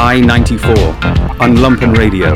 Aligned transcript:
I 0.00 0.20
94 0.20 0.70
on 1.40 1.56
Lumpen 1.56 1.92
Radio. 1.98 2.32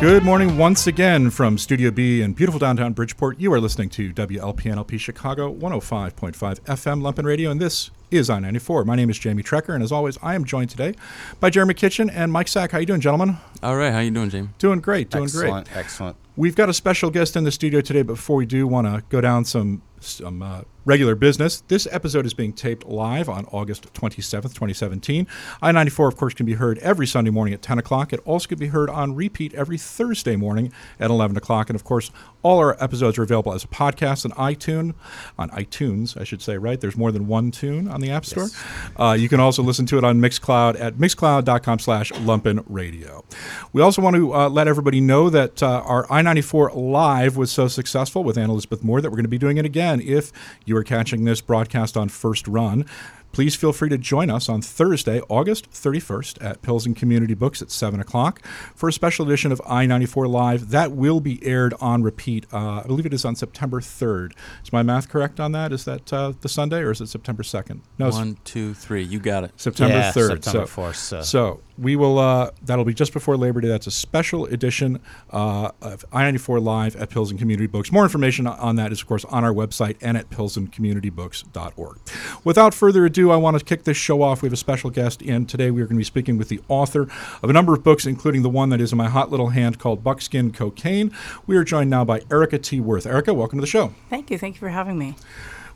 Good 0.00 0.24
morning 0.24 0.56
once 0.56 0.86
again 0.86 1.28
from 1.28 1.58
Studio 1.58 1.90
B 1.90 2.22
in 2.22 2.32
beautiful 2.32 2.58
downtown 2.58 2.94
Bridgeport. 2.94 3.38
You 3.38 3.52
are 3.52 3.60
listening 3.60 3.90
to 3.90 4.14
WLPNLP 4.14 4.98
Chicago 4.98 5.52
105.5 5.52 6.32
FM 6.32 7.02
Lumpen 7.02 7.26
Radio, 7.26 7.50
and 7.50 7.60
this 7.60 7.90
is 8.10 8.30
I 8.30 8.38
94. 8.38 8.86
My 8.86 8.96
name 8.96 9.10
is 9.10 9.18
Jamie 9.18 9.42
Trecker, 9.42 9.74
and 9.74 9.82
as 9.82 9.92
always, 9.92 10.16
I 10.22 10.34
am 10.34 10.46
joined 10.46 10.70
today 10.70 10.94
by 11.38 11.50
Jeremy 11.50 11.74
Kitchen 11.74 12.08
and 12.08 12.32
Mike 12.32 12.48
Sack. 12.48 12.70
How 12.70 12.78
you 12.78 12.86
doing, 12.86 13.02
gentlemen? 13.02 13.36
All 13.62 13.76
right, 13.76 13.92
how 13.92 13.98
you 13.98 14.10
doing, 14.10 14.30
Jamie? 14.30 14.48
Doing 14.58 14.80
great, 14.80 15.10
doing 15.10 15.24
excellent, 15.24 15.66
great. 15.66 15.76
Excellent. 15.76 16.16
We've 16.36 16.56
got 16.56 16.70
a 16.70 16.72
special 16.72 17.10
guest 17.10 17.36
in 17.36 17.44
the 17.44 17.52
studio 17.52 17.82
today, 17.82 18.00
but 18.00 18.14
before 18.14 18.36
we 18.36 18.46
do, 18.46 18.66
want 18.66 18.86
to 18.86 19.04
go 19.10 19.20
down 19.20 19.44
some 19.44 19.82
some 20.00 20.40
uh, 20.42 20.62
regular 20.88 21.14
business. 21.14 21.60
This 21.68 21.86
episode 21.90 22.24
is 22.24 22.32
being 22.32 22.54
taped 22.54 22.86
live 22.86 23.28
on 23.28 23.44
August 23.52 23.92
27th, 23.92 24.54
2017. 24.54 25.26
I 25.60 25.70
94, 25.70 26.08
of 26.08 26.16
course, 26.16 26.32
can 26.32 26.46
be 26.46 26.54
heard 26.54 26.78
every 26.78 27.06
Sunday 27.06 27.30
morning 27.30 27.52
at 27.52 27.60
10 27.60 27.78
o'clock. 27.78 28.14
It 28.14 28.20
also 28.24 28.48
can 28.48 28.58
be 28.58 28.68
heard 28.68 28.88
on 28.88 29.14
repeat 29.14 29.52
every 29.52 29.76
Thursday 29.76 30.34
morning 30.34 30.72
at 30.98 31.10
11 31.10 31.36
o'clock. 31.36 31.68
And 31.68 31.76
of 31.76 31.84
course, 31.84 32.10
all 32.42 32.56
our 32.56 32.82
episodes 32.82 33.18
are 33.18 33.22
available 33.22 33.52
as 33.52 33.64
a 33.64 33.68
podcast 33.68 34.24
on 34.24 34.30
iTunes, 34.32 34.94
on 35.38 35.50
iTunes, 35.50 36.18
I 36.18 36.24
should 36.24 36.40
say, 36.40 36.56
right? 36.56 36.80
There's 36.80 36.96
more 36.96 37.12
than 37.12 37.26
one 37.26 37.50
tune 37.50 37.86
on 37.86 38.00
the 38.00 38.10
App 38.10 38.24
Store. 38.24 38.44
Yes. 38.44 38.64
Uh, 38.96 39.16
you 39.18 39.28
can 39.28 39.40
also 39.40 39.62
listen 39.62 39.84
to 39.86 39.98
it 39.98 40.04
on 40.04 40.22
Mixcloud 40.22 40.80
at 40.80 40.94
mixcloud.com 40.94 41.80
slash 41.80 42.12
lumpen 42.12 42.64
radio. 42.66 43.26
We 43.74 43.82
also 43.82 44.00
want 44.00 44.16
to 44.16 44.32
uh, 44.32 44.48
let 44.48 44.66
everybody 44.66 45.02
know 45.02 45.28
that 45.28 45.62
uh, 45.62 45.82
our 45.84 46.10
I 46.10 46.22
94 46.22 46.72
live 46.72 47.36
was 47.36 47.50
so 47.50 47.68
successful 47.68 48.24
with 48.24 48.38
Anna 48.38 48.52
Elizabeth 48.52 48.82
Moore 48.82 49.02
that 49.02 49.10
we're 49.10 49.16
going 49.16 49.24
to 49.24 49.28
be 49.28 49.36
doing 49.36 49.58
it 49.58 49.66
again 49.66 50.00
if 50.00 50.32
you 50.64 50.77
are 50.78 50.84
catching 50.84 51.24
this 51.24 51.40
broadcast 51.40 51.96
on 51.96 52.08
first 52.08 52.48
run. 52.48 52.86
Please 53.32 53.54
feel 53.54 53.72
free 53.72 53.88
to 53.88 53.98
join 53.98 54.30
us 54.30 54.48
on 54.48 54.62
Thursday, 54.62 55.20
August 55.28 55.70
31st 55.70 56.42
at 56.44 56.62
Pilsen 56.62 56.94
Community 56.94 57.34
Books 57.34 57.62
at 57.62 57.70
7 57.70 58.00
o'clock 58.00 58.44
for 58.74 58.88
a 58.88 58.92
special 58.92 59.26
edition 59.26 59.52
of 59.52 59.60
I 59.66 59.86
94 59.86 60.26
Live. 60.26 60.70
That 60.70 60.92
will 60.92 61.20
be 61.20 61.44
aired 61.46 61.74
on 61.80 62.02
repeat. 62.02 62.46
Uh, 62.52 62.80
I 62.80 62.86
believe 62.86 63.06
it 63.06 63.14
is 63.14 63.24
on 63.24 63.36
September 63.36 63.80
3rd. 63.80 64.32
Is 64.64 64.72
my 64.72 64.82
math 64.82 65.08
correct 65.08 65.38
on 65.38 65.52
that? 65.52 65.72
Is 65.72 65.84
that 65.84 66.12
uh, 66.12 66.32
the 66.40 66.48
Sunday 66.48 66.80
or 66.80 66.90
is 66.90 67.00
it 67.00 67.08
September 67.08 67.42
2nd? 67.42 67.80
No, 67.98 68.08
One, 68.10 68.38
two, 68.44 68.74
three. 68.74 69.02
You 69.02 69.18
got 69.20 69.44
it. 69.44 69.52
September 69.56 69.94
Yeah, 69.98 70.10
3rd. 70.12 70.42
September 70.44 70.66
so, 70.66 70.80
4th, 70.82 70.94
so- 70.96 71.22
so 71.22 71.60
we 71.76 71.94
will, 71.94 72.18
uh, 72.18 72.50
that'll 72.64 72.84
be 72.84 72.94
just 72.94 73.12
before 73.12 73.36
Labor 73.36 73.60
Day. 73.60 73.68
That's 73.68 73.86
a 73.86 73.92
special 73.92 74.46
edition 74.46 75.00
uh, 75.30 75.70
of 75.80 76.04
I 76.12 76.22
94 76.24 76.58
Live 76.60 76.96
at 76.96 77.08
Pilsen 77.10 77.38
Community 77.38 77.68
Books. 77.68 77.92
More 77.92 78.02
information 78.02 78.46
on 78.48 78.74
that 78.76 78.90
is, 78.90 79.00
of 79.00 79.06
course, 79.06 79.24
on 79.26 79.44
our 79.44 79.52
website 79.52 79.96
and 80.00 80.16
at 80.16 80.28
pilsencommunitybooks.org. 80.30 81.98
Without 82.42 82.74
further 82.74 83.04
ado, 83.04 83.17
I 83.18 83.36
want 83.36 83.58
to 83.58 83.64
kick 83.64 83.82
this 83.82 83.96
show 83.96 84.22
off. 84.22 84.42
We 84.42 84.46
have 84.46 84.52
a 84.52 84.56
special 84.56 84.90
guest 84.90 85.22
and 85.22 85.48
Today 85.48 85.70
we 85.70 85.82
are 85.82 85.86
going 85.86 85.96
to 85.96 86.00
be 86.00 86.04
speaking 86.04 86.38
with 86.38 86.48
the 86.48 86.60
author 86.68 87.08
of 87.42 87.50
a 87.50 87.52
number 87.52 87.74
of 87.74 87.82
books, 87.82 88.06
including 88.06 88.42
the 88.42 88.48
one 88.48 88.68
that 88.68 88.80
is 88.80 88.92
in 88.92 88.98
my 88.98 89.08
hot 89.08 89.30
little 89.30 89.48
hand 89.48 89.78
called 89.78 90.04
Buckskin 90.04 90.52
Cocaine. 90.52 91.10
We 91.46 91.56
are 91.56 91.64
joined 91.64 91.90
now 91.90 92.04
by 92.04 92.22
Erika 92.30 92.58
T. 92.58 92.80
Wurth. 92.80 93.06
Erika, 93.06 93.34
welcome 93.34 93.58
to 93.58 93.60
the 93.62 93.66
show. 93.66 93.92
Thank 94.08 94.30
you. 94.30 94.38
Thank 94.38 94.54
you 94.54 94.60
for 94.60 94.68
having 94.68 94.98
me. 94.98 95.16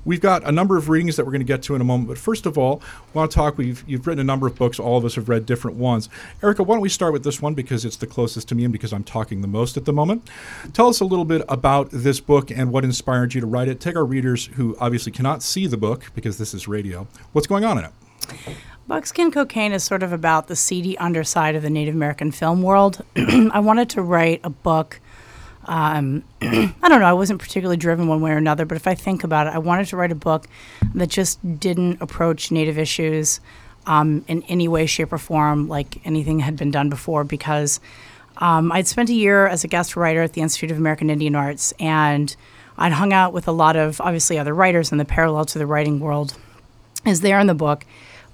We've 0.04 0.20
got 0.20 0.46
a 0.46 0.52
number 0.52 0.76
of 0.76 0.88
readings 0.88 1.16
that 1.16 1.24
we're 1.24 1.32
going 1.32 1.40
to 1.40 1.46
get 1.46 1.62
to 1.64 1.74
in 1.74 1.80
a 1.80 1.84
moment, 1.84 2.08
but 2.08 2.18
first 2.18 2.46
of 2.46 2.58
all, 2.58 2.82
I 2.82 3.18
want 3.18 3.30
to 3.30 3.34
talk. 3.34 3.58
We've 3.58 3.84
you've 3.86 4.06
written 4.06 4.20
a 4.20 4.24
number 4.24 4.46
of 4.46 4.56
books. 4.56 4.78
All 4.78 4.98
of 4.98 5.04
us 5.04 5.14
have 5.14 5.28
read 5.28 5.46
different 5.46 5.76
ones. 5.76 6.08
Erika, 6.42 6.62
why 6.62 6.74
don't 6.74 6.82
we 6.82 6.88
start 6.88 7.12
with 7.12 7.24
this 7.24 7.40
one 7.40 7.54
because 7.54 7.84
it's 7.84 7.96
the 7.96 8.06
closest 8.06 8.48
to 8.48 8.54
me 8.54 8.64
and 8.64 8.72
because 8.72 8.92
I'm 8.92 9.04
talking 9.04 9.40
the 9.40 9.48
most 9.48 9.76
at 9.76 9.84
the 9.84 9.92
moment. 9.92 10.28
Tell 10.72 10.88
us 10.88 11.00
a 11.00 11.04
little 11.04 11.24
bit 11.24 11.42
about 11.48 11.90
this 11.92 12.20
book 12.20 12.50
and 12.50 12.72
what 12.72 12.84
inspired 12.84 13.34
you 13.34 13.40
to 13.40 13.46
write 13.46 13.68
it. 13.68 13.80
Take 13.80 13.96
our 13.96 14.04
readers 14.04 14.46
who 14.46 14.76
obviously 14.80 15.12
cannot 15.12 15.42
see 15.42 15.66
the 15.66 15.76
book 15.76 16.10
because 16.14 16.38
this 16.38 16.54
is 16.54 16.66
radio. 16.66 17.06
What's 17.32 17.46
going 17.46 17.64
on 17.64 17.78
in 17.78 17.84
it? 17.84 17.92
Buckskin 18.88 19.30
Cocaine 19.30 19.72
is 19.72 19.84
sort 19.84 20.02
of 20.02 20.12
about 20.12 20.48
the 20.48 20.56
seedy 20.56 20.98
underside 20.98 21.54
of 21.54 21.62
the 21.62 21.70
Native 21.70 21.94
American 21.94 22.32
film 22.32 22.62
world. 22.62 23.04
I 23.16 23.60
wanted 23.60 23.88
to 23.90 24.02
write 24.02 24.40
a 24.42 24.50
book. 24.50 25.00
Um, 25.64 26.24
I 26.42 26.88
don't 26.88 27.00
know, 27.00 27.06
I 27.06 27.12
wasn't 27.12 27.40
particularly 27.40 27.76
driven 27.76 28.08
one 28.08 28.20
way 28.20 28.32
or 28.32 28.36
another, 28.36 28.64
but 28.64 28.76
if 28.76 28.86
I 28.86 28.94
think 28.94 29.24
about 29.24 29.46
it, 29.46 29.54
I 29.54 29.58
wanted 29.58 29.86
to 29.88 29.96
write 29.96 30.12
a 30.12 30.16
book 30.16 30.46
that 30.94 31.08
just 31.08 31.60
didn't 31.60 32.00
approach 32.00 32.50
Native 32.50 32.78
issues 32.78 33.40
um, 33.86 34.24
in 34.28 34.42
any 34.44 34.68
way, 34.68 34.86
shape, 34.86 35.12
or 35.12 35.18
form 35.18 35.68
like 35.68 36.04
anything 36.06 36.40
had 36.40 36.56
been 36.56 36.70
done 36.70 36.88
before 36.90 37.24
because 37.24 37.80
um, 38.38 38.72
I'd 38.72 38.86
spent 38.86 39.10
a 39.10 39.14
year 39.14 39.46
as 39.46 39.64
a 39.64 39.68
guest 39.68 39.96
writer 39.96 40.22
at 40.22 40.32
the 40.32 40.40
Institute 40.40 40.70
of 40.70 40.78
American 40.78 41.10
Indian 41.10 41.34
Arts 41.34 41.72
and 41.78 42.34
I'd 42.76 42.92
hung 42.92 43.12
out 43.12 43.32
with 43.32 43.48
a 43.48 43.52
lot 43.52 43.76
of 43.76 44.00
obviously 44.00 44.38
other 44.38 44.54
writers, 44.54 44.90
and 44.90 45.00
the 45.00 45.04
parallel 45.04 45.44
to 45.46 45.58
the 45.58 45.66
writing 45.66 46.00
world 46.00 46.34
is 47.06 47.20
there 47.20 47.38
in 47.38 47.46
the 47.46 47.54
book. 47.54 47.84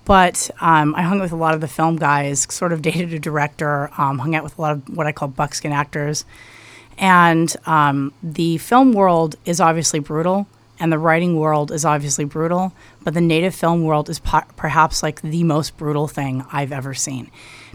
But 0.04 0.50
um, 0.60 0.94
I 0.94 1.02
hung 1.02 1.18
out 1.18 1.24
with 1.24 1.32
a 1.32 1.36
lot 1.36 1.54
of 1.54 1.60
the 1.60 1.68
film 1.68 1.96
guys, 1.96 2.46
sort 2.52 2.72
of 2.72 2.82
dated 2.88 3.12
a 3.12 3.18
director, 3.18 3.90
um, 3.98 4.18
hung 4.18 4.34
out 4.34 4.44
with 4.44 4.58
a 4.58 4.62
lot 4.62 4.72
of 4.72 4.96
what 4.96 5.06
I 5.06 5.12
call 5.12 5.28
buckskin 5.28 5.72
actors. 5.72 6.24
And 6.98 7.54
um, 7.66 8.12
the 8.22 8.58
film 8.58 8.92
world 8.92 9.36
is 9.44 9.60
obviously 9.60 10.00
brutal, 10.00 10.46
and 10.80 10.92
the 10.92 10.98
writing 10.98 11.36
world 11.36 11.70
is 11.70 11.84
obviously 11.84 12.24
brutal, 12.24 12.72
but 13.04 13.14
the 13.14 13.20
native 13.20 13.54
film 13.54 13.84
world 13.84 14.08
is 14.10 14.18
po- 14.18 14.42
perhaps 14.56 15.02
like 15.02 15.20
the 15.22 15.44
most 15.44 15.76
brutal 15.76 16.08
thing 16.08 16.44
I've 16.52 16.72
ever 16.72 16.94
seen. 16.94 17.30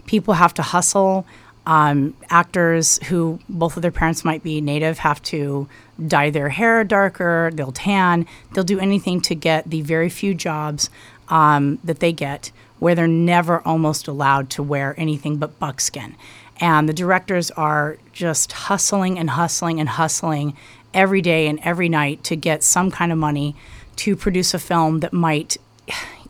People 0.06 0.34
have 0.34 0.54
to 0.54 0.62
hustle. 0.62 1.26
Um, 1.66 2.14
actors 2.28 3.02
who 3.04 3.40
both 3.48 3.76
of 3.76 3.82
their 3.82 3.90
parents 3.90 4.22
might 4.22 4.42
be 4.42 4.60
native 4.60 4.98
have 4.98 5.22
to 5.22 5.66
dye 6.06 6.28
their 6.28 6.50
hair 6.50 6.84
darker, 6.84 7.50
they'll 7.54 7.72
tan, 7.72 8.26
they'll 8.52 8.64
do 8.64 8.78
anything 8.78 9.22
to 9.22 9.34
get 9.34 9.70
the 9.70 9.80
very 9.80 10.10
few 10.10 10.34
jobs 10.34 10.90
um, 11.30 11.78
that 11.82 12.00
they 12.00 12.12
get 12.12 12.52
where 12.80 12.94
they're 12.94 13.08
never 13.08 13.66
almost 13.66 14.08
allowed 14.08 14.50
to 14.50 14.62
wear 14.62 14.94
anything 14.98 15.38
but 15.38 15.58
buckskin. 15.58 16.14
And 16.60 16.88
the 16.88 16.92
directors 16.92 17.50
are 17.52 17.98
just 18.12 18.52
hustling 18.52 19.18
and 19.18 19.30
hustling 19.30 19.80
and 19.80 19.88
hustling 19.88 20.56
every 20.92 21.20
day 21.20 21.48
and 21.48 21.58
every 21.62 21.88
night 21.88 22.22
to 22.24 22.36
get 22.36 22.62
some 22.62 22.90
kind 22.90 23.10
of 23.10 23.18
money 23.18 23.56
to 23.96 24.16
produce 24.16 24.54
a 24.54 24.58
film 24.58 25.00
that 25.00 25.12
might, 25.12 25.56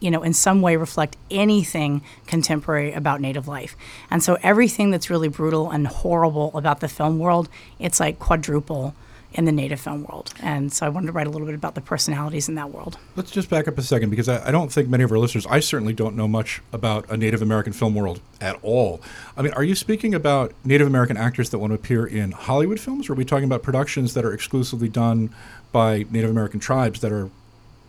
you 0.00 0.10
know, 0.10 0.22
in 0.22 0.32
some 0.32 0.62
way 0.62 0.76
reflect 0.76 1.16
anything 1.30 2.02
contemporary 2.26 2.92
about 2.92 3.20
Native 3.20 3.46
life. 3.46 3.76
And 4.10 4.22
so 4.22 4.38
everything 4.42 4.90
that's 4.90 5.10
really 5.10 5.28
brutal 5.28 5.70
and 5.70 5.86
horrible 5.86 6.56
about 6.56 6.80
the 6.80 6.88
film 6.88 7.18
world, 7.18 7.48
it's 7.78 8.00
like 8.00 8.18
quadruple 8.18 8.94
in 9.34 9.44
the 9.44 9.52
native 9.52 9.80
film 9.80 10.04
world. 10.04 10.32
And 10.40 10.72
so 10.72 10.86
I 10.86 10.88
wanted 10.88 11.06
to 11.06 11.12
write 11.12 11.26
a 11.26 11.30
little 11.30 11.46
bit 11.46 11.56
about 11.56 11.74
the 11.74 11.80
personalities 11.80 12.48
in 12.48 12.54
that 12.54 12.70
world. 12.70 12.96
Let's 13.16 13.32
just 13.32 13.50
back 13.50 13.66
up 13.66 13.76
a 13.76 13.82
second 13.82 14.10
because 14.10 14.28
I, 14.28 14.48
I, 14.48 14.50
don't 14.52 14.72
think 14.72 14.88
many 14.88 15.02
of 15.02 15.10
our 15.10 15.18
listeners, 15.18 15.44
I 15.46 15.60
certainly 15.60 15.92
don't 15.92 16.16
know 16.16 16.28
much 16.28 16.62
about 16.72 17.10
a 17.10 17.16
Native 17.16 17.42
American 17.42 17.72
film 17.72 17.94
world 17.94 18.20
at 18.40 18.56
all. 18.62 19.02
I 19.36 19.42
mean, 19.42 19.52
are 19.54 19.64
you 19.64 19.74
speaking 19.74 20.14
about 20.14 20.52
Native 20.64 20.86
American 20.86 21.16
actors 21.16 21.50
that 21.50 21.58
want 21.58 21.72
to 21.72 21.74
appear 21.74 22.06
in 22.06 22.30
Hollywood 22.30 22.78
films, 22.78 23.08
or 23.08 23.12
are 23.12 23.16
we 23.16 23.24
talking 23.24 23.44
about 23.44 23.62
productions 23.62 24.14
that 24.14 24.24
are 24.24 24.32
exclusively 24.32 24.88
done 24.88 25.34
by 25.72 26.06
Native 26.10 26.30
American 26.30 26.60
tribes 26.60 27.00
that 27.00 27.10
are, 27.10 27.28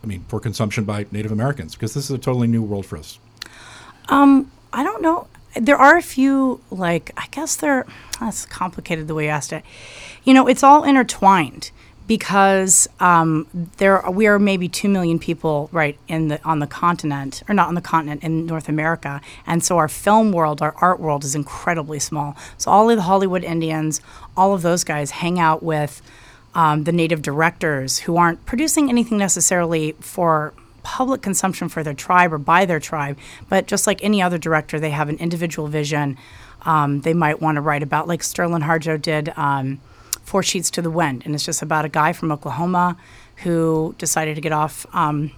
I 0.03 0.07
mean, 0.07 0.25
for 0.27 0.39
consumption 0.39 0.83
by 0.83 1.05
Native 1.11 1.31
Americans? 1.31 1.75
Because 1.75 1.93
this 1.93 2.05
is 2.05 2.11
a 2.11 2.17
totally 2.17 2.47
new 2.47 2.63
world 2.63 2.87
for 2.87 2.97
us. 2.97 3.19
Um, 4.09 4.51
I 4.73 4.83
don't 4.83 5.01
know. 5.01 5.27
There 5.55 5.77
are 5.77 5.97
a 5.97 6.01
few, 6.01 6.61
like, 6.69 7.11
I 7.17 7.27
guess 7.31 7.55
they're, 7.55 7.85
that's 8.19 8.45
complicated 8.45 9.07
the 9.07 9.15
way 9.15 9.25
you 9.25 9.29
asked 9.29 9.53
it. 9.53 9.63
You 10.23 10.33
know, 10.33 10.47
it's 10.47 10.63
all 10.63 10.83
intertwined 10.83 11.71
because 12.07 12.87
um, 12.99 13.47
there 13.77 14.03
we 14.09 14.27
are 14.27 14.37
maybe 14.37 14.69
two 14.69 14.89
million 14.89 15.17
people 15.17 15.69
right 15.71 15.97
in 16.07 16.27
the 16.27 16.43
on 16.43 16.59
the 16.59 16.67
continent 16.67 17.41
or 17.49 17.55
not 17.55 17.67
on 17.67 17.75
the 17.75 17.81
continent 17.81 18.23
in 18.23 18.45
North 18.45 18.69
America, 18.69 19.21
and 19.47 19.63
so 19.63 19.77
our 19.77 19.87
film 19.87 20.31
world, 20.31 20.61
our 20.61 20.75
art 20.81 20.99
world 20.99 21.23
is 21.23 21.35
incredibly 21.35 21.99
small. 21.99 22.35
So 22.57 22.69
all 22.69 22.89
of 22.89 22.95
the 22.95 23.03
Hollywood 23.03 23.43
Indians, 23.43 24.01
all 24.37 24.53
of 24.53 24.61
those 24.61 24.83
guys 24.83 25.11
hang 25.11 25.39
out 25.39 25.63
with 25.63 26.01
um, 26.53 26.83
the 26.83 26.91
native 26.91 27.21
directors 27.21 27.99
who 27.99 28.17
aren't 28.17 28.45
producing 28.45 28.89
anything 28.89 29.17
necessarily 29.17 29.93
for 29.93 30.53
public 30.85 31.21
consumption 31.21 31.67
for 31.67 31.83
their 31.83 31.95
tribe 31.95 32.31
or 32.31 32.37
by 32.37 32.65
their 32.65 32.79
tribe, 32.79 33.17
but 33.49 33.65
just 33.65 33.87
like 33.87 34.03
any 34.03 34.21
other 34.21 34.37
director, 34.37 34.79
they 34.79 34.91
have 34.91 35.09
an 35.09 35.17
individual 35.17 35.67
vision. 35.67 36.17
Um, 36.61 37.01
they 37.01 37.13
might 37.13 37.41
want 37.41 37.55
to 37.55 37.61
write 37.61 37.83
about, 37.83 38.07
like 38.07 38.21
Sterlin 38.21 38.63
Harjo 38.63 39.01
did. 39.01 39.33
Um, 39.35 39.81
Four 40.25 40.41
Sheets 40.41 40.71
to 40.71 40.81
the 40.81 40.89
Wind, 40.89 41.21
and 41.23 41.35
it's 41.35 41.45
just 41.45 41.61
about 41.61 41.85
a 41.85 41.89
guy 41.89 42.11
from 42.11 42.31
Oklahoma 42.31 42.97
who 43.43 43.93
decided 43.99 44.33
to 44.35 44.41
get 44.41 44.51
off 44.51 44.87
um, 44.91 45.31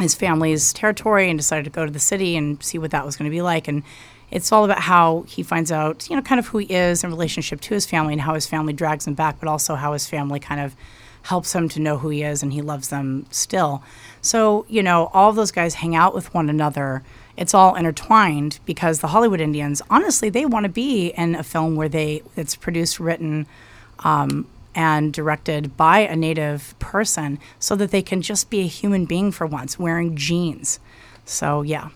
his 0.00 0.14
family's 0.14 0.72
territory 0.72 1.28
and 1.28 1.38
decided 1.38 1.64
to 1.64 1.70
go 1.70 1.84
to 1.84 1.92
the 1.92 1.98
city 1.98 2.34
and 2.34 2.62
see 2.62 2.78
what 2.78 2.92
that 2.92 3.04
was 3.04 3.14
going 3.14 3.30
to 3.30 3.34
be 3.34 3.42
like. 3.42 3.68
And 3.68 3.82
it's 4.30 4.50
all 4.50 4.64
about 4.64 4.80
how 4.80 5.26
he 5.28 5.42
finds 5.42 5.70
out, 5.70 6.08
you 6.08 6.16
know, 6.16 6.22
kind 6.22 6.38
of 6.38 6.46
who 6.46 6.58
he 6.58 6.72
is 6.72 7.04
in 7.04 7.10
relationship 7.10 7.60
to 7.60 7.74
his 7.74 7.84
family 7.84 8.14
and 8.14 8.22
how 8.22 8.32
his 8.32 8.46
family 8.46 8.72
drags 8.72 9.06
him 9.06 9.12
back, 9.12 9.38
but 9.38 9.48
also 9.48 9.74
how 9.74 9.92
his 9.92 10.08
family 10.08 10.40
kind 10.40 10.62
of 10.62 10.74
helps 11.22 11.54
him 11.54 11.68
to 11.70 11.80
know 11.80 11.98
who 11.98 12.08
he 12.08 12.22
is 12.22 12.42
and 12.42 12.52
he 12.52 12.60
loves 12.62 12.88
them 12.88 13.26
still. 13.30 13.82
So, 14.20 14.66
you 14.68 14.82
know, 14.82 15.10
all 15.12 15.32
those 15.32 15.52
guys 15.52 15.74
hang 15.74 15.94
out 15.94 16.14
with 16.14 16.32
one 16.34 16.50
another. 16.50 17.02
It's 17.36 17.54
all 17.54 17.74
intertwined 17.74 18.58
because 18.66 19.00
the 19.00 19.08
Hollywood 19.08 19.40
Indians, 19.40 19.80
honestly, 19.88 20.28
they 20.28 20.44
want 20.44 20.64
to 20.64 20.68
be 20.68 21.08
in 21.08 21.34
a 21.34 21.42
film 21.42 21.76
where 21.76 21.88
they 21.88 22.22
it's 22.36 22.56
produced, 22.56 23.00
written, 23.00 23.46
um, 24.00 24.46
and 24.74 25.12
directed 25.12 25.76
by 25.76 26.00
a 26.00 26.16
native 26.16 26.74
person 26.78 27.38
so 27.58 27.76
that 27.76 27.90
they 27.90 28.02
can 28.02 28.22
just 28.22 28.50
be 28.50 28.60
a 28.60 28.66
human 28.66 29.04
being 29.04 29.30
for 29.30 29.46
once, 29.46 29.78
wearing 29.78 30.16
jeans. 30.16 30.78
So 31.24 31.62
yeah, 31.62 31.88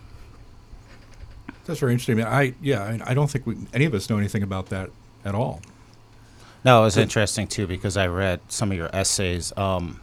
That's 1.65 1.79
very 1.79 1.91
interesting. 1.91 2.23
I, 2.23 2.53
yeah, 2.61 2.97
I 3.03 3.13
don't 3.13 3.29
think 3.29 3.45
we, 3.45 3.57
any 3.73 3.85
of 3.85 3.93
us 3.93 4.09
know 4.09 4.17
anything 4.17 4.41
about 4.41 4.67
that 4.67 4.89
at 5.25 5.35
all. 5.35 5.61
No, 6.63 6.81
it 6.81 6.85
was 6.85 6.97
interesting 6.97 7.47
too 7.47 7.67
because 7.67 7.97
I 7.97 8.07
read 8.07 8.39
some 8.49 8.71
of 8.71 8.77
your 8.77 8.89
essays. 8.93 9.53
Um, 9.57 10.01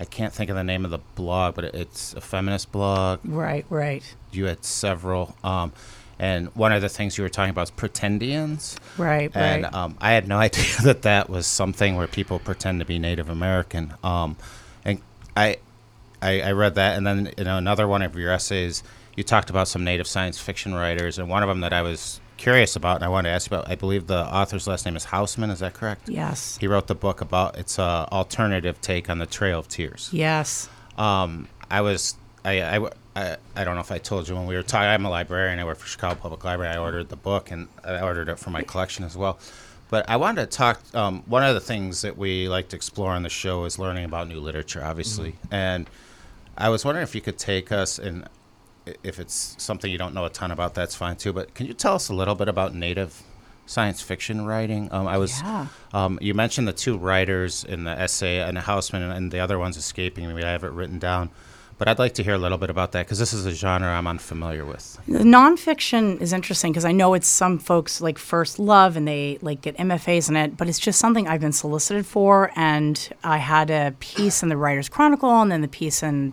I 0.00 0.04
can't 0.04 0.32
think 0.32 0.48
of 0.50 0.56
the 0.56 0.64
name 0.64 0.84
of 0.84 0.90
the 0.90 1.00
blog, 1.16 1.54
but 1.54 1.64
it's 1.64 2.14
a 2.14 2.20
feminist 2.20 2.70
blog. 2.72 3.20
right, 3.24 3.66
right, 3.68 4.02
You 4.32 4.46
had 4.46 4.64
several. 4.64 5.34
Um, 5.42 5.72
and 6.20 6.48
one 6.54 6.72
of 6.72 6.82
the 6.82 6.88
things 6.88 7.16
you 7.16 7.22
were 7.22 7.28
talking 7.28 7.50
about 7.50 7.62
is 7.62 7.70
pretendians. 7.70 8.76
right, 8.96 9.30
And 9.34 9.64
right. 9.64 9.74
um, 9.74 9.96
I 10.00 10.12
had 10.12 10.26
no 10.28 10.38
idea 10.48 10.64
that 10.84 11.02
that 11.02 11.28
was 11.28 11.46
something 11.46 11.96
where 11.96 12.06
people 12.06 12.38
pretend 12.38 12.80
to 12.80 12.84
be 12.86 12.98
Native 12.98 13.28
American. 13.28 13.94
Um, 14.02 14.36
and 14.84 15.00
I, 15.36 15.56
I, 16.22 16.40
I 16.42 16.52
read 16.52 16.74
that, 16.76 16.96
and 16.96 17.06
then 17.06 17.28
in 17.38 17.46
another 17.46 17.86
one 17.86 18.02
of 18.02 18.16
your 18.16 18.32
essays, 18.32 18.82
you 19.16 19.24
talked 19.24 19.50
about 19.50 19.66
some 19.68 19.84
Native 19.84 20.06
science 20.06 20.38
fiction 20.40 20.74
writers, 20.74 21.18
and 21.18 21.28
one 21.28 21.42
of 21.42 21.48
them 21.48 21.60
that 21.60 21.72
I 21.72 21.82
was 21.82 22.20
curious 22.38 22.74
about, 22.76 22.96
and 22.96 23.04
I 23.04 23.08
wanted 23.08 23.28
to 23.28 23.34
ask 23.34 23.50
you 23.50 23.56
about. 23.56 23.70
I 23.70 23.74
believe 23.74 24.06
the 24.06 24.24
author's 24.24 24.66
last 24.66 24.86
name 24.86 24.96
is 24.96 25.04
Hausman. 25.06 25.50
Is 25.50 25.58
that 25.60 25.74
correct? 25.74 26.08
yes, 26.08 26.56
He 26.58 26.66
wrote 26.66 26.86
the 26.86 26.94
book 26.94 27.20
about 27.20 27.58
it's 27.58 27.78
a 27.78 28.08
alternative 28.10 28.80
take 28.80 29.10
on 29.10 29.18
the 29.18 29.26
Trail 29.26 29.58
of 29.58 29.68
Tears. 29.68 30.08
yes, 30.12 30.68
Um, 30.96 31.48
I 31.70 31.82
was 31.82 32.14
I, 32.44 32.62
I, 32.62 32.88
I, 33.16 33.36
I 33.56 33.64
don't 33.64 33.74
know 33.74 33.80
if 33.82 33.92
I 33.92 33.98
told 33.98 34.28
you 34.28 34.34
when 34.36 34.46
we 34.46 34.54
were 34.54 34.62
talking. 34.62 34.86
I'm 34.88 35.04
a 35.04 35.10
librarian. 35.10 35.58
I 35.58 35.64
work 35.64 35.76
for 35.78 35.86
Chicago 35.88 36.14
Public 36.14 36.44
Library. 36.44 36.72
I 36.74 36.78
ordered 36.78 37.08
the 37.10 37.16
book 37.16 37.50
and 37.50 37.68
I 37.84 38.00
ordered 38.00 38.28
it 38.30 38.38
for 38.38 38.50
my 38.50 38.62
collection 38.62 39.04
as 39.04 39.16
well. 39.16 39.38
But 39.90 40.08
I 40.08 40.16
wanted 40.16 40.50
to 40.50 40.56
talk. 40.56 40.80
Um, 40.94 41.22
one 41.26 41.42
of 41.42 41.54
the 41.54 41.60
things 41.60 42.02
that 42.02 42.16
we 42.16 42.48
like 42.48 42.68
to 42.70 42.76
explore 42.76 43.10
on 43.12 43.22
the 43.22 43.28
show 43.28 43.64
is 43.64 43.78
learning 43.78 44.04
about 44.04 44.28
new 44.28 44.38
literature, 44.40 44.82
obviously. 44.84 45.34
And 45.50 45.88
I 46.56 46.68
was 46.68 46.84
wondering 46.84 47.02
if 47.04 47.14
you 47.14 47.20
could 47.20 47.38
take 47.38 47.72
us 47.72 47.98
and 47.98 48.28
if 49.02 49.18
it's 49.18 49.54
something 49.58 49.90
you 49.90 49.98
don't 49.98 50.14
know 50.14 50.24
a 50.24 50.30
ton 50.30 50.50
about, 50.50 50.74
that's 50.74 50.94
fine 50.94 51.16
too. 51.16 51.32
But 51.32 51.54
can 51.54 51.66
you 51.66 51.74
tell 51.74 51.94
us 51.94 52.08
a 52.08 52.14
little 52.14 52.34
bit 52.34 52.48
about 52.48 52.74
Native 52.74 53.22
science 53.66 54.00
fiction 54.00 54.46
writing? 54.46 54.88
Um, 54.92 55.06
I 55.06 55.18
was 55.18 55.40
Yeah. 55.42 55.66
um, 55.92 56.18
you 56.22 56.34
mentioned 56.34 56.66
the 56.68 56.72
two 56.72 56.96
writers 56.96 57.64
in 57.64 57.84
the 57.84 57.90
essay, 57.90 58.38
and 58.40 58.56
Hausman, 58.58 59.14
and 59.14 59.30
the 59.30 59.40
other 59.40 59.58
one's 59.58 59.76
escaping 59.76 60.34
me. 60.34 60.42
I 60.42 60.50
have 60.52 60.64
it 60.64 60.72
written 60.72 60.98
down, 60.98 61.30
but 61.76 61.86
I'd 61.88 61.98
like 61.98 62.14
to 62.14 62.22
hear 62.22 62.34
a 62.34 62.38
little 62.38 62.58
bit 62.58 62.70
about 62.70 62.92
that 62.92 63.06
because 63.06 63.18
this 63.18 63.32
is 63.32 63.44
a 63.46 63.52
genre 63.52 63.88
I'm 63.88 64.06
unfamiliar 64.06 64.64
with. 64.64 64.98
Nonfiction 65.08 66.20
is 66.20 66.32
interesting 66.32 66.72
because 66.72 66.84
I 66.84 66.92
know 66.92 67.14
it's 67.14 67.26
some 67.28 67.58
folks 67.58 68.00
like 68.00 68.18
first 68.18 68.58
love 68.58 68.96
and 68.96 69.06
they 69.06 69.38
like 69.42 69.60
get 69.60 69.76
MFAs 69.76 70.28
in 70.28 70.36
it, 70.36 70.56
but 70.56 70.68
it's 70.68 70.78
just 70.78 70.98
something 70.98 71.28
I've 71.28 71.40
been 71.40 71.52
solicited 71.52 72.06
for. 72.06 72.50
And 72.56 73.08
I 73.22 73.38
had 73.38 73.70
a 73.70 73.94
piece 74.00 74.42
in 74.42 74.48
the 74.48 74.56
Writers 74.56 74.88
Chronicle 74.88 75.30
and 75.42 75.52
then 75.52 75.60
the 75.60 75.68
piece 75.68 76.02
in 76.02 76.32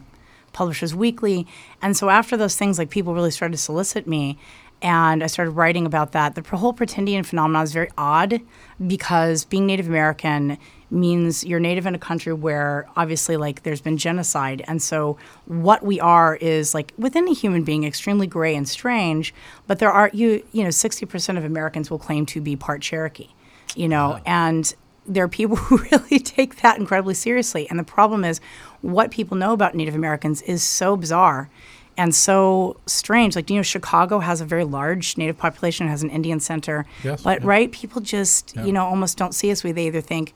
Publishers 0.55 0.95
Weekly. 0.95 1.45
And 1.81 1.95
so 1.95 2.09
after 2.09 2.35
those 2.35 2.55
things, 2.55 2.79
like 2.79 2.89
people 2.89 3.13
really 3.13 3.29
started 3.29 3.57
to 3.57 3.61
solicit 3.61 4.07
me. 4.07 4.37
And 4.81 5.23
I 5.23 5.27
started 5.27 5.51
writing 5.51 5.85
about 5.85 6.13
that. 6.13 6.35
The 6.35 6.41
whole 6.57 6.73
pretendian 6.73 7.25
phenomenon 7.25 7.63
is 7.63 7.73
very 7.73 7.89
odd 7.97 8.41
because 8.85 9.45
being 9.45 9.65
Native 9.65 9.87
American 9.87 10.57
means 10.91 11.43
you're 11.43 11.59
Native 11.59 11.85
in 11.85 11.95
a 11.95 11.99
country 11.99 12.33
where 12.33 12.87
obviously 12.95 13.37
like 13.37 13.63
there's 13.63 13.81
been 13.81 13.97
genocide, 13.97 14.63
and 14.67 14.81
so 14.81 15.17
what 15.45 15.83
we 15.83 15.99
are 15.99 16.35
is 16.35 16.73
like 16.73 16.93
within 16.97 17.27
a 17.27 17.33
human 17.33 17.63
being 17.63 17.83
extremely 17.83 18.27
gray 18.27 18.55
and 18.55 18.67
strange. 18.67 19.33
But 19.67 19.79
there 19.79 19.91
are 19.91 20.09
you 20.13 20.43
you 20.51 20.63
know 20.63 20.69
sixty 20.69 21.05
percent 21.05 21.37
of 21.37 21.43
Americans 21.43 21.89
will 21.89 21.99
claim 21.99 22.25
to 22.27 22.41
be 22.41 22.55
part 22.55 22.81
Cherokee, 22.81 23.29
you 23.75 23.87
know, 23.87 24.19
and 24.25 24.73
there 25.07 25.23
are 25.23 25.29
people 25.29 25.55
who 25.67 25.77
really 25.77 26.19
take 26.19 26.61
that 26.61 26.77
incredibly 26.77 27.13
seriously. 27.13 27.69
And 27.69 27.79
the 27.79 27.83
problem 27.83 28.23
is, 28.23 28.41
what 28.85 29.11
people 29.11 29.35
know 29.35 29.53
about 29.53 29.73
Native 29.75 29.95
Americans 29.95 30.41
is 30.43 30.61
so 30.63 30.95
bizarre 30.95 31.49
and 31.97 32.13
so 32.13 32.77
strange. 32.85 33.35
Like, 33.35 33.49
you 33.49 33.55
know, 33.55 33.63
Chicago 33.63 34.19
has 34.19 34.41
a 34.41 34.45
very 34.45 34.63
large 34.63 35.17
Native 35.17 35.37
population, 35.37 35.87
it 35.87 35.89
has 35.89 36.03
an 36.03 36.09
Indian 36.09 36.39
center. 36.39 36.85
Yes, 37.03 37.23
but, 37.23 37.41
yeah. 37.41 37.47
right, 37.47 37.71
people 37.71 38.01
just, 38.01 38.53
Yeah. 38.55 38.65
you 38.65 38.73
know, 38.73 38.85
almost 38.85 39.17
don't 39.17 39.33
see 39.33 39.51
us. 39.51 39.63
We 39.63 39.71
They 39.71 39.87
either 39.87 40.01
think, 40.01 40.33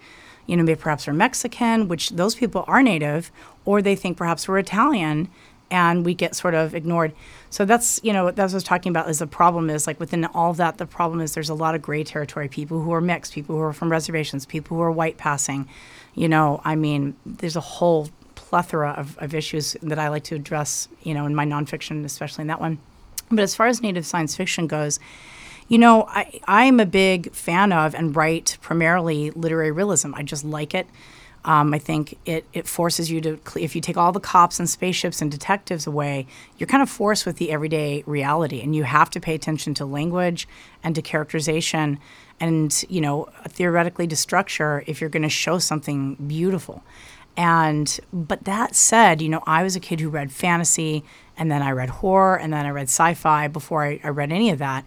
you 0.48 0.58
know, 0.58 0.64
maybe 0.64 0.80
perhaps 0.80 1.06
we're 1.06 1.14
Mexican, 1.14 1.88
which 1.88 2.10
those 2.12 2.34
people 2.34 2.64
are 2.68 2.82
Native, 2.82 3.32
or 3.66 3.82
they 3.82 3.96
think 3.96 4.18
perhaps 4.18 4.48
we're 4.48 4.58
Italian 4.58 5.28
and 5.72 6.04
we 6.04 6.16
get 6.16 6.36
sort 6.36 6.56
of 6.56 6.74
ignored. 6.74 7.14
So 7.52 7.64
that's, 7.66 8.00
you 8.02 8.12
know, 8.14 8.32
that's 8.32 8.52
what 8.52 8.56
I 8.56 8.56
was 8.56 8.64
talking 8.64 8.90
about 8.90 9.08
is 9.08 9.20
the 9.20 9.28
problem 9.28 9.70
is 9.70 9.86
like 9.86 10.00
within 10.00 10.26
all 10.26 10.50
of 10.50 10.58
that, 10.58 10.80
the 10.80 10.88
problem 10.88 11.22
is 11.22 11.36
there's 11.36 11.50
a 11.50 11.54
lot 11.54 11.76
of 11.76 11.82
gray 11.84 12.04
territory, 12.04 12.48
people 12.48 12.82
who 12.82 12.92
are 12.94 13.02
mixed, 13.02 13.34
people 13.34 13.56
who 13.56 13.62
are 13.62 13.74
from 13.74 13.92
reservations, 13.92 14.48
people 14.48 14.78
who 14.78 14.82
are 14.82 14.92
white 14.92 15.18
passing. 15.18 15.68
You 16.16 16.28
know, 16.28 16.60
I 16.66 16.76
mean, 16.76 17.16
there's 17.26 17.56
a 17.56 17.62
whole 17.62 18.10
plethora 18.50 18.92
of, 18.98 19.18
of 19.20 19.36
issues 19.36 19.78
that 19.84 20.00
I 20.00 20.10
like 20.10 20.24
to 20.26 20.36
address, 20.36 20.88
you 21.04 21.14
know, 21.14 21.26
in 21.28 21.36
my 21.36 21.46
nonfiction, 21.46 22.04
especially 22.04 22.42
in 22.42 22.48
that 22.48 22.60
one. 22.60 22.80
But 23.30 23.42
as 23.42 23.54
far 23.56 23.68
as 23.68 23.80
native 23.80 24.06
science 24.08 24.36
fiction 24.36 24.66
goes, 24.66 25.00
you 25.68 25.78
know, 25.78 26.06
I, 26.08 26.42
I'm 26.48 26.80
a 26.80 26.86
big 26.86 27.32
fan 27.32 27.72
of 27.72 27.94
and 27.94 28.16
write 28.16 28.58
primarily 28.60 29.30
literary 29.32 29.72
realism. 29.72 30.16
I 30.16 30.24
just 30.24 30.44
like 30.44 30.74
it. 30.74 30.88
Um, 31.46 31.74
I 31.74 31.80
think 31.80 32.18
it, 32.26 32.44
it 32.52 32.68
forces 32.68 33.12
you 33.12 33.22
to, 33.22 33.40
if 33.56 33.76
you 33.76 33.82
take 33.82 33.98
all 33.98 34.12
the 34.12 34.20
cops 34.20 34.60
and 34.60 34.68
spaceships 34.68 35.22
and 35.22 35.32
detectives 35.32 35.88
away, 35.88 36.26
you're 36.58 36.68
kind 36.68 36.84
of 36.84 36.90
forced 36.90 37.26
with 37.26 37.38
the 37.38 37.52
everyday 37.52 38.04
reality. 38.08 38.62
And 38.62 38.76
you 38.76 38.84
have 38.84 39.10
to 39.12 39.20
pay 39.20 39.36
attention 39.36 39.74
to 39.76 39.86
language 39.86 40.48
and 40.84 40.96
to 40.96 41.02
characterization 41.02 42.00
and, 42.40 42.84
you 42.90 43.00
know, 43.00 43.30
theoretically 43.48 44.08
to 44.08 44.16
structure 44.16 44.84
if 44.88 45.00
you're 45.00 45.10
going 45.10 45.24
to 45.24 45.30
show 45.30 45.60
something 45.60 46.16
beautiful. 46.16 46.84
And, 47.40 48.00
but 48.12 48.44
that 48.44 48.76
said, 48.76 49.22
you 49.22 49.30
know, 49.30 49.42
I 49.48 49.64
was 49.64 49.78
a 49.78 49.80
kid 49.80 50.02
who 50.02 50.10
read 50.10 50.30
fantasy 50.30 51.06
and 51.38 51.50
then 51.50 51.62
I 51.62 51.72
read 51.72 51.90
horror 51.90 52.38
and 52.38 52.52
then 52.52 52.66
I 52.66 52.70
read 52.70 52.90
sci 52.90 53.14
fi 53.14 53.48
before 53.48 53.86
I, 53.86 54.02
I 54.04 54.10
read 54.10 54.34
any 54.34 54.50
of 54.50 54.60
that 54.60 54.84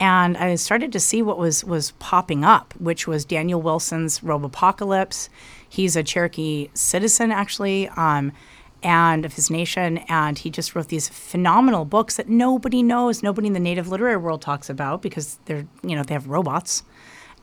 and 0.00 0.36
I 0.36 0.54
started 0.56 0.92
to 0.92 1.00
see 1.00 1.22
what 1.22 1.38
was 1.38 1.64
was 1.64 1.92
popping 1.92 2.44
up, 2.44 2.74
which 2.78 3.06
was 3.06 3.24
Daniel 3.24 3.62
Wilson's 3.62 4.20
Robopocalypse. 4.20 5.28
He's 5.68 5.96
a 5.96 6.02
Cherokee 6.02 6.68
citizen, 6.74 7.30
actually, 7.30 7.88
um, 7.90 8.32
and 8.82 9.24
of 9.24 9.34
his 9.34 9.50
nation, 9.50 9.98
and 10.08 10.38
he 10.38 10.50
just 10.50 10.74
wrote 10.74 10.88
these 10.88 11.08
phenomenal 11.08 11.84
books 11.84 12.16
that 12.16 12.28
nobody 12.28 12.82
knows, 12.82 13.22
nobody 13.22 13.46
in 13.46 13.54
the 13.54 13.60
native 13.60 13.88
literary 13.88 14.16
world 14.16 14.42
talks 14.42 14.68
about 14.68 15.00
because 15.00 15.38
they're 15.46 15.66
you 15.82 15.96
know 15.96 16.02
they 16.02 16.14
have 16.14 16.28
robots. 16.28 16.82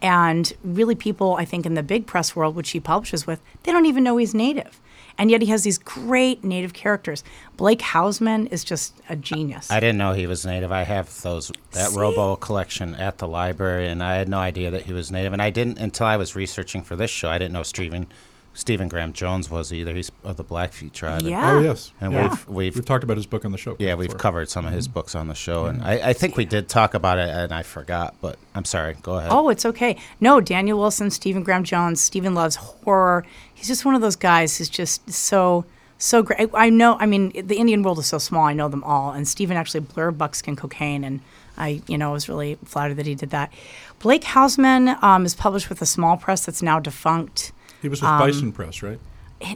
And 0.01 0.51
really, 0.63 0.96
people, 0.96 1.36
I 1.36 1.46
think, 1.46 1.65
in 1.65 1.75
the 1.75 1.84
big 1.84 2.08
press 2.08 2.36
world, 2.36 2.55
which 2.55 2.72
he 2.72 2.79
publishes 2.79 3.27
with, 3.27 3.39
they 3.63 3.72
don't 3.72 3.86
even 3.86 4.03
know 4.03 4.17
he's 4.17 4.34
native. 4.34 4.81
And 5.17 5.29
yet 5.29 5.41
he 5.41 5.48
has 5.48 5.63
these 5.63 5.77
great 5.77 6.43
native 6.43 6.74
characters. 6.74 7.24
Blake 7.58 7.79
Hausman 7.79 8.51
is 8.51 8.63
just 8.63 9.00
a 9.10 9.15
genius. 9.15 9.70
I 9.70 9.79
didn't 9.79 9.98
know 9.98 10.13
he 10.13 10.25
was 10.25 10.46
native. 10.46 10.72
I 10.72 10.84
have 10.84 11.22
those 11.22 11.51
that 11.72 11.89
See? 11.91 12.00
Robo 12.00 12.36
collection 12.38 12.96
at 12.96 13.20
the 13.20 13.27
library, 13.27 13.88
and 13.88 14.01
I 14.01 14.15
had 14.15 14.29
no 14.29 14.39
idea 14.39 14.72
that 14.72 14.84
he 14.84 14.93
was 14.93 15.12
native. 15.12 15.34
And 15.34 15.41
I 15.41 15.50
didn't 15.50 15.77
until 15.77 16.08
I 16.08 16.17
was 16.17 16.36
researching 16.36 16.81
for 16.81 16.96
this 16.96 17.12
show. 17.12 17.29
I 17.29 17.38
didn't 17.38 17.53
know 17.53 17.63
Stephen 17.63 18.08
Stephen 18.53 18.89
Graham 18.89 19.13
Jones 19.13 19.50
was 19.50 19.72
either. 19.72 19.93
He's 19.96 20.12
of 20.25 20.36
the 20.36 20.43
Blackfeet 20.43 20.91
tribe. 20.93 21.22
yeah. 21.22 21.53
Oh 21.53 21.60
yes, 21.62 21.93
And 22.01 22.12
yeah. 22.12 22.29
we've 22.29 22.48
we've 22.48 22.75
We've 22.75 22.86
talked 22.86 23.03
about 23.03 23.15
his 23.17 23.25
book 23.25 23.46
on 23.46 23.51
the 23.53 23.58
show. 23.58 23.75
yeah 23.79 23.96
we've 23.96 24.10
before. 24.10 24.20
covered 24.20 24.50
some 24.50 24.65
of 24.65 24.74
his 24.74 24.88
Mm-hmm. 24.88 24.93
books 24.93 25.15
on 25.15 25.27
the 25.29 25.36
show, 25.36 25.65
and 25.67 25.81
I, 25.81 26.10
I 26.10 26.13
think 26.13 26.36
we 26.36 26.43
did 26.46 26.67
talk 26.67 26.93
about 26.93 27.17
it, 27.17 27.29
and 27.29 27.53
I 27.53 27.63
forgot. 27.63 28.15
But 28.22 28.38
I'm 28.53 28.65
sorry. 28.65 28.96
Go 29.01 29.15
ahead. 29.17 29.31
Oh, 29.31 29.48
it's 29.50 29.65
okay. 29.65 29.96
No, 30.20 30.41
Daniel 30.41 30.77
Wilson, 30.79 31.12
Stephen 31.12 31.43
Graham 31.43 31.63
Jones, 31.63 32.01
Stephen 32.01 32.34
loves 32.36 32.55
horror. 32.58 33.25
He's 33.53 33.67
just 33.67 33.86
one 33.86 33.96
of 33.96 34.01
those 34.01 34.15
guys 34.17 34.58
who's 34.58 34.70
just 34.70 35.10
so 35.10 35.63
so 35.98 36.22
great. 36.22 36.50
I, 36.53 36.65
I 36.65 36.70
know. 36.70 36.98
I 37.00 37.05
mean, 37.05 37.29
the 37.48 37.55
Indian 37.58 37.84
world 37.84 38.00
is 38.00 38.08
so 38.08 38.17
small. 38.17 38.43
I 38.46 38.53
know 38.53 38.67
them 38.67 38.84
all. 38.84 39.12
And 39.13 39.27
Stephen 39.27 39.55
actually 39.55 39.81
blurred 39.81 40.17
Buckskin 40.17 40.58
Cocaine, 40.58 41.03
and 41.05 41.22
I, 41.58 41.81
you 41.88 41.98
know, 41.98 42.12
was 42.12 42.27
really 42.27 42.58
flattered 42.65 42.96
that 42.96 43.05
he 43.05 43.15
did 43.15 43.29
that. 43.29 43.53
Blake 44.00 44.24
Hausman 44.24 45.01
um, 45.01 45.25
is 45.25 45.36
published 45.36 45.70
with 45.70 45.81
a 45.81 45.86
small 45.86 46.17
press 46.17 46.46
that's 46.46 46.62
now 46.62 46.79
defunct. 46.79 47.53
He 47.82 47.90
was 47.90 48.02
Um, 48.04 48.20
with 48.20 48.28
Bison 48.34 48.52
Press, 48.52 48.82
right? 48.84 49.00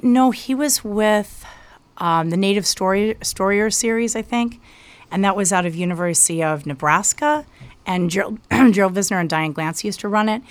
No, 0.01 0.31
he 0.31 0.55
was 0.55 0.83
with 0.83 1.45
um, 1.97 2.29
the 2.31 2.37
Native 2.37 2.65
Story 2.65 3.15
Storier 3.21 3.71
series, 3.71 4.15
I 4.15 4.21
think, 4.21 4.59
and 5.11 5.23
that 5.23 5.35
was 5.35 5.53
out 5.53 5.65
of 5.65 5.75
University 5.75 6.43
of 6.43 6.65
Nebraska. 6.65 7.45
And 7.85 8.09
Gerald, 8.09 8.39
Gerald 8.71 8.95
Vizenor 8.95 9.19
and 9.19 9.29
Diane 9.29 9.53
Glancy 9.53 9.83
used 9.85 9.99
to 9.99 10.07
run 10.07 10.27
it. 10.27 10.41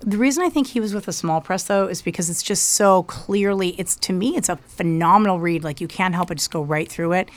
The 0.00 0.18
reason 0.18 0.44
I 0.44 0.50
think 0.50 0.66
he 0.66 0.80
was 0.80 0.94
with 0.94 1.08
a 1.08 1.12
small 1.12 1.40
press 1.40 1.64
though 1.64 1.86
is 1.86 2.02
because 2.02 2.28
it's 2.28 2.42
just 2.42 2.70
so 2.70 3.04
clearly 3.04 3.70
it's 3.78 3.94
to 3.96 4.12
me 4.12 4.36
it's 4.36 4.48
a 4.48 4.56
phenomenal 4.56 5.38
read. 5.40 5.62
Like 5.64 5.80
you 5.80 5.88
can't 5.88 6.14
help 6.14 6.28
but 6.28 6.38
just 6.38 6.50
go 6.50 6.60
right 6.62 6.88
through 6.90 7.12
it. 7.12 7.28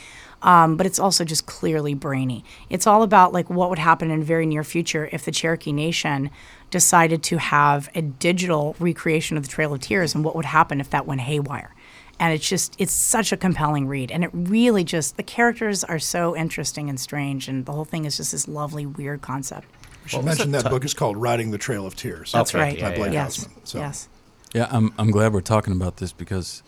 Um, 0.45 0.77
but 0.77 0.85
it's 0.85 0.99
also 0.99 1.25
just 1.25 1.47
clearly 1.47 1.95
brainy. 1.95 2.45
It's 2.69 2.85
all 2.85 3.01
about 3.01 3.33
like 3.33 3.49
what 3.49 3.69
would 3.71 3.79
happen 3.79 4.11
in 4.11 4.19
the 4.19 4.25
very 4.25 4.45
near 4.45 4.63
future 4.63 5.09
if 5.11 5.25
the 5.25 5.31
Cherokee 5.31 5.71
Nation 5.71 6.29
decided 6.69 7.23
to 7.23 7.37
have 7.37 7.89
a 7.95 8.03
digital 8.03 8.75
recreation 8.79 9.37
of 9.37 9.43
the 9.43 9.49
Trail 9.49 9.73
of 9.73 9.81
Tears, 9.81 10.13
and 10.13 10.23
what 10.23 10.35
would 10.35 10.45
happen 10.45 10.79
if 10.79 10.89
that 10.91 11.07
went 11.07 11.21
haywire. 11.21 11.73
And 12.19 12.31
it's 12.31 12.47
just 12.47 12.75
it's 12.77 12.93
such 12.93 13.31
a 13.31 13.37
compelling 13.37 13.87
read, 13.87 14.11
and 14.11 14.23
it 14.23 14.29
really 14.33 14.83
just 14.83 15.17
the 15.17 15.23
characters 15.23 15.83
are 15.83 15.99
so 15.99 16.35
interesting 16.35 16.89
and 16.89 16.99
strange, 16.99 17.47
and 17.47 17.65
the 17.65 17.71
whole 17.71 17.83
thing 17.83 18.05
is 18.05 18.17
just 18.17 18.31
this 18.31 18.47
lovely 18.47 18.85
weird 18.85 19.21
concept. 19.21 19.67
We 20.03 20.11
should 20.11 20.25
mention 20.25 20.51
that 20.51 20.69
book 20.69 20.85
is 20.85 20.93
called 20.93 21.17
Riding 21.17 21.49
the 21.49 21.57
Trail 21.57 21.87
of 21.87 21.95
Tears. 21.95 22.31
That's 22.31 22.53
right. 22.53 22.77
Yeah, 22.77 22.91
By 22.91 22.95
Blake 22.95 23.13
yeah. 23.13 23.23
yes, 23.23 23.45
Hausman, 23.45 23.67
so. 23.67 23.79
yes. 23.79 24.09
Yeah, 24.53 24.67
I'm 24.69 24.93
I'm 24.99 25.09
glad 25.09 25.33
we're 25.33 25.41
talking 25.41 25.73
about 25.73 25.97
this 25.97 26.13
because 26.13 26.61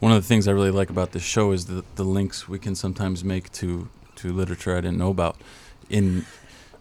One 0.00 0.12
of 0.12 0.22
the 0.22 0.26
things 0.26 0.48
I 0.48 0.52
really 0.52 0.70
like 0.70 0.90
about 0.90 1.12
this 1.12 1.22
show 1.22 1.52
is 1.52 1.66
the 1.66 1.84
the 1.94 2.04
links 2.04 2.48
we 2.48 2.58
can 2.58 2.74
sometimes 2.74 3.24
make 3.24 3.50
to 3.52 3.88
to 4.16 4.32
literature 4.32 4.76
I 4.76 4.80
didn't 4.80 4.98
know 4.98 5.10
about. 5.10 5.36
In 5.88 6.26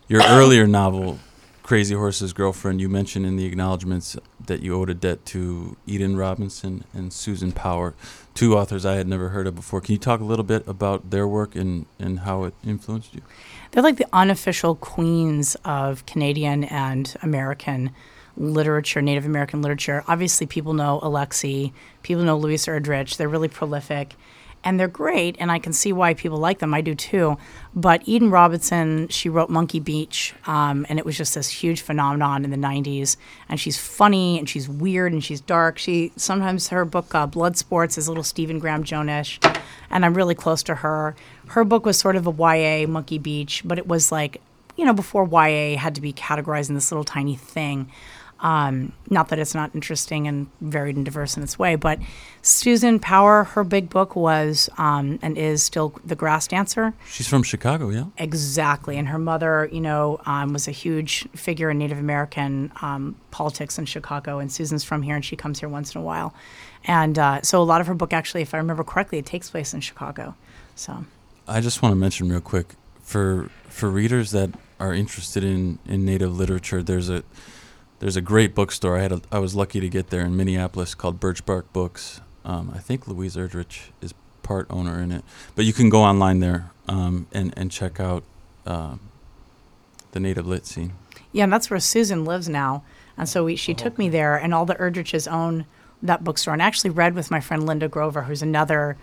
your 0.07 0.21
earlier 0.27 0.67
novel, 0.67 1.19
Crazy 1.63 1.95
Horse's 1.95 2.33
Girlfriend, 2.33 2.81
you 2.81 2.89
mentioned 2.89 3.25
in 3.25 3.37
the 3.37 3.45
acknowledgments 3.45 4.17
that 4.45 4.61
you 4.61 4.75
owed 4.75 4.89
a 4.89 4.93
debt 4.93 5.25
to 5.27 5.77
Eden 5.87 6.17
Robinson 6.17 6.83
and 6.93 7.13
Susan 7.13 7.53
Power, 7.53 7.95
two 8.33 8.57
authors 8.57 8.85
I 8.85 8.95
had 8.95 9.07
never 9.07 9.29
heard 9.29 9.47
of 9.47 9.55
before. 9.55 9.79
Can 9.79 9.93
you 9.93 9.97
talk 9.99 10.19
a 10.19 10.25
little 10.25 10.43
bit 10.43 10.67
about 10.67 11.09
their 11.09 11.25
work 11.25 11.55
and, 11.55 11.85
and 11.97 12.19
how 12.19 12.43
it 12.43 12.53
influenced 12.65 13.15
you? 13.15 13.21
They're 13.71 13.81
like 13.81 13.95
the 13.95 14.07
unofficial 14.11 14.75
queens 14.75 15.55
of 15.63 16.05
Canadian 16.05 16.65
and 16.65 17.15
American 17.21 17.91
literature, 18.35 19.01
Native 19.01 19.25
American 19.25 19.61
literature. 19.61 20.03
Obviously, 20.07 20.45
people 20.45 20.73
know 20.73 20.99
Alexie, 21.01 21.71
people 22.03 22.23
know 22.23 22.37
Louise 22.37 22.65
Erdrich. 22.65 23.17
They're 23.17 23.29
really 23.29 23.47
prolific 23.47 24.15
and 24.63 24.79
they're 24.79 24.87
great, 24.87 25.35
and 25.39 25.51
I 25.51 25.59
can 25.59 25.73
see 25.73 25.91
why 25.91 26.13
people 26.13 26.37
like 26.37 26.59
them. 26.59 26.73
I 26.73 26.81
do 26.81 26.95
too. 26.95 27.37
But 27.75 28.01
Eden 28.05 28.31
Robinson, 28.31 29.07
she 29.09 29.27
wrote 29.29 29.49
Monkey 29.49 29.79
Beach, 29.79 30.33
um, 30.47 30.85
and 30.89 30.97
it 30.99 31.05
was 31.05 31.17
just 31.17 31.35
this 31.35 31.49
huge 31.49 31.81
phenomenon 31.81 32.45
in 32.45 32.51
the 32.51 32.57
'90s. 32.57 33.17
And 33.49 33.59
she's 33.59 33.77
funny, 33.77 34.39
and 34.39 34.47
she's 34.47 34.69
weird, 34.69 35.11
and 35.11 35.23
she's 35.23 35.41
dark. 35.41 35.77
She 35.77 36.11
sometimes 36.15 36.69
her 36.69 36.85
book 36.85 37.13
uh, 37.13 37.27
Blood 37.27 37.57
Sports 37.57 37.97
is 37.97 38.07
a 38.07 38.11
little 38.11 38.23
Stephen 38.23 38.59
Graham 38.59 38.83
Jonesish, 38.83 39.43
and 39.89 40.05
I'm 40.05 40.13
really 40.13 40.35
close 40.35 40.63
to 40.63 40.75
her. 40.75 41.15
Her 41.47 41.65
book 41.65 41.85
was 41.85 41.97
sort 41.97 42.15
of 42.15 42.25
a 42.27 42.31
YA 42.31 42.87
Monkey 42.87 43.17
Beach, 43.17 43.63
but 43.65 43.77
it 43.77 43.87
was 43.87 44.11
like 44.11 44.41
you 44.77 44.85
know 44.85 44.93
before 44.93 45.27
YA 45.27 45.77
had 45.77 45.95
to 45.95 46.01
be 46.01 46.13
categorized 46.13 46.69
in 46.69 46.75
this 46.75 46.91
little 46.91 47.03
tiny 47.03 47.35
thing. 47.35 47.91
Um, 48.43 48.91
not 49.09 49.29
that 49.29 49.39
it's 49.39 49.55
not 49.55 49.73
interesting 49.73 50.27
and 50.27 50.47
varied 50.59 50.97
and 50.97 51.05
diverse 51.05 51.37
in 51.37 51.43
its 51.43 51.57
way, 51.57 51.75
but 51.75 51.97
Susan 52.41 52.99
Power, 52.99 53.45
her 53.45 53.63
big 53.63 53.89
book 53.89 54.17
was 54.17 54.69
um, 54.77 55.17
and 55.21 55.37
is 55.37 55.63
still 55.63 55.95
The 56.05 56.15
Grass 56.15 56.47
Dancer. 56.47 56.93
She's 57.07 57.27
from 57.27 57.41
Chicago, 57.43 57.89
yeah? 57.89 58.05
Exactly. 58.17 58.97
And 58.97 59.07
her 59.07 59.17
mother, 59.17 59.69
you 59.71 59.79
know, 59.79 60.19
um, 60.25 60.51
was 60.51 60.67
a 60.67 60.71
huge 60.71 61.25
figure 61.29 61.69
in 61.69 61.77
Native 61.77 61.97
American 61.97 62.73
um, 62.81 63.15
politics 63.31 63.79
in 63.79 63.85
Chicago. 63.85 64.39
And 64.39 64.51
Susan's 64.51 64.83
from 64.83 65.03
here 65.03 65.15
and 65.15 65.23
she 65.23 65.37
comes 65.37 65.61
here 65.61 65.69
once 65.69 65.95
in 65.95 66.01
a 66.01 66.03
while. 66.03 66.33
And 66.83 67.17
uh, 67.17 67.41
so 67.43 67.61
a 67.61 67.63
lot 67.63 67.79
of 67.79 67.87
her 67.87 67.93
book, 67.93 68.11
actually, 68.11 68.41
if 68.41 68.53
I 68.53 68.57
remember 68.57 68.83
correctly, 68.83 69.19
it 69.19 69.25
takes 69.25 69.49
place 69.49 69.73
in 69.73 69.79
Chicago. 69.79 70.35
So 70.75 71.05
I 71.47 71.61
just 71.61 71.81
want 71.81 71.93
to 71.93 71.97
mention 71.97 72.29
real 72.29 72.41
quick 72.41 72.75
for 73.01 73.49
for 73.69 73.89
readers 73.89 74.31
that 74.31 74.49
are 74.79 74.93
interested 74.93 75.43
in, 75.43 75.79
in 75.85 76.03
Native 76.05 76.37
literature, 76.37 76.83
there's 76.83 77.09
a 77.09 77.23
there's 77.99 78.15
a 78.15 78.21
great 78.21 78.53
bookstore. 78.53 78.97
I 78.97 79.01
had 79.01 79.11
a, 79.11 79.21
I 79.31 79.39
was 79.39 79.55
lucky 79.55 79.79
to 79.79 79.89
get 79.89 80.09
there 80.09 80.21
in 80.21 80.35
Minneapolis 80.35 80.95
called 80.95 81.19
Birch 81.19 81.45
Bark 81.45 81.71
Books. 81.73 82.21
Um, 82.45 82.71
I 82.75 82.79
think 82.79 83.07
Louise 83.07 83.35
Erdrich 83.35 83.89
is 84.01 84.13
part 84.41 84.67
owner 84.69 84.99
in 84.99 85.11
it, 85.11 85.23
but 85.55 85.65
you 85.65 85.71
can 85.73 85.89
go 85.89 86.01
online 86.03 86.39
there 86.39 86.71
um, 86.87 87.27
and 87.31 87.53
and 87.55 87.71
check 87.71 87.99
out 87.99 88.23
uh, 88.65 88.95
the 90.11 90.19
native 90.19 90.45
lit 90.45 90.65
scene. 90.65 90.93
Yeah, 91.31 91.45
and 91.45 91.53
that's 91.53 91.69
where 91.69 91.79
Susan 91.79 92.25
lives 92.25 92.49
now, 92.49 92.83
and 93.17 93.27
so 93.27 93.45
we, 93.45 93.55
she 93.55 93.73
oh, 93.73 93.75
took 93.75 93.97
me 93.97 94.09
there, 94.09 94.35
and 94.35 94.53
all 94.53 94.65
the 94.65 94.75
Erdriches 94.75 95.31
own 95.31 95.65
that 96.01 96.23
bookstore, 96.23 96.53
and 96.53 96.61
I 96.61 96.65
actually 96.65 96.89
read 96.89 97.15
with 97.15 97.31
my 97.31 97.39
friend 97.39 97.65
Linda 97.65 97.87
Grover, 97.87 98.23
who's 98.23 98.41
another. 98.41 98.97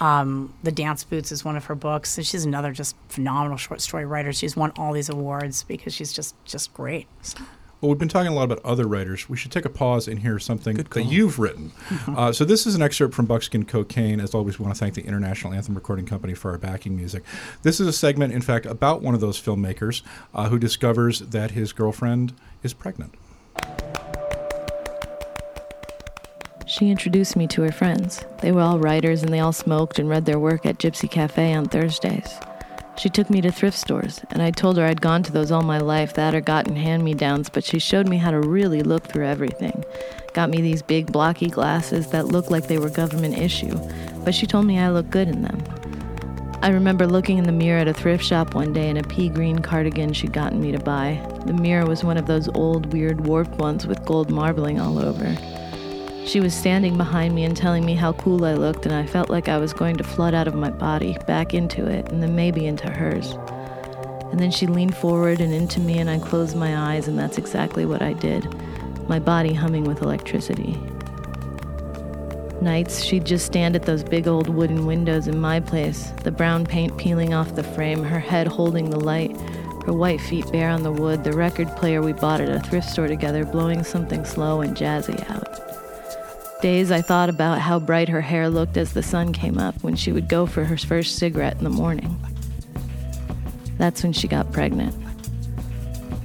Um, 0.00 0.54
the 0.62 0.70
Dance 0.70 1.02
Boots 1.02 1.32
is 1.32 1.44
one 1.44 1.56
of 1.56 1.64
her 1.64 1.74
books, 1.74 2.16
and 2.16 2.24
she's 2.24 2.44
another 2.44 2.70
just 2.70 2.94
phenomenal 3.08 3.56
short 3.56 3.80
story 3.80 4.04
writer. 4.04 4.32
She's 4.32 4.56
won 4.56 4.70
all 4.76 4.92
these 4.92 5.08
awards 5.08 5.64
because 5.64 5.92
she's 5.92 6.12
just 6.12 6.36
just 6.44 6.72
great. 6.72 7.08
So. 7.20 7.40
Well, 7.80 7.90
we've 7.90 7.98
been 7.98 8.08
talking 8.08 8.32
a 8.32 8.34
lot 8.34 8.42
about 8.42 8.58
other 8.64 8.88
writers. 8.88 9.28
We 9.28 9.36
should 9.36 9.52
take 9.52 9.64
a 9.64 9.70
pause 9.70 10.08
and 10.08 10.18
hear 10.18 10.40
something 10.40 10.78
that 10.78 11.04
you've 11.04 11.38
written. 11.38 11.70
uh, 12.08 12.32
so, 12.32 12.44
this 12.44 12.66
is 12.66 12.74
an 12.74 12.82
excerpt 12.82 13.14
from 13.14 13.26
Buckskin 13.26 13.64
Cocaine. 13.64 14.18
As 14.18 14.34
always, 14.34 14.58
we 14.58 14.64
want 14.64 14.74
to 14.74 14.80
thank 14.80 14.94
the 14.94 15.02
International 15.02 15.52
Anthem 15.52 15.76
Recording 15.76 16.04
Company 16.04 16.34
for 16.34 16.50
our 16.50 16.58
backing 16.58 16.96
music. 16.96 17.22
This 17.62 17.78
is 17.78 17.86
a 17.86 17.92
segment, 17.92 18.32
in 18.32 18.40
fact, 18.40 18.66
about 18.66 19.00
one 19.00 19.14
of 19.14 19.20
those 19.20 19.40
filmmakers 19.40 20.02
uh, 20.34 20.48
who 20.48 20.58
discovers 20.58 21.20
that 21.20 21.52
his 21.52 21.72
girlfriend 21.72 22.32
is 22.64 22.74
pregnant. 22.74 23.14
She 26.66 26.90
introduced 26.90 27.36
me 27.36 27.46
to 27.46 27.62
her 27.62 27.72
friends. 27.72 28.24
They 28.42 28.50
were 28.50 28.60
all 28.60 28.80
writers 28.80 29.22
and 29.22 29.32
they 29.32 29.40
all 29.40 29.52
smoked 29.52 30.00
and 30.00 30.08
read 30.08 30.26
their 30.26 30.38
work 30.38 30.66
at 30.66 30.78
Gypsy 30.78 31.08
Cafe 31.08 31.54
on 31.54 31.66
Thursdays. 31.66 32.28
She 32.98 33.08
took 33.08 33.30
me 33.30 33.40
to 33.42 33.52
thrift 33.52 33.78
stores, 33.78 34.22
and 34.30 34.42
I 34.42 34.50
told 34.50 34.76
her 34.76 34.84
I'd 34.84 35.00
gone 35.00 35.22
to 35.22 35.32
those 35.32 35.52
all 35.52 35.62
my 35.62 35.78
life, 35.78 36.14
that 36.14 36.34
or 36.34 36.40
gotten 36.40 36.74
hand 36.74 37.04
me 37.04 37.14
downs, 37.14 37.48
but 37.48 37.62
she 37.62 37.78
showed 37.78 38.08
me 38.08 38.16
how 38.16 38.32
to 38.32 38.40
really 38.40 38.82
look 38.82 39.04
through 39.04 39.26
everything. 39.26 39.84
Got 40.32 40.50
me 40.50 40.60
these 40.60 40.82
big 40.82 41.12
blocky 41.12 41.48
glasses 41.48 42.08
that 42.08 42.26
looked 42.26 42.50
like 42.50 42.66
they 42.66 42.78
were 42.78 42.90
government 42.90 43.38
issue, 43.38 43.78
but 44.24 44.34
she 44.34 44.48
told 44.48 44.66
me 44.66 44.80
I 44.80 44.90
looked 44.90 45.10
good 45.10 45.28
in 45.28 45.42
them. 45.42 45.62
I 46.60 46.70
remember 46.70 47.06
looking 47.06 47.38
in 47.38 47.44
the 47.44 47.52
mirror 47.52 47.78
at 47.78 47.86
a 47.86 47.94
thrift 47.94 48.24
shop 48.24 48.56
one 48.56 48.72
day 48.72 48.88
in 48.88 48.96
a 48.96 49.04
pea 49.04 49.28
green 49.28 49.60
cardigan 49.60 50.12
she'd 50.12 50.32
gotten 50.32 50.60
me 50.60 50.72
to 50.72 50.80
buy. 50.80 51.24
The 51.46 51.52
mirror 51.52 51.86
was 51.86 52.02
one 52.02 52.16
of 52.16 52.26
those 52.26 52.48
old, 52.48 52.92
weird, 52.92 53.28
warped 53.28 53.58
ones 53.58 53.86
with 53.86 54.04
gold 54.04 54.28
marbling 54.28 54.80
all 54.80 54.98
over. 54.98 55.36
She 56.28 56.40
was 56.40 56.52
standing 56.52 56.98
behind 56.98 57.34
me 57.34 57.44
and 57.44 57.56
telling 57.56 57.86
me 57.86 57.94
how 57.94 58.12
cool 58.12 58.44
I 58.44 58.52
looked, 58.52 58.84
and 58.84 58.94
I 58.94 59.06
felt 59.06 59.30
like 59.30 59.48
I 59.48 59.56
was 59.56 59.72
going 59.72 59.96
to 59.96 60.04
flood 60.04 60.34
out 60.34 60.46
of 60.46 60.54
my 60.54 60.68
body, 60.68 61.16
back 61.26 61.54
into 61.54 61.86
it, 61.86 62.12
and 62.12 62.22
then 62.22 62.36
maybe 62.36 62.66
into 62.66 62.90
hers. 62.90 63.32
And 64.30 64.38
then 64.38 64.50
she 64.50 64.66
leaned 64.66 64.94
forward 64.94 65.40
and 65.40 65.54
into 65.54 65.80
me, 65.80 65.96
and 65.96 66.10
I 66.10 66.18
closed 66.18 66.54
my 66.54 66.92
eyes, 66.92 67.08
and 67.08 67.18
that's 67.18 67.38
exactly 67.38 67.86
what 67.86 68.02
I 68.02 68.12
did, 68.12 68.46
my 69.08 69.18
body 69.18 69.54
humming 69.54 69.84
with 69.84 70.02
electricity. 70.02 70.78
Nights, 72.60 73.02
she'd 73.02 73.24
just 73.24 73.46
stand 73.46 73.74
at 73.74 73.86
those 73.86 74.04
big 74.04 74.28
old 74.28 74.50
wooden 74.50 74.84
windows 74.84 75.28
in 75.28 75.40
my 75.40 75.60
place, 75.60 76.12
the 76.24 76.30
brown 76.30 76.66
paint 76.66 76.98
peeling 76.98 77.32
off 77.32 77.54
the 77.54 77.64
frame, 77.64 78.04
her 78.04 78.20
head 78.20 78.46
holding 78.46 78.90
the 78.90 79.00
light, 79.00 79.34
her 79.86 79.94
white 79.94 80.20
feet 80.20 80.44
bare 80.52 80.68
on 80.68 80.82
the 80.82 80.92
wood, 80.92 81.24
the 81.24 81.32
record 81.32 81.74
player 81.76 82.02
we 82.02 82.12
bought 82.12 82.42
at 82.42 82.50
a 82.50 82.60
thrift 82.68 82.90
store 82.90 83.08
together 83.08 83.46
blowing 83.46 83.82
something 83.82 84.26
slow 84.26 84.60
and 84.60 84.76
jazzy 84.76 85.18
out. 85.30 85.67
Days 86.60 86.90
I 86.90 87.02
thought 87.02 87.28
about 87.28 87.60
how 87.60 87.78
bright 87.78 88.08
her 88.08 88.20
hair 88.20 88.50
looked 88.50 88.76
as 88.76 88.92
the 88.92 89.02
sun 89.02 89.32
came 89.32 89.58
up 89.58 89.80
when 89.84 89.94
she 89.94 90.10
would 90.10 90.28
go 90.28 90.44
for 90.44 90.64
her 90.64 90.76
first 90.76 91.16
cigarette 91.16 91.56
in 91.56 91.62
the 91.62 91.70
morning. 91.70 92.20
That's 93.76 94.02
when 94.02 94.12
she 94.12 94.26
got 94.26 94.52
pregnant. 94.52 94.92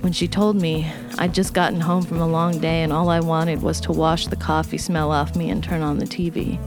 When 0.01 0.11
she 0.11 0.27
told 0.27 0.59
me, 0.59 0.91
I'd 1.19 1.35
just 1.35 1.53
gotten 1.53 1.79
home 1.79 2.01
from 2.01 2.19
a 2.19 2.27
long 2.27 2.59
day 2.59 2.81
and 2.81 2.91
all 2.91 3.09
I 3.09 3.19
wanted 3.19 3.61
was 3.61 3.79
to 3.81 3.91
wash 3.91 4.25
the 4.25 4.35
coffee 4.35 4.79
smell 4.79 5.11
off 5.11 5.35
me 5.35 5.51
and 5.51 5.63
turn 5.63 5.83
on 5.83 5.99
the 5.99 6.05
TV. 6.05 6.57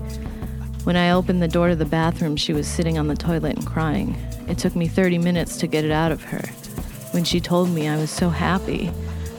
When 0.85 0.97
I 0.97 1.11
opened 1.11 1.43
the 1.43 1.49
door 1.49 1.69
to 1.69 1.77
the 1.77 1.85
bathroom, 1.85 2.37
she 2.37 2.53
was 2.53 2.69
sitting 2.69 2.99
on 2.99 3.09
the 3.09 3.17
toilet 3.17 3.57
and 3.57 3.67
crying. 3.67 4.17
It 4.49 4.59
took 4.59 4.77
me 4.77 4.87
30 4.87 5.19
minutes 5.19 5.57
to 5.57 5.67
get 5.67 5.85
it 5.85 5.91
out 5.91 6.13
of 6.13 6.23
her. 6.23 6.47
When 7.11 7.25
she 7.25 7.41
told 7.41 7.71
me, 7.71 7.89
I 7.89 7.97
was 7.97 8.11
so 8.11 8.29
happy. 8.29 8.93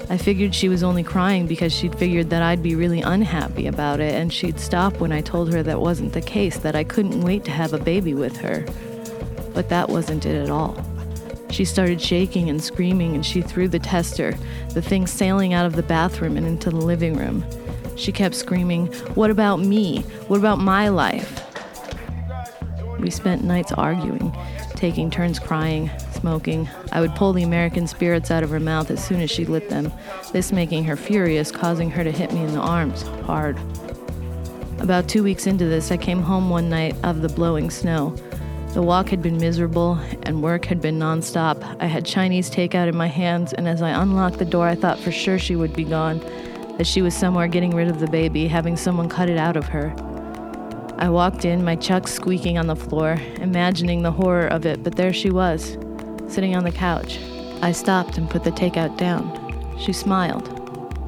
I 0.10 0.16
figured 0.18 0.56
she 0.56 0.70
was 0.70 0.84
only 0.84 1.04
crying 1.04 1.48
because 1.48 1.74
she'd 1.74 1.98
figured 1.98 2.30
that 2.30 2.42
I'd 2.42 2.64
be 2.64 2.76
really 2.76 3.02
unhappy 3.02 3.68
about 3.68 4.00
it, 4.00 4.14
and 4.14 4.32
she'd 4.32 4.58
stop 4.58 5.00
when 5.02 5.12
I 5.12 5.20
told 5.20 5.52
her 5.52 5.62
that 5.64 5.82
wasn't 5.82 6.14
the 6.14 6.22
case, 6.22 6.58
that 6.60 6.78
I 6.78 6.86
couldn't 6.86 7.22
wait 7.22 7.44
to 7.46 7.52
have 7.52 7.74
a 7.74 7.78
baby 7.78 8.14
with 8.14 8.38
her. 8.38 8.66
But 9.54 9.68
that 9.68 9.90
wasn't 9.90 10.26
it 10.26 10.42
at 10.42 10.50
all. 10.50 10.82
She 11.50 11.66
started 11.66 12.02
shaking 12.02 12.50
and 12.50 12.64
screaming, 12.64 13.16
and 13.16 13.26
she 13.26 13.42
threw 13.42 13.68
the 13.68 13.80
tester, 13.80 14.38
the 14.74 14.82
thing 14.82 15.08
sailing 15.08 15.54
out 15.54 15.66
of 15.66 15.76
the 15.76 15.84
bathroom 15.84 16.38
and 16.38 16.48
into 16.48 16.70
the 16.70 16.78
living 16.78 17.16
room. 17.18 17.44
She 17.98 18.14
kept 18.14 18.36
screaming, 18.36 18.88
What 19.16 19.30
about 19.30 19.58
me? 19.58 20.04
What 20.28 20.40
about 20.40 20.60
my 20.60 20.88
life? 20.88 21.44
We 23.00 23.10
spent 23.10 23.44
nights 23.44 23.74
arguing, 23.74 24.34
taking 24.76 25.10
turns 25.10 25.38
crying, 25.38 25.90
smoking. 26.20 26.70
I 26.92 27.02
would 27.02 27.16
pull 27.16 27.34
the 27.34 27.44
American 27.44 27.88
spirits 27.88 28.32
out 28.32 28.44
of 28.44 28.50
her 28.50 28.60
mouth 28.60 28.92
as 28.92 29.04
soon 29.04 29.22
as 29.22 29.32
she 29.32 29.46
lit 29.46 29.70
them, 29.70 29.92
this 30.34 30.52
making 30.52 30.84
her 30.86 30.96
furious, 30.96 31.52
causing 31.52 31.90
her 31.92 32.04
to 32.04 32.12
hit 32.12 32.34
me 32.34 32.42
in 32.42 32.54
the 32.54 32.60
arms, 32.60 33.04
hard. 33.26 33.58
About 34.80 35.08
two 35.08 35.24
weeks 35.24 35.48
into 35.48 35.66
this, 35.66 35.92
I 35.92 35.98
came 35.98 36.22
home 36.22 36.50
one 36.50 36.70
night 36.70 36.96
of 37.04 37.22
the 37.22 37.30
blowing 37.30 37.70
snow. 37.70 38.16
The 38.74 38.82
walk 38.82 39.10
had 39.10 39.22
been 39.22 39.38
miserable, 39.38 39.98
and 40.24 40.44
work 40.44 40.66
had 40.66 40.82
been 40.82 41.00
nonstop. 41.00 41.78
I 41.80 41.88
had 41.88 42.06
Chinese 42.06 42.50
takeout 42.50 42.88
in 42.88 42.96
my 42.96 43.08
hands, 43.08 43.54
and 43.54 43.68
as 43.68 43.82
I 43.82 43.90
unlocked 43.90 44.38
the 44.38 44.46
door, 44.46 44.68
I 44.68 44.76
thought 44.76 45.00
for 45.00 45.12
sure 45.12 45.40
she 45.40 45.56
would 45.56 45.74
be 45.74 45.84
gone, 45.84 46.20
that 46.78 46.86
she 46.86 47.02
was 47.02 47.16
somewhere 47.16 47.48
getting 47.48 47.76
rid 47.76 47.88
of 47.88 48.00
the 48.00 48.08
baby, 48.08 48.48
having 48.48 48.78
someone 48.78 49.10
cut 49.10 49.30
it 49.30 49.38
out 49.38 49.58
of 49.58 49.66
her. 49.70 49.96
I 51.00 51.10
walked 51.10 51.46
in, 51.46 51.64
my 51.64 51.76
chucks 51.76 52.12
squeaking 52.12 52.58
on 52.58 52.68
the 52.68 52.76
floor, 52.76 53.18
imagining 53.38 54.04
the 54.04 54.12
horror 54.12 54.48
of 54.48 54.66
it, 54.66 54.84
but 54.84 54.96
there 54.96 55.14
she 55.14 55.32
was, 55.32 55.78
sitting 56.28 56.56
on 56.56 56.64
the 56.64 56.72
couch. 56.72 57.20
I 57.62 57.72
stopped 57.72 58.18
and 58.18 58.30
put 58.30 58.44
the 58.44 58.52
takeout 58.52 58.98
down. 58.98 59.78
She 59.80 59.94
smiled, 59.94 60.48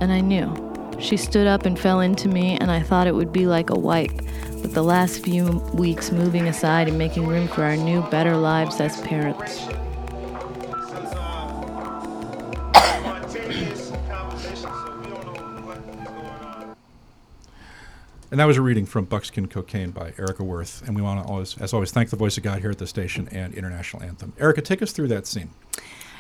and 0.02 0.12
I 0.12 0.22
knew. 0.22 0.54
She 1.00 1.18
stood 1.18 1.48
up 1.48 1.66
and 1.66 1.80
fell 1.80 2.00
into 2.00 2.28
me, 2.28 2.58
and 2.60 2.70
I 2.72 2.82
thought 2.82 3.08
it 3.08 3.16
would 3.16 3.32
be 3.32 3.46
like 3.46 3.70
a 3.70 3.80
wipe, 3.80 4.22
with 4.62 4.74
the 4.74 4.84
last 4.84 5.24
few 5.24 5.60
weeks 5.74 6.12
moving 6.12 6.48
aside 6.48 6.88
and 6.88 6.98
making 6.98 7.28
room 7.28 7.48
for 7.48 7.64
our 7.64 7.78
new, 7.78 8.02
better 8.10 8.36
lives 8.36 8.82
as 8.82 9.00
parents. 9.02 9.68
And 18.32 18.40
that 18.40 18.46
was 18.46 18.58
a 18.58 18.62
reading 18.62 18.86
from 18.86 19.06
Buckskin 19.06 19.48
Cocaine 19.48 19.90
by 19.90 20.14
Erika 20.20 20.44
Wurth. 20.44 20.86
And 20.88 20.96
we 20.96 21.02
want 21.02 21.24
to 21.24 21.32
always, 21.32 21.58
as 21.58 21.74
always, 21.74 21.92
thank 21.92 22.12
the 22.12 22.16
voice 22.16 22.38
of 22.38 22.44
God 22.44 22.60
here 22.60 22.70
at 22.70 22.78
the 22.78 22.86
station 22.86 23.28
and 23.32 23.54
International 23.56 24.04
Anthem. 24.04 24.34
Erika, 24.40 24.62
take 24.62 24.82
us 24.84 24.92
through 24.92 25.08
that 25.08 25.26
scene. 25.26 25.50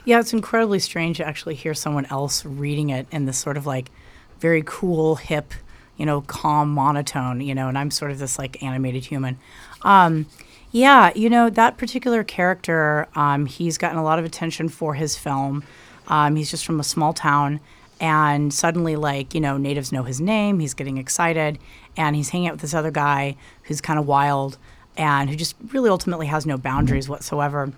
Yeah, 0.05 0.19
it's 0.19 0.33
incredibly 0.33 0.79
strange 0.79 1.17
to 1.17 1.27
actually 1.27 1.55
hear 1.55 1.75
someone 1.75 2.05
else 2.07 2.43
reading 2.45 2.89
it 2.89 3.05
in 3.11 3.25
this 3.25 3.37
sort 3.37 3.57
of 3.57 3.67
like 3.67 3.91
very 4.39 4.63
cool, 4.65 5.15
hip, 5.15 5.53
you 5.97 6.05
know, 6.05 6.21
calm 6.21 6.71
monotone, 6.71 7.41
you 7.41 7.53
know, 7.53 7.67
and 7.67 7.77
I'm 7.77 7.91
sort 7.91 8.09
of 8.09 8.17
this 8.17 8.39
like 8.39 8.63
animated 8.63 9.05
human. 9.05 9.37
Um, 9.83 10.25
yeah, 10.71 11.11
you 11.15 11.29
know, 11.29 11.49
that 11.49 11.77
particular 11.77 12.23
character, 12.23 13.07
um, 13.15 13.45
he's 13.45 13.77
gotten 13.77 13.97
a 13.97 14.03
lot 14.03 14.17
of 14.17 14.25
attention 14.25 14.69
for 14.69 14.93
his 14.93 15.15
film. 15.15 15.63
Um, 16.07 16.35
he's 16.35 16.49
just 16.49 16.65
from 16.65 16.79
a 16.79 16.83
small 16.83 17.13
town, 17.13 17.59
and 18.00 18.53
suddenly, 18.53 18.96
like, 18.96 19.34
you 19.34 19.41
know, 19.41 19.58
natives 19.58 19.91
know 19.91 20.03
his 20.03 20.22
name, 20.22 20.60
he's 20.60 20.74
getting 20.74 20.98
excited, 20.98 21.60
and 21.98 22.15
he's 22.15 22.29
hanging 22.29 22.48
out 22.48 22.53
with 22.53 22.62
this 22.62 22.74
other 22.74 22.91
guy 22.91 23.36
who's 23.63 23.82
kind 23.82 24.00
of 24.00 24.06
wild 24.06 24.58
and 24.98 25.29
who 25.29 25.36
just 25.36 25.56
really 25.72 25.89
ultimately 25.89 26.27
has 26.27 26.46
no 26.46 26.58
boundaries 26.58 27.06
mm-hmm. 27.06 27.13
whatsoever. 27.13 27.74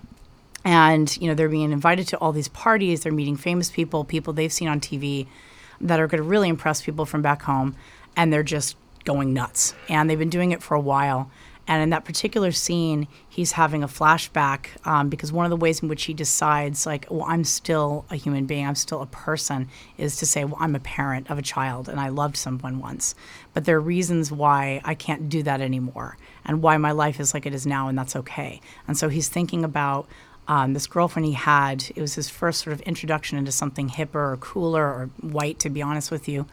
And 0.64 1.16
you 1.20 1.26
know 1.26 1.34
they're 1.34 1.48
being 1.48 1.72
invited 1.72 2.06
to 2.08 2.18
all 2.18 2.30
these 2.30 2.46
parties 2.46 3.00
they're 3.00 3.10
meeting 3.10 3.36
famous 3.36 3.68
people 3.68 4.04
people 4.04 4.32
they've 4.32 4.52
seen 4.52 4.68
on 4.68 4.78
tv 4.78 5.26
that 5.80 5.98
are 5.98 6.06
going 6.06 6.22
to 6.22 6.28
really 6.28 6.48
impress 6.48 6.80
people 6.82 7.04
from 7.04 7.20
back 7.20 7.42
home 7.42 7.74
and 8.16 8.32
they're 8.32 8.44
just 8.44 8.76
going 9.04 9.32
nuts. 9.32 9.74
And 9.88 10.08
they've 10.08 10.18
been 10.18 10.30
doing 10.30 10.52
it 10.52 10.62
for 10.62 10.74
a 10.74 10.80
while 10.80 11.30
and 11.68 11.82
in 11.82 11.90
that 11.90 12.04
particular 12.04 12.52
scene 12.52 13.06
he's 13.28 13.52
having 13.52 13.82
a 13.82 13.88
flashback 13.88 14.66
um, 14.86 15.08
because 15.08 15.32
one 15.32 15.44
of 15.44 15.50
the 15.50 15.56
ways 15.56 15.82
in 15.82 15.88
which 15.88 16.04
he 16.04 16.14
decides 16.14 16.86
like 16.86 17.06
well 17.10 17.24
i'm 17.28 17.44
still 17.44 18.04
a 18.10 18.16
human 18.16 18.46
being 18.46 18.66
i'm 18.66 18.74
still 18.74 19.02
a 19.02 19.06
person 19.06 19.68
is 19.96 20.16
to 20.16 20.26
say 20.26 20.44
well 20.44 20.56
i'm 20.60 20.74
a 20.74 20.80
parent 20.80 21.30
of 21.30 21.38
a 21.38 21.42
child 21.42 21.88
and 21.88 22.00
i 22.00 22.08
loved 22.08 22.36
someone 22.36 22.78
once. 22.78 23.14
But 23.54 23.64
there 23.64 23.76
are 23.76 23.80
reasons 23.80 24.32
why 24.32 24.80
i 24.84 24.94
can't 24.94 25.28
do 25.28 25.42
that 25.42 25.60
anymore 25.60 26.16
and 26.44 26.62
why 26.62 26.76
my 26.76 26.92
life 26.92 27.20
is 27.20 27.34
like 27.34 27.46
it 27.46 27.54
is 27.54 27.66
now 27.66 27.88
and 27.88 27.98
that's 27.98 28.16
okay. 28.16 28.60
And 28.88 28.96
so 28.96 29.08
he's 29.08 29.28
thinking 29.28 29.64
about 29.64 30.08
um, 30.48 30.74
this 30.74 30.86
girlfriend 30.86 31.26
he 31.26 31.32
had, 31.32 31.84
it 31.94 32.00
was 32.00 32.14
his 32.14 32.28
first 32.28 32.62
sort 32.62 32.74
of 32.74 32.80
introduction 32.82 33.38
into 33.38 33.52
something 33.52 33.88
hipper 33.88 34.32
or 34.32 34.36
cooler 34.38 34.84
or 34.84 35.10
white, 35.20 35.60
to 35.60 35.70
be 35.70 35.80
honest 35.80 36.10
with 36.10 36.28
you. 36.28 36.46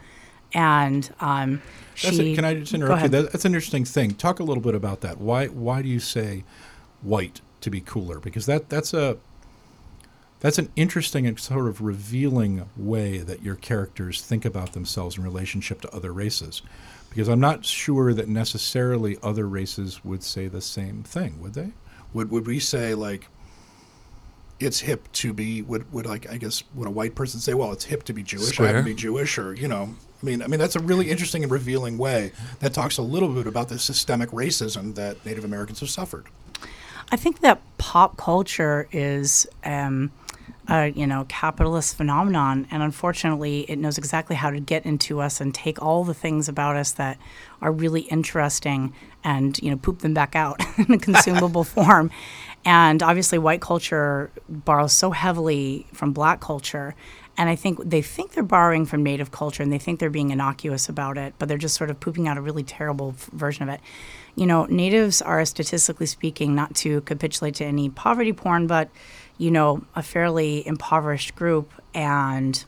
And 0.52 1.12
um, 1.20 1.62
That's 2.02 2.16
she. 2.16 2.32
a, 2.32 2.34
can 2.34 2.44
I 2.44 2.54
just 2.54 2.74
interrupt 2.74 3.02
you? 3.02 3.08
That, 3.08 3.32
that's 3.32 3.44
an 3.44 3.54
interesting 3.54 3.84
thing. 3.84 4.14
Talk 4.14 4.40
a 4.40 4.44
little 4.44 4.62
bit 4.62 4.74
about 4.74 5.00
that. 5.02 5.18
Why 5.18 5.46
why 5.46 5.82
do 5.82 5.88
you 5.88 6.00
say 6.00 6.44
white 7.02 7.40
to 7.60 7.70
be 7.70 7.80
cooler? 7.80 8.18
Because 8.18 8.46
that 8.46 8.68
that's 8.68 8.92
a 8.92 9.18
that's 10.40 10.58
an 10.58 10.70
interesting 10.74 11.26
and 11.26 11.38
sort 11.38 11.68
of 11.68 11.80
revealing 11.80 12.68
way 12.76 13.18
that 13.18 13.42
your 13.42 13.56
characters 13.56 14.22
think 14.22 14.44
about 14.44 14.72
themselves 14.72 15.18
in 15.18 15.22
relationship 15.22 15.82
to 15.82 15.94
other 15.94 16.12
races. 16.12 16.62
Because 17.10 17.28
I'm 17.28 17.40
not 17.40 17.64
sure 17.64 18.14
that 18.14 18.28
necessarily 18.28 19.18
other 19.22 19.46
races 19.46 20.04
would 20.04 20.22
say 20.22 20.48
the 20.48 20.60
same 20.60 21.02
thing, 21.02 21.40
would 21.40 21.54
they? 21.54 21.72
Would 22.12 22.30
would 22.30 22.46
we 22.46 22.58
say 22.58 22.94
like 22.94 23.28
it's 24.60 24.80
hip 24.80 25.10
to 25.12 25.32
be 25.32 25.62
would 25.62 25.90
would 25.92 26.06
like 26.06 26.30
I 26.30 26.36
guess 26.36 26.62
would 26.74 26.86
a 26.86 26.90
white 26.90 27.14
person 27.14 27.40
say, 27.40 27.54
well, 27.54 27.72
it's 27.72 27.84
hip 27.84 28.04
to 28.04 28.12
be 28.12 28.22
Jewish, 28.22 28.60
I 28.60 28.66
have 28.68 28.76
to 28.76 28.82
be 28.82 28.94
Jewish, 28.94 29.38
or 29.38 29.54
you 29.54 29.66
know, 29.66 29.94
I 30.22 30.26
mean, 30.26 30.42
I 30.42 30.46
mean 30.46 30.60
that's 30.60 30.76
a 30.76 30.80
really 30.80 31.10
interesting 31.10 31.42
and 31.42 31.50
revealing 31.50 31.98
way 31.98 32.32
that 32.60 32.74
talks 32.74 32.98
a 32.98 33.02
little 33.02 33.30
bit 33.30 33.46
about 33.46 33.68
the 33.68 33.78
systemic 33.78 34.30
racism 34.30 34.94
that 34.94 35.24
Native 35.24 35.44
Americans 35.44 35.80
have 35.80 35.90
suffered. 35.90 36.26
I 37.10 37.16
think 37.16 37.40
that 37.40 37.60
pop 37.78 38.16
culture 38.16 38.86
is, 38.92 39.48
um, 39.64 40.12
a 40.68 40.92
you 40.92 41.06
know, 41.06 41.26
capitalist 41.28 41.96
phenomenon, 41.96 42.66
and 42.70 42.82
unfortunately, 42.82 43.62
it 43.68 43.76
knows 43.76 43.98
exactly 43.98 44.36
how 44.36 44.50
to 44.50 44.60
get 44.60 44.86
into 44.86 45.20
us 45.20 45.40
and 45.40 45.52
take 45.52 45.82
all 45.82 46.04
the 46.04 46.14
things 46.14 46.48
about 46.48 46.76
us 46.76 46.92
that 46.92 47.18
are 47.60 47.72
really 47.72 48.02
interesting 48.02 48.94
and 49.24 49.58
you 49.58 49.70
know 49.70 49.76
poop 49.76 49.98
them 49.98 50.14
back 50.14 50.36
out 50.36 50.60
in 50.78 50.92
a 50.92 50.98
consumable 50.98 51.64
form. 51.76 52.10
And 52.64 53.02
obviously, 53.02 53.38
white 53.38 53.60
culture 53.60 54.30
borrows 54.48 54.92
so 54.92 55.12
heavily 55.12 55.86
from 55.92 56.12
black 56.12 56.40
culture. 56.40 56.94
And 57.36 57.48
I 57.48 57.56
think 57.56 57.82
they 57.82 58.02
think 58.02 58.32
they're 58.32 58.42
borrowing 58.42 58.84
from 58.84 59.02
native 59.02 59.30
culture 59.30 59.62
and 59.62 59.72
they 59.72 59.78
think 59.78 59.98
they're 59.98 60.10
being 60.10 60.30
innocuous 60.30 60.90
about 60.90 61.16
it, 61.16 61.32
but 61.38 61.48
they're 61.48 61.56
just 61.56 61.76
sort 61.76 61.88
of 61.88 61.98
pooping 61.98 62.28
out 62.28 62.36
a 62.36 62.40
really 62.42 62.62
terrible 62.62 63.14
f- 63.16 63.30
version 63.32 63.62
of 63.62 63.70
it. 63.70 63.80
You 64.36 64.46
know, 64.46 64.66
natives 64.66 65.22
are, 65.22 65.42
statistically 65.46 66.04
speaking, 66.04 66.54
not 66.54 66.74
to 66.76 67.00
capitulate 67.02 67.54
to 67.56 67.64
any 67.64 67.88
poverty 67.88 68.34
porn, 68.34 68.66
but, 68.66 68.90
you 69.38 69.50
know, 69.50 69.84
a 69.96 70.02
fairly 70.02 70.66
impoverished 70.66 71.34
group. 71.34 71.72
And 71.94 72.62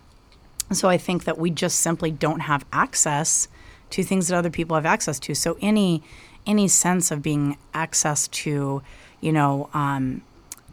so 0.70 0.88
I 0.88 0.96
think 0.96 1.24
that 1.24 1.36
we 1.36 1.50
just 1.50 1.80
simply 1.80 2.10
don't 2.10 2.40
have 2.40 2.64
access 2.72 3.48
to 3.90 4.02
things 4.02 4.28
that 4.28 4.36
other 4.38 4.50
people 4.50 4.74
have 4.74 4.86
access 4.86 5.18
to. 5.20 5.34
So 5.34 5.58
any 5.60 6.02
any 6.46 6.66
sense 6.66 7.10
of 7.10 7.22
being 7.22 7.56
access 7.72 8.26
to, 8.26 8.82
you 9.22 9.32
know, 9.32 9.70
um, 9.72 10.20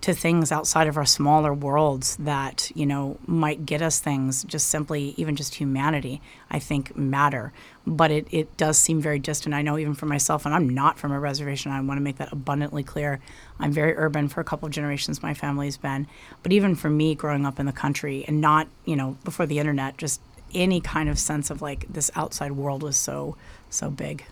to 0.02 0.14
things 0.14 0.52
outside 0.52 0.88
of 0.88 0.96
our 0.96 1.06
smaller 1.06 1.54
worlds 1.54 2.16
that 2.18 2.72
you 2.74 2.86
know 2.86 3.18
might 3.26 3.66
get 3.66 3.82
us 3.82 4.00
things 4.00 4.44
just 4.46 4.68
simply 4.68 5.14
even 5.18 5.36
just 5.36 5.56
humanity 5.56 6.22
i 6.50 6.60
think 6.60 6.96
matter. 6.96 7.52
But 7.88 8.12
it, 8.12 8.28
it 8.30 8.56
does 8.56 8.78
seem 8.78 9.02
very 9.02 9.18
distant. 9.18 9.56
I 9.56 9.64
know 9.64 9.76
even 9.78 9.96
for 9.96 10.06
myself 10.06 10.46
and 10.46 10.54
i'm 10.54 10.70
not 10.70 10.98
from 10.98 11.12
a 11.12 11.20
reservation 11.20 11.72
i 11.72 11.82
want 11.82 11.98
to 11.98 12.04
make 12.04 12.18
that 12.18 12.32
abundantly 12.32 12.84
clear. 12.84 13.20
I'm 13.60 13.72
very 13.72 13.96
urban 13.96 14.30
for 14.30 14.40
a 14.42 14.44
couple 14.44 14.68
of 14.68 14.72
generations 14.72 15.22
my 15.22 15.34
family's 15.34 15.78
been. 15.78 16.08
But 16.44 16.54
even 16.54 16.76
for 16.76 16.90
me 16.90 17.16
growing 17.16 17.46
up 17.46 17.60
in 17.60 17.66
the 17.66 17.74
country 17.74 18.24
and 18.28 18.40
not 18.40 18.68
you 18.86 18.96
know 18.96 19.18
before 19.24 19.46
the 19.46 19.60
internet 19.60 19.98
just 19.98 20.22
any 20.54 20.82
kind 20.82 21.10
of 21.10 21.20
sense 21.20 21.50
of 21.50 21.62
like 21.62 21.86
this 21.92 22.10
outside 22.16 22.54
world 22.54 22.84
was 22.84 22.98
so 22.98 23.36
so 23.70 23.90
big 23.90 24.26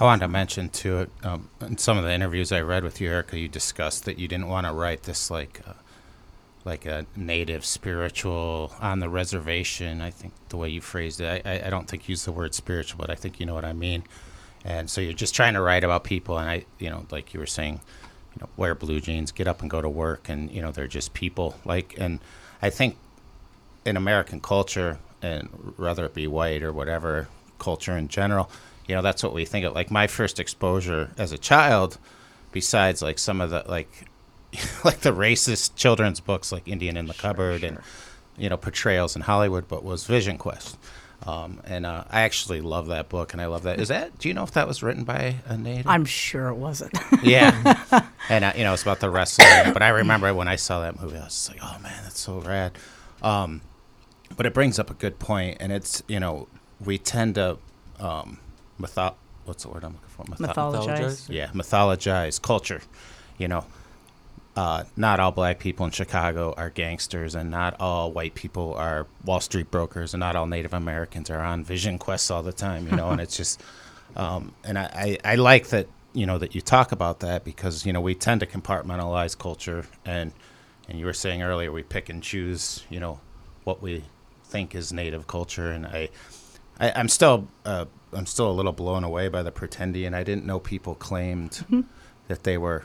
I 0.00 0.04
wanted 0.04 0.20
to 0.20 0.28
mention 0.28 0.68
too, 0.68 1.10
um, 1.24 1.48
in 1.60 1.76
some 1.76 1.98
of 1.98 2.04
the 2.04 2.12
interviews 2.12 2.52
I 2.52 2.60
read 2.60 2.84
with 2.84 3.00
you, 3.00 3.10
Erika, 3.10 3.36
you 3.36 3.48
discussed 3.48 4.04
that 4.04 4.16
you 4.16 4.28
didn't 4.28 4.48
want 4.48 4.66
to 4.66 4.72
write 4.72 5.02
this 5.02 5.28
like, 5.28 5.60
uh, 5.66 5.72
like 6.64 6.86
a 6.86 7.06
native 7.16 7.64
spiritual 7.64 8.72
on 8.80 9.00
the 9.00 9.08
reservation. 9.08 10.00
I 10.00 10.10
think 10.10 10.34
the 10.50 10.56
way 10.56 10.68
you 10.68 10.80
phrased 10.80 11.20
it, 11.20 11.44
I, 11.44 11.66
I, 11.66 11.70
don't 11.70 11.88
think 11.88 12.08
you 12.08 12.12
used 12.12 12.26
the 12.26 12.32
word 12.32 12.54
spiritual, 12.54 12.98
but 12.98 13.10
I 13.10 13.16
think 13.16 13.40
you 13.40 13.46
know 13.46 13.54
what 13.54 13.64
I 13.64 13.72
mean. 13.72 14.04
And 14.64 14.88
so 14.88 15.00
you're 15.00 15.12
just 15.12 15.34
trying 15.34 15.54
to 15.54 15.60
write 15.60 15.82
about 15.82 16.04
people, 16.04 16.38
and 16.38 16.48
I, 16.48 16.64
you 16.78 16.90
know, 16.90 17.06
like 17.10 17.34
you 17.34 17.40
were 17.40 17.46
saying, 17.46 17.80
you 18.34 18.40
know, 18.40 18.48
wear 18.56 18.74
blue 18.74 19.00
jeans, 19.00 19.32
get 19.32 19.48
up 19.48 19.62
and 19.62 19.70
go 19.70 19.80
to 19.80 19.88
work, 19.88 20.28
and 20.28 20.50
you 20.50 20.62
know, 20.62 20.70
they're 20.70 20.86
just 20.86 21.14
people. 21.14 21.56
Like, 21.64 21.94
and 21.98 22.20
I 22.60 22.70
think 22.70 22.96
in 23.84 23.96
American 23.96 24.40
culture, 24.40 24.98
and 25.22 25.46
whether 25.76 26.04
it 26.04 26.14
be 26.14 26.26
white 26.26 26.62
or 26.62 26.72
whatever 26.72 27.28
culture 27.58 27.96
in 27.96 28.08
general, 28.08 28.50
you 28.88 28.94
know, 28.94 29.02
that's 29.02 29.22
what 29.22 29.34
we 29.34 29.44
think 29.44 29.64
of. 29.66 29.74
Like 29.74 29.90
my 29.90 30.06
first 30.06 30.40
exposure 30.40 31.10
as 31.18 31.30
a 31.30 31.38
child, 31.38 31.98
besides 32.52 33.02
like 33.02 33.18
some 33.18 33.40
of 33.40 33.50
the 33.50 33.62
like, 33.68 34.08
like 34.84 35.00
the 35.00 35.12
racist 35.12 35.76
children's 35.76 36.20
books 36.20 36.50
like 36.50 36.66
Indian 36.66 36.96
in 36.96 37.06
the 37.06 37.14
Cupboard 37.14 37.62
and 37.62 37.78
you 38.36 38.48
know 38.48 38.56
portrayals 38.56 39.14
in 39.14 39.22
Hollywood, 39.22 39.68
but 39.68 39.84
was 39.84 40.06
Vision 40.06 40.38
Quest. 40.38 40.78
Um, 41.26 41.60
and 41.64 41.84
uh, 41.84 42.04
I 42.10 42.22
actually 42.22 42.60
love 42.60 42.86
that 42.86 43.08
book, 43.08 43.32
and 43.32 43.42
I 43.42 43.46
love 43.46 43.64
that. 43.64 43.80
Is 43.80 43.88
that? 43.88 44.16
Do 44.18 44.28
you 44.28 44.34
know 44.34 44.44
if 44.44 44.52
that 44.52 44.68
was 44.68 44.82
written 44.82 45.02
by 45.04 45.34
a 45.46 45.58
native? 45.58 45.88
i'm 45.88 46.04
sure 46.04 46.48
it 46.48 46.54
wasn't 46.54 46.96
Yeah, 47.22 48.06
and 48.30 48.44
uh, 48.44 48.52
you 48.56 48.64
know 48.64 48.72
it's 48.72 48.82
about 48.82 49.00
the 49.00 49.10
wrestling. 49.10 49.72
But 49.72 49.82
I 49.82 49.88
remember 49.88 50.32
when 50.32 50.48
I 50.48 50.56
saw 50.56 50.80
that 50.80 51.00
movie, 51.00 51.16
I 51.18 51.24
was 51.24 51.34
just 51.34 51.50
like, 51.50 51.58
"Oh 51.60 51.76
man, 51.82 52.00
that's 52.04 52.20
so 52.20 52.38
rad." 52.38 52.78
Um, 53.20 53.60
but 54.36 54.46
it 54.46 54.54
brings 54.54 54.78
up 54.78 54.90
a 54.90 54.94
good 54.94 55.18
point, 55.18 55.58
and 55.60 55.72
it's 55.72 56.02
you 56.06 56.20
know 56.20 56.48
we 56.82 56.98
tend 56.98 57.34
to 57.34 57.58
um, 57.98 58.38
mytho- 58.80 59.14
What's 59.44 59.62
the 59.62 59.70
word 59.70 59.82
I'm 59.84 59.94
looking 59.94 60.08
for? 60.08 60.24
Mytho- 60.24 60.54
mythologize 60.54 61.28
yeah, 61.30 61.46
mythologize 61.48 62.40
culture. 62.42 62.82
You 63.38 63.48
know, 63.48 63.64
uh, 64.56 64.84
not 64.96 65.20
all 65.20 65.30
black 65.30 65.58
people 65.58 65.86
in 65.86 65.92
Chicago 65.92 66.52
are 66.56 66.68
gangsters, 66.70 67.34
and 67.34 67.50
not 67.50 67.76
all 67.80 68.12
white 68.12 68.34
people 68.34 68.74
are 68.74 69.06
Wall 69.24 69.40
Street 69.40 69.70
brokers, 69.70 70.12
and 70.14 70.20
not 70.20 70.36
all 70.36 70.46
Native 70.46 70.74
Americans 70.74 71.30
are 71.30 71.40
on 71.40 71.64
vision 71.64 71.98
quests 71.98 72.30
all 72.30 72.42
the 72.42 72.52
time. 72.52 72.86
You 72.88 72.96
know, 72.96 73.10
and 73.10 73.20
it's 73.20 73.36
just, 73.36 73.62
um, 74.16 74.52
and 74.64 74.78
I, 74.78 75.18
I, 75.24 75.32
I 75.32 75.34
like 75.36 75.68
that 75.68 75.86
you 76.12 76.26
know 76.26 76.38
that 76.38 76.54
you 76.54 76.60
talk 76.60 76.90
about 76.92 77.20
that 77.20 77.44
because 77.44 77.86
you 77.86 77.92
know 77.92 78.00
we 78.00 78.14
tend 78.14 78.40
to 78.40 78.46
compartmentalize 78.46 79.38
culture, 79.38 79.86
and 80.04 80.32
and 80.88 80.98
you 80.98 81.06
were 81.06 81.12
saying 81.12 81.42
earlier 81.42 81.70
we 81.70 81.82
pick 81.82 82.08
and 82.08 82.22
choose, 82.22 82.84
you 82.90 82.98
know, 82.98 83.20
what 83.64 83.80
we 83.80 84.02
think 84.44 84.74
is 84.74 84.92
Native 84.92 85.26
culture, 85.26 85.70
and 85.70 85.86
I, 85.86 86.08
I 86.80 86.92
I'm 86.96 87.08
still 87.08 87.46
uh, 87.64 87.84
I'm 88.12 88.26
still 88.26 88.50
a 88.50 88.52
little 88.52 88.72
blown 88.72 89.04
away 89.04 89.28
by 89.28 89.42
the 89.42 89.52
pretendian. 89.52 90.14
I 90.14 90.22
didn't 90.22 90.46
know 90.46 90.58
people 90.58 90.94
claimed 90.94 91.64
that 92.28 92.42
they 92.44 92.58
were 92.58 92.84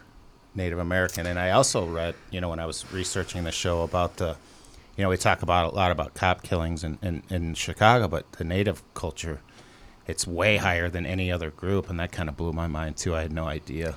Native 0.55 0.79
American. 0.79 1.25
And 1.25 1.39
I 1.39 1.51
also 1.51 1.85
read, 1.85 2.15
you 2.29 2.41
know, 2.41 2.49
when 2.49 2.59
I 2.59 2.65
was 2.65 2.91
researching 2.91 3.43
the 3.43 3.51
show 3.51 3.83
about 3.83 4.17
the, 4.17 4.35
you 4.97 5.03
know, 5.03 5.09
we 5.09 5.17
talk 5.17 5.41
about 5.41 5.73
a 5.73 5.75
lot 5.75 5.91
about 5.91 6.13
cop 6.13 6.43
killings 6.43 6.83
in, 6.83 6.99
in, 7.01 7.23
in 7.29 7.53
Chicago, 7.55 8.07
but 8.07 8.31
the 8.33 8.43
Native 8.43 8.83
culture, 8.93 9.41
it's 10.05 10.27
way 10.27 10.57
higher 10.57 10.89
than 10.89 11.05
any 11.05 11.31
other 11.31 11.49
group. 11.49 11.89
And 11.89 11.99
that 11.99 12.11
kind 12.11 12.29
of 12.29 12.37
blew 12.37 12.53
my 12.53 12.67
mind, 12.67 12.97
too. 12.97 13.15
I 13.15 13.21
had 13.21 13.31
no 13.31 13.45
idea. 13.45 13.95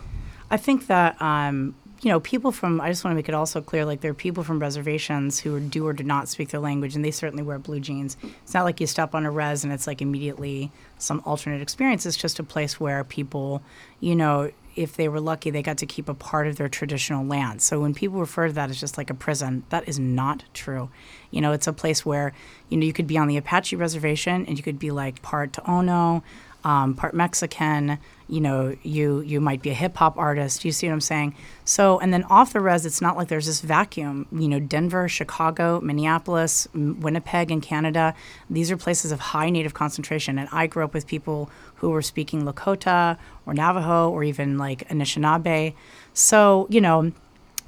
I 0.50 0.56
think 0.56 0.86
that 0.86 1.20
um, 1.20 1.74
you 2.02 2.10
know, 2.10 2.20
people 2.20 2.52
from, 2.52 2.80
I 2.80 2.90
just 2.90 3.04
want 3.04 3.12
to 3.12 3.16
make 3.16 3.28
it 3.28 3.34
also 3.34 3.60
clear 3.60 3.84
like, 3.84 4.00
there 4.00 4.10
are 4.10 4.14
people 4.14 4.44
from 4.44 4.58
reservations 4.58 5.40
who 5.40 5.58
do 5.60 5.86
or 5.86 5.92
do 5.92 6.04
not 6.04 6.28
speak 6.28 6.50
their 6.50 6.60
language, 6.60 6.94
and 6.94 7.04
they 7.04 7.10
certainly 7.10 7.42
wear 7.42 7.58
blue 7.58 7.80
jeans. 7.80 8.16
It's 8.42 8.54
not 8.54 8.64
like 8.64 8.80
you 8.80 8.86
step 8.86 9.14
on 9.14 9.24
a 9.24 9.30
res 9.30 9.64
and 9.64 9.72
it's 9.72 9.86
like 9.86 10.02
immediately 10.02 10.70
some 10.98 11.22
alternate 11.24 11.62
experience. 11.62 12.04
It's 12.04 12.16
just 12.16 12.38
a 12.38 12.44
place 12.44 12.78
where 12.78 13.02
people, 13.02 13.62
you 14.00 14.14
know, 14.14 14.50
if 14.74 14.94
they 14.96 15.08
were 15.08 15.20
lucky, 15.20 15.48
they 15.48 15.62
got 15.62 15.78
to 15.78 15.86
keep 15.86 16.06
a 16.06 16.14
part 16.14 16.46
of 16.46 16.56
their 16.56 16.68
traditional 16.68 17.24
land. 17.24 17.62
So 17.62 17.80
when 17.80 17.94
people 17.94 18.20
refer 18.20 18.48
to 18.48 18.52
that 18.52 18.68
as 18.68 18.78
just 18.78 18.98
like 18.98 19.08
a 19.08 19.14
prison, 19.14 19.64
that 19.70 19.88
is 19.88 19.98
not 19.98 20.44
true. 20.52 20.90
You 21.30 21.40
know, 21.40 21.52
it's 21.52 21.66
a 21.66 21.72
place 21.72 22.04
where, 22.04 22.34
you 22.68 22.76
know, 22.76 22.84
you 22.84 22.92
could 22.92 23.06
be 23.06 23.16
on 23.16 23.26
the 23.26 23.38
Apache 23.38 23.74
reservation 23.76 24.44
and 24.44 24.58
you 24.58 24.62
could 24.62 24.78
be 24.78 24.90
like 24.90 25.22
part 25.22 25.52
Tohono, 25.52 26.22
um, 26.66 26.94
part 26.94 27.14
Mexican. 27.14 27.96
You 28.26 28.40
know, 28.40 28.76
you 28.82 29.20
you 29.20 29.40
might 29.40 29.62
be 29.62 29.70
a 29.70 29.74
hip 29.74 29.96
hop 29.96 30.18
artist. 30.18 30.64
You 30.64 30.72
see 30.72 30.88
what 30.88 30.94
I'm 30.94 31.00
saying? 31.00 31.36
So, 31.64 32.00
and 32.00 32.12
then 32.12 32.24
off 32.24 32.52
the 32.52 32.60
res, 32.60 32.84
it's 32.84 33.00
not 33.00 33.16
like 33.16 33.28
there's 33.28 33.46
this 33.46 33.60
vacuum. 33.60 34.26
You 34.32 34.48
know, 34.48 34.58
Denver, 34.58 35.08
Chicago, 35.08 35.80
Minneapolis, 35.80 36.66
Winnipeg, 36.74 37.52
in 37.52 37.60
Canada. 37.60 38.14
These 38.50 38.72
are 38.72 38.76
places 38.76 39.12
of 39.12 39.20
high 39.20 39.48
Native 39.48 39.74
concentration. 39.74 40.40
And 40.40 40.48
I 40.50 40.66
grew 40.66 40.82
up 40.82 40.92
with 40.92 41.06
people 41.06 41.48
who 41.76 41.90
were 41.90 42.02
speaking 42.02 42.42
Lakota 42.42 43.16
or 43.46 43.54
Navajo 43.54 44.10
or 44.10 44.24
even 44.24 44.58
like 44.58 44.88
Anishinaabe. 44.88 45.72
So, 46.14 46.66
you 46.68 46.80
know, 46.80 47.12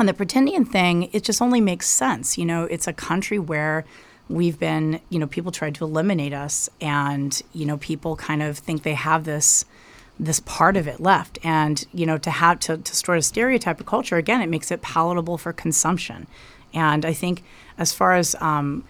and 0.00 0.08
the 0.08 0.12
pretendian 0.12 0.66
thing, 0.66 1.08
it 1.12 1.22
just 1.22 1.40
only 1.40 1.61
makes 1.61 1.87
sense. 1.87 2.37
You 2.37 2.46
know, 2.46 2.64
it's 2.64 2.88
a 2.88 2.92
country 2.92 3.38
where 3.38 3.84
we've 4.28 4.58
been, 4.58 5.00
you 5.08 5.18
know, 5.18 5.26
people 5.26 5.52
tried 5.52 5.74
to 5.76 5.84
eliminate 5.84 6.32
us, 6.32 6.68
and 6.80 7.40
you 7.52 7.66
know, 7.66 7.78
people 7.78 8.16
kind 8.16 8.42
of 8.42 8.58
think 8.58 8.82
they 8.82 8.94
have 8.94 9.24
this 9.24 9.64
this 10.20 10.40
part 10.40 10.76
of 10.76 10.88
it 10.88 11.00
left, 11.00 11.38
and 11.44 11.86
you 11.92 12.04
know, 12.06 12.18
to 12.18 12.30
have 12.30 12.58
to 12.60 12.78
to 12.78 12.96
sort 12.96 13.18
of 13.18 13.24
stereotype 13.24 13.80
a 13.80 13.84
culture 13.84 14.16
again, 14.16 14.40
it 14.40 14.48
makes 14.48 14.70
it 14.70 14.82
palatable 14.82 15.38
for 15.38 15.52
consumption, 15.52 16.26
and 16.74 17.04
I 17.04 17.12
think 17.12 17.42
as 17.78 17.92
far 17.92 18.14
as 18.14 18.34
um, 18.40 18.84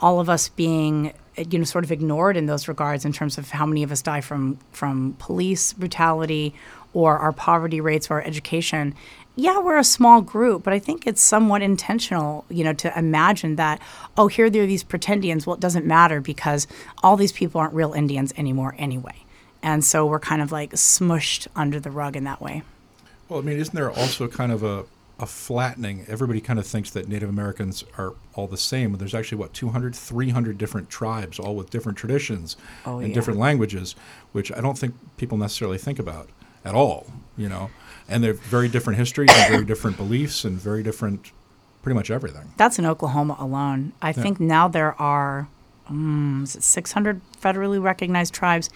all 0.00 0.20
of 0.20 0.28
us 0.28 0.48
being 0.48 1.12
you 1.36 1.58
know 1.58 1.64
sort 1.64 1.84
of 1.84 1.90
ignored 1.90 2.36
in 2.36 2.46
those 2.46 2.68
regards 2.68 3.04
in 3.04 3.12
terms 3.12 3.38
of 3.38 3.50
how 3.50 3.66
many 3.66 3.82
of 3.82 3.90
us 3.90 4.02
die 4.02 4.20
from 4.20 4.58
from 4.72 5.16
police 5.18 5.72
brutality 5.72 6.54
or 6.92 7.18
our 7.18 7.32
poverty 7.32 7.80
rates 7.80 8.10
or 8.10 8.14
our 8.14 8.22
education 8.22 8.94
yeah, 9.36 9.58
we're 9.58 9.78
a 9.78 9.84
small 9.84 10.20
group, 10.20 10.62
but 10.62 10.72
I 10.72 10.78
think 10.78 11.06
it's 11.06 11.20
somewhat 11.20 11.60
intentional, 11.60 12.44
you 12.48 12.62
know, 12.62 12.72
to 12.74 12.96
imagine 12.98 13.56
that, 13.56 13.80
oh, 14.16 14.28
here 14.28 14.48
there 14.48 14.62
are 14.62 14.66
these 14.66 14.84
pretendians. 14.84 15.46
Well, 15.46 15.54
it 15.54 15.60
doesn't 15.60 15.84
matter 15.84 16.20
because 16.20 16.66
all 17.02 17.16
these 17.16 17.32
people 17.32 17.60
aren't 17.60 17.74
real 17.74 17.92
Indians 17.92 18.32
anymore 18.36 18.76
anyway. 18.78 19.24
And 19.62 19.84
so 19.84 20.06
we're 20.06 20.20
kind 20.20 20.40
of 20.40 20.52
like 20.52 20.72
smushed 20.72 21.48
under 21.56 21.80
the 21.80 21.90
rug 21.90 22.16
in 22.16 22.24
that 22.24 22.40
way. 22.40 22.62
Well, 23.28 23.40
I 23.40 23.42
mean, 23.42 23.58
isn't 23.58 23.74
there 23.74 23.90
also 23.90 24.28
kind 24.28 24.52
of 24.52 24.62
a, 24.62 24.84
a 25.18 25.26
flattening? 25.26 26.04
Everybody 26.06 26.40
kind 26.40 26.58
of 26.58 26.66
thinks 26.66 26.90
that 26.90 27.08
Native 27.08 27.28
Americans 27.28 27.82
are 27.98 28.12
all 28.34 28.46
the 28.46 28.58
same. 28.58 28.90
But 28.92 29.00
there's 29.00 29.14
actually, 29.14 29.38
what, 29.38 29.52
200, 29.52 29.96
300 29.96 30.58
different 30.58 30.90
tribes, 30.90 31.40
all 31.40 31.56
with 31.56 31.70
different 31.70 31.98
traditions 31.98 32.56
Oh, 32.86 32.98
and 32.98 33.08
yeah. 33.08 33.14
different 33.14 33.40
languages, 33.40 33.96
which 34.32 34.52
I 34.52 34.60
don't 34.60 34.78
think 34.78 34.94
people 35.16 35.38
necessarily 35.38 35.78
think 35.78 35.98
about 35.98 36.28
at 36.64 36.74
all, 36.74 37.06
you 37.36 37.48
know? 37.48 37.70
And 38.08 38.22
they're 38.22 38.34
very 38.34 38.68
different 38.68 38.98
histories 38.98 39.30
and 39.34 39.50
very 39.50 39.64
different 39.64 39.96
beliefs 39.96 40.44
and 40.44 40.58
very 40.58 40.82
different, 40.82 41.32
pretty 41.82 41.94
much 41.94 42.10
everything. 42.10 42.52
That's 42.56 42.78
in 42.78 42.84
Oklahoma 42.84 43.36
alone. 43.38 43.92
I 44.02 44.12
think 44.12 44.40
now 44.40 44.68
there 44.68 45.00
are, 45.00 45.48
um, 45.88 46.42
is 46.44 46.56
it 46.56 46.62
600 46.62 47.20
federally 47.40 47.82
recognized 47.82 48.34
tribes? 48.34 48.68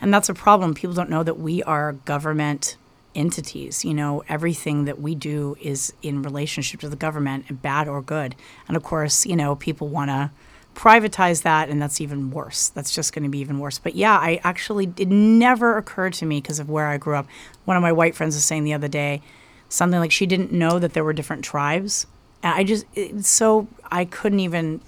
And 0.00 0.12
that's 0.12 0.28
a 0.28 0.34
problem. 0.34 0.74
People 0.74 0.94
don't 0.94 1.08
know 1.08 1.22
that 1.22 1.38
we 1.38 1.62
are 1.62 1.92
government 1.92 2.76
entities. 3.14 3.84
You 3.84 3.94
know, 3.94 4.22
everything 4.28 4.84
that 4.84 5.00
we 5.00 5.14
do 5.14 5.56
is 5.60 5.92
in 6.02 6.22
relationship 6.22 6.80
to 6.80 6.88
the 6.88 6.96
government, 6.96 7.62
bad 7.62 7.88
or 7.88 8.02
good. 8.02 8.34
And 8.68 8.76
of 8.76 8.82
course, 8.82 9.24
you 9.24 9.36
know, 9.36 9.56
people 9.56 9.88
want 9.88 10.10
to 10.10 10.30
privatize 10.76 11.42
that, 11.42 11.68
and 11.70 11.80
that's 11.80 12.00
even 12.00 12.30
worse. 12.30 12.68
That's 12.68 12.94
just 12.94 13.12
going 13.14 13.24
to 13.24 13.30
be 13.30 13.38
even 13.38 13.58
worse. 13.58 13.78
But 13.78 13.96
yeah, 13.96 14.16
I 14.16 14.40
actually, 14.44 14.92
it 14.98 15.08
never 15.08 15.78
occurred 15.78 16.12
to 16.14 16.26
me 16.26 16.40
because 16.40 16.60
of 16.60 16.68
where 16.68 16.86
I 16.86 16.98
grew 16.98 17.16
up. 17.16 17.26
One 17.64 17.76
of 17.76 17.82
my 17.82 17.92
white 17.92 18.14
friends 18.14 18.36
was 18.36 18.44
saying 18.44 18.64
the 18.64 18.74
other 18.74 18.86
day 18.86 19.22
something 19.68 19.98
like 19.98 20.12
she 20.12 20.26
didn't 20.26 20.52
know 20.52 20.78
that 20.78 20.92
there 20.92 21.02
were 21.02 21.12
different 21.12 21.44
tribes. 21.44 22.06
And 22.42 22.54
I 22.54 22.62
just, 22.62 22.84
it's 22.94 23.28
so, 23.28 23.66
I 23.90 24.04
couldn't 24.04 24.38
even 24.40 24.80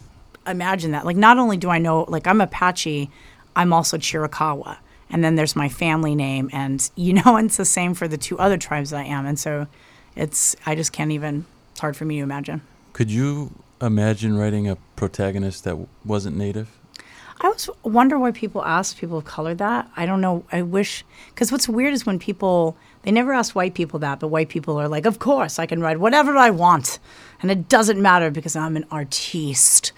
imagine 0.46 0.92
that. 0.92 1.04
Like, 1.04 1.16
not 1.16 1.38
only 1.38 1.56
do 1.56 1.70
I 1.70 1.78
know, 1.78 2.04
like, 2.06 2.26
I'm 2.26 2.40
Apache, 2.40 3.10
I'm 3.56 3.72
also 3.72 3.96
Chiricahua. 3.96 4.76
And 5.10 5.24
then 5.24 5.34
there's 5.34 5.56
my 5.56 5.68
family 5.68 6.14
name. 6.14 6.50
And, 6.52 6.88
you 6.94 7.14
know, 7.14 7.22
and 7.36 7.46
it's 7.46 7.56
the 7.56 7.64
same 7.64 7.94
for 7.94 8.06
the 8.06 8.18
two 8.18 8.38
other 8.38 8.58
tribes 8.58 8.92
I 8.92 9.04
am. 9.04 9.26
And 9.26 9.38
so 9.38 9.66
it's, 10.14 10.54
I 10.66 10.74
just 10.74 10.92
can't 10.92 11.10
even, 11.10 11.46
it's 11.72 11.80
hard 11.80 11.96
for 11.96 12.04
me 12.04 12.18
to 12.18 12.22
imagine. 12.22 12.60
Could 12.92 13.10
you 13.10 13.52
imagine 13.80 14.36
writing 14.36 14.68
a 14.68 14.76
protagonist 14.96 15.64
that 15.64 15.76
wasn't 16.04 16.36
native? 16.36 16.78
I 17.40 17.46
always 17.46 17.70
wonder 17.84 18.18
why 18.18 18.32
people 18.32 18.64
ask 18.64 18.96
people 18.96 19.18
of 19.18 19.24
color 19.24 19.54
that. 19.54 19.88
I 19.96 20.06
don't 20.06 20.20
know. 20.20 20.44
I 20.50 20.62
wish 20.62 21.04
because 21.28 21.52
what's 21.52 21.68
weird 21.68 21.94
is 21.94 22.04
when 22.04 22.18
people 22.18 22.76
they 23.02 23.12
never 23.12 23.32
ask 23.32 23.54
white 23.54 23.74
people 23.74 24.00
that, 24.00 24.18
but 24.18 24.28
white 24.28 24.48
people 24.48 24.78
are 24.80 24.88
like, 24.88 25.06
"Of 25.06 25.20
course, 25.20 25.58
I 25.58 25.66
can 25.66 25.80
write 25.80 26.00
whatever 26.00 26.36
I 26.36 26.50
want, 26.50 26.98
and 27.40 27.50
it 27.50 27.68
doesn't 27.68 28.00
matter 28.02 28.30
because 28.30 28.56
I'm 28.56 28.76
an 28.76 28.86
artiste." 28.90 29.92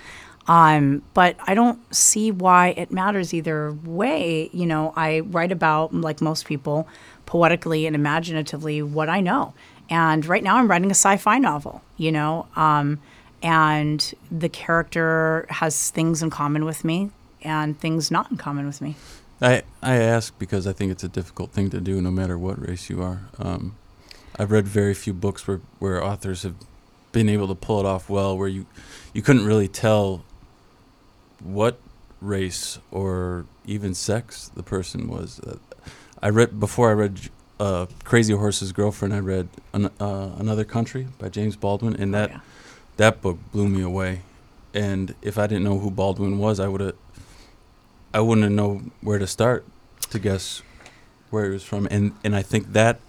Um, 0.49 1.03
but 1.15 1.37
I 1.47 1.55
don't 1.55 1.79
see 1.95 2.31
why 2.31 2.69
it 2.77 2.91
matters 2.91 3.33
either 3.33 3.73
way. 3.85 4.51
You 4.53 4.67
know, 4.67 4.93
I 4.97 5.21
write 5.21 5.53
about 5.53 5.95
like 5.95 6.21
most 6.21 6.45
people, 6.45 6.87
poetically 7.25 7.87
and 7.87 7.97
imaginatively 7.97 8.83
what 8.83 9.09
I 9.09 9.21
know. 9.21 9.55
And 9.89 10.27
right 10.27 10.43
now, 10.43 10.57
I'm 10.57 10.69
writing 10.69 10.91
a 10.91 10.95
sci-fi 10.95 11.39
novel. 11.39 11.81
You 11.97 12.13
know. 12.13 12.47
Um, 12.55 12.99
and 13.43 14.15
the 14.31 14.49
character 14.49 15.47
has 15.49 15.91
things 15.91 16.23
in 16.23 16.31
common 16.31 16.65
with 16.65 16.85
me 16.85 17.11
and 17.43 17.79
things 17.79 18.11
not 18.11 18.31
in 18.31 18.37
common 18.37 18.67
with 18.67 18.81
me. 18.81 18.97
I, 19.41 19.63
I 19.83 19.97
ask 19.97 20.39
because 20.39 20.67
I 20.67 20.73
think 20.73 20.93
it's 20.93 21.05
a 21.05 21.09
difficult 21.09 21.53
thing 21.53 21.71
to 21.71 21.81
do 21.81 22.01
no 22.03 22.11
matter 22.11 22.39
what 22.39 22.61
race 22.61 22.91
you 22.91 23.03
are. 23.03 23.23
Um, 23.39 23.77
I've 24.39 24.51
read 24.51 24.69
very 24.69 24.95
few 24.95 25.15
books 25.15 25.49
where, 25.49 25.61
where 25.79 26.05
authors 26.05 26.43
have 26.43 26.55
been 27.13 27.29
able 27.29 27.49
to 27.49 27.55
pull 27.55 27.81
it 27.81 27.87
off 27.87 28.11
well, 28.11 28.37
where 28.37 28.49
you, 28.49 28.67
you 29.15 29.23
couldn't 29.23 29.47
really 29.47 29.69
tell 29.69 30.23
what 31.43 31.79
race 32.21 32.79
or 32.91 33.47
even 33.65 33.95
sex 33.95 34.51
the 34.55 34.63
person 34.63 35.09
was. 35.09 35.41
Uh, 35.41 35.57
I 36.23 36.29
read 36.29 36.61
before 36.61 36.91
I 36.91 36.93
read 36.93 37.21
uh, 37.59 37.87
Crazy 38.05 38.35
Horse's 38.35 38.73
Girlfriend. 38.73 39.15
I 39.15 39.21
read 39.21 39.49
an, 39.73 39.87
uh, 39.99 40.31
Another 40.39 40.65
Country 40.65 41.09
by 41.19 41.31
James 41.31 41.57
Baldwin, 41.57 41.97
and 41.97 42.13
that 42.15 42.31
yeah. 42.31 42.41
That 43.01 43.23
book 43.23 43.39
blew 43.51 43.67
me 43.67 43.81
away. 43.81 44.21
And 44.75 45.15
if 45.23 45.39
I 45.39 45.47
didn't 45.47 45.65
know 45.65 45.79
who 45.79 45.91
Baldwin 45.91 46.39
was, 46.39 46.61
I 46.61 46.69
would 46.69 46.81
have 46.81 46.95
I 48.13 48.21
wouldn't 48.21 48.45
have 48.45 48.53
know 48.53 48.83
where 49.01 49.19
to 49.19 49.27
start 49.27 49.65
to 50.11 50.19
guess 50.19 50.63
where 51.31 51.45
he 51.47 51.51
was 51.51 51.65
from. 51.65 51.89
And 51.91 52.13
and 52.23 52.37
I 52.37 52.43
think 52.43 52.73
that 52.75 53.01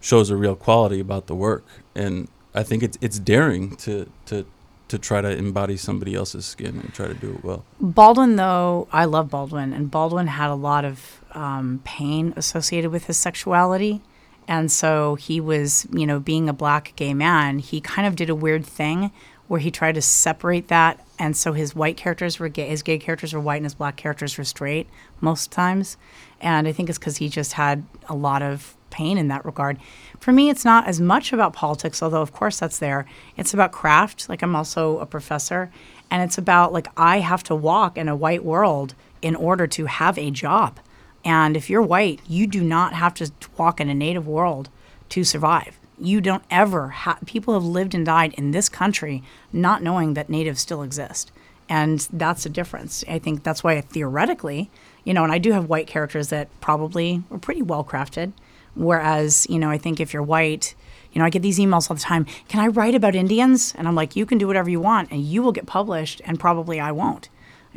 shows 0.00 0.30
a 0.30 0.36
real 0.36 0.56
quality 0.56 1.00
about 1.00 1.26
the 1.26 1.34
work. 1.34 1.64
And 1.94 2.28
I 2.54 2.62
think 2.62 2.82
it's 2.82 2.96
it's 3.00 3.18
daring 3.18 3.76
to 3.76 4.10
to 4.26 4.46
to 4.88 4.98
try 4.98 5.20
to 5.20 5.28
embody 5.28 5.76
somebody 5.76 6.14
else's 6.14 6.46
skin 6.46 6.78
and 6.80 6.94
try 6.94 7.06
to 7.08 7.14
do 7.14 7.34
it 7.34 7.44
well. 7.44 7.64
Baldwin, 7.80 8.36
though, 8.36 8.86
I 8.92 9.04
love 9.04 9.28
Baldwin, 9.30 9.72
and 9.72 9.90
Baldwin 9.90 10.28
had 10.28 10.48
a 10.48 10.54
lot 10.54 10.84
of 10.84 11.24
um, 11.32 11.80
pain 11.84 12.32
associated 12.36 12.90
with 12.92 13.06
his 13.06 13.16
sexuality. 13.16 14.00
And 14.48 14.70
so 14.70 15.16
he 15.16 15.40
was, 15.40 15.86
you 15.92 16.06
know, 16.06 16.20
being 16.20 16.48
a 16.48 16.52
black 16.52 16.92
gay 16.96 17.14
man, 17.14 17.58
he 17.58 17.80
kind 17.80 18.06
of 18.06 18.16
did 18.16 18.30
a 18.30 18.34
weird 18.34 18.64
thing 18.64 19.10
where 19.48 19.60
he 19.60 19.70
tried 19.70 19.94
to 19.94 20.02
separate 20.02 20.68
that. 20.68 21.04
And 21.18 21.36
so 21.36 21.52
his 21.52 21.74
white 21.74 21.96
characters 21.96 22.38
were 22.38 22.48
gay, 22.48 22.68
his 22.68 22.82
gay 22.82 22.98
characters 22.98 23.32
were 23.32 23.40
white, 23.40 23.56
and 23.56 23.64
his 23.64 23.74
black 23.74 23.96
characters 23.96 24.36
were 24.36 24.44
straight 24.44 24.88
most 25.20 25.50
times. 25.50 25.96
And 26.40 26.68
I 26.68 26.72
think 26.72 26.88
it's 26.88 26.98
because 26.98 27.16
he 27.16 27.28
just 27.28 27.54
had 27.54 27.84
a 28.08 28.14
lot 28.14 28.42
of 28.42 28.76
pain 28.90 29.18
in 29.18 29.28
that 29.28 29.44
regard. 29.44 29.78
For 30.20 30.32
me, 30.32 30.48
it's 30.48 30.64
not 30.64 30.86
as 30.86 31.00
much 31.00 31.32
about 31.32 31.52
politics, 31.52 32.02
although 32.02 32.22
of 32.22 32.32
course 32.32 32.58
that's 32.58 32.78
there. 32.78 33.06
It's 33.36 33.54
about 33.54 33.72
craft. 33.72 34.28
Like 34.28 34.42
I'm 34.42 34.56
also 34.56 34.98
a 34.98 35.06
professor, 35.06 35.70
and 36.10 36.22
it's 36.22 36.38
about 36.38 36.72
like 36.72 36.88
I 36.96 37.20
have 37.20 37.42
to 37.44 37.54
walk 37.54 37.96
in 37.96 38.08
a 38.08 38.16
white 38.16 38.44
world 38.44 38.94
in 39.22 39.34
order 39.34 39.66
to 39.66 39.86
have 39.86 40.18
a 40.18 40.30
job. 40.30 40.78
And 41.26 41.56
if 41.56 41.68
you're 41.68 41.82
white, 41.82 42.20
you 42.28 42.46
do 42.46 42.62
not 42.62 42.92
have 42.92 43.12
to 43.14 43.32
walk 43.58 43.80
in 43.80 43.90
a 43.90 43.94
native 43.94 44.28
world 44.28 44.70
to 45.08 45.24
survive. 45.24 45.76
You 45.98 46.20
don't 46.20 46.44
ever 46.52 46.90
have, 46.90 47.18
people 47.26 47.54
have 47.54 47.64
lived 47.64 47.94
and 47.94 48.06
died 48.06 48.32
in 48.34 48.52
this 48.52 48.68
country 48.68 49.24
not 49.52 49.82
knowing 49.82 50.14
that 50.14 50.30
natives 50.30 50.60
still 50.60 50.82
exist. 50.82 51.32
And 51.68 52.06
that's 52.12 52.46
a 52.46 52.48
difference. 52.48 53.02
I 53.08 53.18
think 53.18 53.42
that's 53.42 53.64
why 53.64 53.80
theoretically, 53.80 54.70
you 55.02 55.12
know, 55.12 55.24
and 55.24 55.32
I 55.32 55.38
do 55.38 55.50
have 55.50 55.68
white 55.68 55.88
characters 55.88 56.28
that 56.28 56.48
probably 56.60 57.24
are 57.32 57.38
pretty 57.38 57.62
well 57.62 57.82
crafted. 57.82 58.32
Whereas, 58.76 59.48
you 59.50 59.58
know, 59.58 59.68
I 59.68 59.78
think 59.78 59.98
if 59.98 60.12
you're 60.12 60.22
white, 60.22 60.76
you 61.12 61.18
know, 61.18 61.24
I 61.24 61.30
get 61.30 61.42
these 61.42 61.58
emails 61.58 61.90
all 61.90 61.96
the 61.96 62.02
time. 62.02 62.26
Can 62.46 62.60
I 62.60 62.68
write 62.68 62.94
about 62.94 63.16
Indians? 63.16 63.74
And 63.76 63.88
I'm 63.88 63.96
like, 63.96 64.14
you 64.14 64.26
can 64.26 64.38
do 64.38 64.46
whatever 64.46 64.70
you 64.70 64.80
want, 64.80 65.10
and 65.10 65.24
you 65.24 65.42
will 65.42 65.50
get 65.50 65.66
published, 65.66 66.20
and 66.24 66.38
probably 66.38 66.78
I 66.78 66.92
won't, 66.92 67.30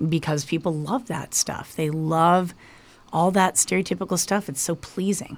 because 0.07 0.45
people 0.45 0.73
love 0.73 1.07
that 1.07 1.33
stuff. 1.33 1.75
They 1.75 1.89
love 1.89 2.53
all 3.11 3.31
that 3.31 3.55
stereotypical 3.55 4.17
stuff. 4.17 4.49
It's 4.49 4.61
so 4.61 4.75
pleasing. 4.75 5.37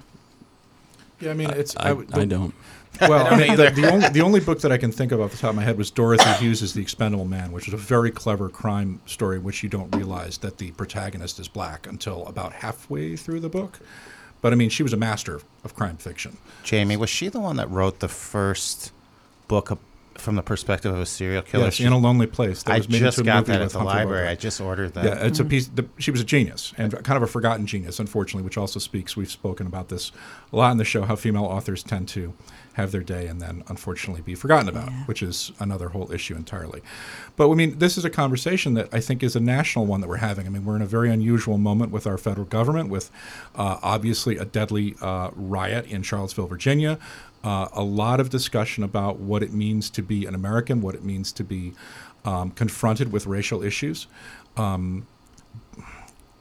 Yeah, 1.20 1.32
I 1.32 1.34
mean, 1.36 1.50
it's 1.52 1.76
I, 1.78 1.94
would- 1.94 2.14
I 2.18 2.26
don't. 2.26 2.54
Well, 3.00 3.28
I 3.34 3.38
mean, 3.38 3.56
the, 3.56 3.70
the 3.70 3.90
only 3.92 4.10
the 4.10 4.22
only 4.22 4.40
book 4.40 4.62
that 4.62 4.72
I 4.72 4.78
can 4.78 4.92
think 4.92 5.12
of 5.12 5.22
off 5.22 5.32
the 5.32 5.38
top 5.38 5.52
of 5.52 5.56
my 5.56 5.64
head 5.64 5.78
was 5.78 5.90
Dorothy 5.92 6.30
Hughes' 6.44 6.74
The 6.74 6.82
Expendable 6.82 7.26
Man, 7.26 7.52
which 7.52 7.68
is 7.68 7.74
a 7.74 7.78
very 7.78 8.12
clever 8.12 8.50
crime 8.50 9.00
story, 9.06 9.40
which 9.40 9.64
you 9.64 9.70
don't 9.70 9.96
realize 9.96 10.40
that 10.40 10.58
the 10.58 10.72
protagonist 10.72 11.40
is 11.40 11.48
black 11.48 11.88
until 11.88 12.26
about 12.28 12.54
halfway 12.54 13.16
through 13.16 13.40
the 13.40 13.50
book. 13.50 13.80
But 14.42 14.52
I 14.52 14.56
mean, 14.56 14.70
she 14.70 14.84
was 14.84 14.92
a 14.94 14.98
master 14.98 15.40
of 15.64 15.76
crime 15.76 15.98
fiction. 15.98 16.38
Jamie, 16.64 16.98
was 16.98 17.10
she 17.10 17.30
the 17.30 17.40
one 17.40 17.56
that 17.58 17.70
wrote 17.70 18.00
the 18.00 18.08
first 18.08 18.92
book 19.48 19.70
of, 19.72 19.78
from 20.16 20.36
the 20.36 20.42
perspective 20.44 20.94
of 20.94 21.00
a 21.00 21.06
serial 21.06 21.42
killer? 21.42 21.66
Yes, 21.66 21.76
She- 21.76 21.86
in 21.86 21.92
a 21.94 21.98
lonely 21.98 22.28
place. 22.28 22.64
That 22.64 22.74
I 22.74 22.78
was 22.78 22.90
made 22.90 23.00
just 23.00 23.18
into 23.18 23.30
a 23.30 23.34
got 23.34 23.48
movie 23.48 23.58
that 23.58 23.62
at 23.64 23.70
the 23.72 23.80
Humphrey 23.80 23.96
library. 23.96 24.22
Bogart. 24.24 24.32
I 24.32 24.36
just 24.42 24.62
ordered 24.62 24.94
that. 24.94 25.04
Yeah, 25.06 25.26
it's 25.26 25.40
a 25.40 25.46
piece. 25.46 25.68
The, 25.68 25.86
she 25.98 26.12
was 26.12 26.22
a 26.22 26.26
genius 26.26 26.74
and 26.78 26.92
kind 27.04 27.18
of 27.18 27.24
a 27.24 27.28
forgotten 27.28 27.66
genius, 27.66 28.00
unfortunately, 28.00 28.44
which 28.44 28.58
also 28.58 28.80
speaks. 28.80 29.16
We've 29.18 29.32
spoken 29.32 29.68
about 29.68 29.90
this 29.90 30.12
a 30.52 30.56
lot 30.58 30.72
in 30.72 30.78
the 30.78 30.86
show. 30.86 31.04
How 31.04 31.16
female 31.16 31.46
authors 31.46 31.84
tend 31.84 32.08
to 32.10 32.34
have 32.74 32.94
their 32.94 33.04
day 33.04 33.28
and 33.28 33.42
then, 33.42 33.64
unfortunately, 33.68 34.22
be 34.22 34.34
forgotten 34.34 34.70
about, 34.70 34.90
which 35.06 35.22
is 35.22 35.52
another 35.60 35.90
whole 35.90 36.10
issue 36.14 36.36
entirely. 36.36 36.82
But 37.36 37.52
I 37.52 37.54
mean, 37.54 37.80
this 37.80 37.98
is 37.98 38.06
a 38.06 38.10
conversation 38.10 38.76
that 38.76 38.88
I 38.94 39.02
think 39.02 39.24
is 39.24 39.36
a 39.36 39.42
national 39.42 39.86
one 39.88 40.00
that 40.00 40.08
we're 40.08 40.18
having. 40.18 40.46
I 40.46 40.50
mean, 40.50 40.64
we're 40.64 40.78
in 40.78 40.82
a 40.82 40.86
very 40.86 41.10
unusual 41.12 41.58
moment 41.58 41.92
with 41.92 42.08
our 42.08 42.18
federal 42.18 42.46
government, 42.46 42.90
with 42.90 43.12
uh, 43.56 43.78
obviously 43.84 44.38
a 44.38 44.46
deadly 44.46 44.96
uh, 45.02 45.32
riot 45.36 45.86
in 45.88 46.02
Charlottesville, 46.04 46.48
Virginia. 46.48 46.98
Uh, 47.44 47.68
a 47.74 47.84
lot 47.84 48.20
of 48.20 48.30
discussion 48.30 48.84
about 48.84 49.20
what 49.20 49.42
it 49.42 49.52
means 49.52 49.90
to 49.90 50.02
be 50.04 50.26
an 50.26 50.36
American, 50.36 50.82
what 50.82 50.94
it 50.96 51.04
means 51.04 51.32
to 51.32 51.44
be 51.44 51.74
um, 52.24 52.52
confronted 52.52 53.12
with 53.12 53.26
racial 53.26 53.64
issues 53.64 54.08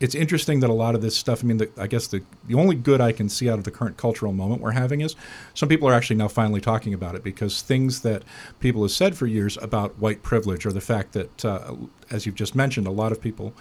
it's 0.00 0.14
interesting 0.14 0.60
that 0.60 0.70
a 0.70 0.74
lot 0.74 0.94
of 0.94 1.02
this 1.02 1.14
stuff. 1.14 1.44
I 1.44 1.46
mean, 1.46 1.58
the, 1.58 1.70
I 1.78 1.86
guess 1.86 2.06
the 2.06 2.22
the 2.48 2.54
only 2.54 2.74
good 2.74 3.02
I 3.02 3.12
can 3.12 3.28
see 3.28 3.50
out 3.50 3.58
of 3.58 3.64
the 3.64 3.70
current 3.70 3.98
cultural 3.98 4.32
moment 4.32 4.62
we're 4.62 4.72
having 4.72 5.02
is 5.02 5.14
some 5.52 5.68
people 5.68 5.86
are 5.88 5.92
actually 5.92 6.16
now 6.16 6.28
finally 6.28 6.60
talking 6.60 6.94
about 6.94 7.14
it 7.14 7.22
because 7.22 7.60
things 7.60 8.00
that 8.00 8.22
people 8.60 8.82
have 8.82 8.90
said 8.90 9.14
for 9.14 9.26
years 9.26 9.58
about 9.60 9.98
white 9.98 10.22
privilege 10.22 10.64
or 10.64 10.72
the 10.72 10.80
fact 10.80 11.12
that, 11.12 11.44
uh, 11.44 11.76
as 12.10 12.24
you've 12.24 12.34
just 12.34 12.54
mentioned, 12.54 12.86
a 12.86 12.90
lot 12.90 13.12
of 13.12 13.20
people 13.20 13.54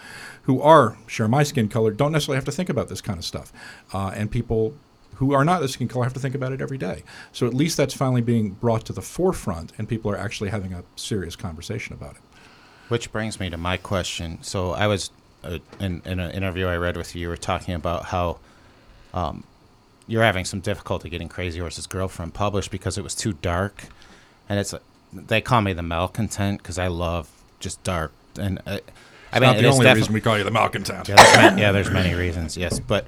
who 0.44 0.62
are 0.62 0.96
share 1.06 1.28
my 1.28 1.42
skin 1.42 1.68
color 1.68 1.90
don't 1.90 2.12
necessarily 2.12 2.36
have 2.36 2.46
to 2.46 2.52
think 2.52 2.70
about 2.70 2.88
this 2.88 3.02
kind 3.02 3.18
of 3.18 3.24
stuff, 3.24 3.52
uh, 3.92 4.10
and 4.16 4.30
people 4.30 4.74
who 5.20 5.34
are 5.34 5.44
not 5.44 5.68
skin 5.68 5.86
color 5.86 6.04
have 6.04 6.14
to 6.14 6.18
think 6.18 6.34
about 6.34 6.50
it 6.50 6.62
every 6.62 6.78
day. 6.78 7.04
So 7.30 7.46
at 7.46 7.52
least 7.52 7.76
that's 7.76 7.92
finally 7.92 8.22
being 8.22 8.52
brought 8.52 8.86
to 8.86 8.94
the 8.94 9.02
forefront, 9.02 9.70
and 9.76 9.86
people 9.86 10.10
are 10.10 10.16
actually 10.16 10.48
having 10.48 10.72
a 10.72 10.82
serious 10.96 11.36
conversation 11.36 11.92
about 11.92 12.16
it. 12.16 12.22
Which 12.88 13.12
brings 13.12 13.38
me 13.38 13.50
to 13.50 13.58
my 13.58 13.76
question. 13.76 14.38
So 14.40 14.70
I 14.70 14.86
was 14.86 15.10
uh, 15.44 15.58
in 15.78 16.00
in 16.06 16.20
an 16.20 16.30
interview 16.30 16.66
I 16.66 16.76
read 16.76 16.96
with 16.96 17.14
you. 17.14 17.20
You 17.20 17.28
were 17.28 17.36
talking 17.36 17.74
about 17.74 18.06
how 18.06 18.38
um, 19.12 19.44
you're 20.06 20.22
having 20.22 20.46
some 20.46 20.60
difficulty 20.60 21.10
getting 21.10 21.28
Crazy 21.28 21.60
Horse's 21.60 21.86
Girlfriend 21.86 22.32
published 22.32 22.70
because 22.70 22.96
it 22.96 23.04
was 23.04 23.14
too 23.14 23.34
dark, 23.34 23.84
and 24.48 24.58
it's 24.58 24.74
they 25.12 25.42
call 25.42 25.60
me 25.60 25.74
the 25.74 25.82
malcontent 25.82 26.62
because 26.62 26.78
I 26.78 26.86
love 26.86 27.28
just 27.58 27.82
dark 27.84 28.12
and 28.38 28.58
uh, 28.66 28.78
I 29.32 29.40
mean 29.40 29.50
not 29.50 29.58
the 29.58 29.66
only 29.66 29.92
reason 29.92 30.14
we 30.14 30.22
call 30.22 30.38
you 30.38 30.44
the 30.44 30.50
malcontent. 30.50 31.08
yeah, 31.08 31.16
there's 31.16 31.36
many, 31.36 31.60
yeah, 31.60 31.72
there's 31.72 31.90
many 31.90 32.14
reasons. 32.14 32.56
Yes, 32.56 32.80
but 32.80 33.06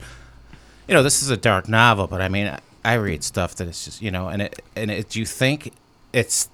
you 0.88 0.95
know, 0.95 1.03
this 1.03 1.23
is 1.23 1.31
a 1.31 1.37
dark 1.37 1.68
novel. 1.68 2.07
But 2.07 2.21
I 2.21 2.29
mean, 2.29 2.57
I, 2.85 2.95
read 2.95 3.23
stuff 3.23 3.55
that 3.57 3.68
it's 3.68 3.85
just 3.85 4.03
you 4.03 4.11
know, 4.11 4.29
and 4.29 4.42
it 4.42 4.62
and 4.77 4.90
it. 4.90 5.11
Do 5.11 5.21
you 5.21 5.27
think 5.27 5.73
it's 6.12 6.49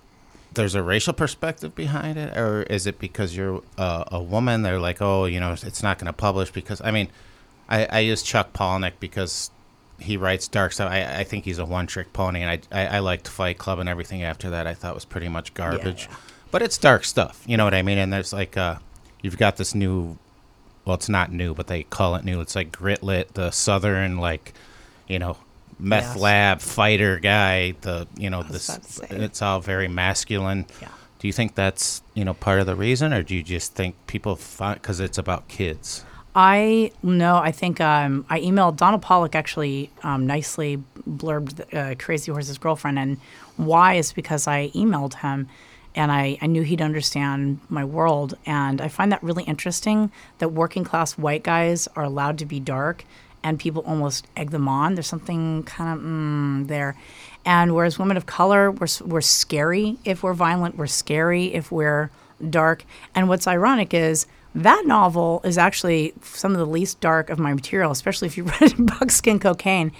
there's 0.54 0.74
a 0.74 0.82
racial 0.82 1.12
perspective 1.12 1.74
behind 1.74 2.18
it, 2.18 2.36
or 2.36 2.62
is 2.64 2.86
it 2.86 2.98
because 2.98 3.36
you're 3.36 3.62
uh, 3.76 4.04
a 4.08 4.22
woman? 4.22 4.62
They're 4.62 4.80
like, 4.80 5.00
oh, 5.00 5.24
you 5.24 5.40
know, 5.40 5.52
it's 5.52 5.82
not 5.82 5.98
going 5.98 6.06
to 6.06 6.12
publish 6.12 6.50
because 6.50 6.80
I 6.82 6.90
mean, 6.90 7.08
I, 7.68 7.86
I 7.86 7.98
use 8.00 8.22
Chuck 8.22 8.52
Palahniuk 8.52 8.94
because 9.00 9.50
he 9.98 10.16
writes 10.16 10.48
dark 10.48 10.72
stuff. 10.72 10.90
I, 10.90 11.20
I 11.20 11.24
think 11.24 11.44
he's 11.44 11.58
a 11.58 11.64
one 11.64 11.86
trick 11.86 12.12
pony, 12.12 12.42
and 12.42 12.50
I, 12.50 12.84
I 12.84 12.96
I 12.96 12.98
liked 13.00 13.28
Fight 13.28 13.58
Club 13.58 13.78
and 13.78 13.88
everything 13.88 14.22
after 14.22 14.50
that. 14.50 14.66
I 14.66 14.74
thought 14.74 14.94
was 14.94 15.04
pretty 15.04 15.28
much 15.28 15.54
garbage, 15.54 16.08
but 16.50 16.62
it's 16.62 16.78
dark 16.78 17.04
stuff. 17.04 17.42
You 17.46 17.56
know 17.56 17.64
what 17.64 17.74
I 17.74 17.82
mean? 17.82 17.98
And 17.98 18.12
there's 18.12 18.32
like, 18.32 18.56
uh, 18.56 18.76
you've 19.22 19.38
got 19.38 19.56
this 19.56 19.74
new 19.74 20.18
well, 20.88 20.94
it's 20.94 21.10
not 21.10 21.30
new, 21.30 21.52
but 21.52 21.66
they 21.66 21.82
call 21.82 22.14
it 22.14 22.24
new. 22.24 22.40
It's 22.40 22.56
like 22.56 22.72
Gritlit, 22.72 23.34
the 23.34 23.50
southern 23.50 24.16
like, 24.16 24.54
you 25.06 25.18
know, 25.18 25.36
meth 25.78 26.16
lab 26.16 26.62
fighter 26.62 27.18
guy. 27.18 27.74
The 27.82 28.08
you 28.16 28.30
know 28.30 28.42
this. 28.42 28.70
about 28.70 28.82
to 28.84 28.92
say. 28.92 29.06
It's 29.10 29.42
all 29.42 29.60
very 29.60 29.86
masculine. 29.86 30.64
Yeah. 30.80 30.88
Do 31.18 31.26
you 31.26 31.34
think 31.34 31.54
that's 31.54 32.00
you 32.14 32.24
know 32.24 32.32
part 32.32 32.60
of 32.60 32.66
the 32.66 32.74
reason, 32.74 33.12
or 33.12 33.22
do 33.22 33.36
you 33.36 33.42
just 33.42 33.74
think 33.74 33.96
people 34.06 34.34
find 34.34 34.80
because 34.80 34.98
it's 34.98 35.18
about 35.18 35.46
kids? 35.48 36.06
I 36.34 36.90
no, 37.02 37.36
I 37.36 37.52
think 37.52 37.82
um, 37.82 38.24
I 38.30 38.40
emailed 38.40 38.76
Donald 38.76 39.02
Pollock 39.02 39.34
actually 39.34 39.90
um, 40.02 40.26
nicely 40.26 40.82
blurbed 41.06 41.74
uh, 41.74 41.96
Crazy 41.96 42.32
Horse's 42.32 42.56
girlfriend, 42.56 42.98
and 42.98 43.18
why 43.58 43.96
is 43.96 44.14
because 44.14 44.46
I 44.46 44.70
emailed 44.70 45.16
him, 45.16 45.50
and 45.98 46.12
I, 46.12 46.38
I 46.40 46.46
knew 46.46 46.62
he'd 46.62 46.80
understand 46.80 47.58
my 47.68 47.84
world, 47.84 48.38
and 48.46 48.80
I 48.80 48.86
find 48.86 49.10
that 49.10 49.20
really 49.20 49.42
interesting 49.42 50.12
that 50.38 50.50
working 50.50 50.84
class 50.84 51.18
white 51.18 51.42
guys 51.42 51.88
are 51.96 52.04
allowed 52.04 52.38
to 52.38 52.46
be 52.46 52.60
dark, 52.60 53.04
and 53.42 53.58
people 53.58 53.82
almost 53.82 54.28
egg 54.36 54.50
them 54.52 54.68
on. 54.68 54.94
There's 54.94 55.08
something 55.08 55.64
kind 55.64 55.98
of 55.98 56.04
mm, 56.04 56.68
there, 56.68 56.96
and 57.44 57.74
whereas 57.74 57.98
women 57.98 58.16
of 58.16 58.26
color, 58.26 58.70
we're 58.70 58.86
we're 59.04 59.20
scary 59.20 59.98
if 60.04 60.22
we're 60.22 60.34
violent, 60.34 60.76
we're 60.76 60.86
scary 60.86 61.52
if 61.52 61.72
we're 61.72 62.10
dark, 62.48 62.84
and 63.12 63.28
what's 63.28 63.48
ironic 63.48 63.92
is 63.92 64.26
that 64.54 64.84
novel 64.86 65.40
is 65.42 65.58
actually 65.58 66.14
some 66.22 66.52
of 66.52 66.58
the 66.58 66.66
least 66.66 67.00
dark 67.00 67.28
of 67.28 67.40
my 67.40 67.52
material, 67.52 67.90
especially 67.90 68.26
if 68.28 68.36
you 68.36 68.44
read 68.60 68.74
Buckskin 68.76 69.40
Cocaine. 69.40 69.90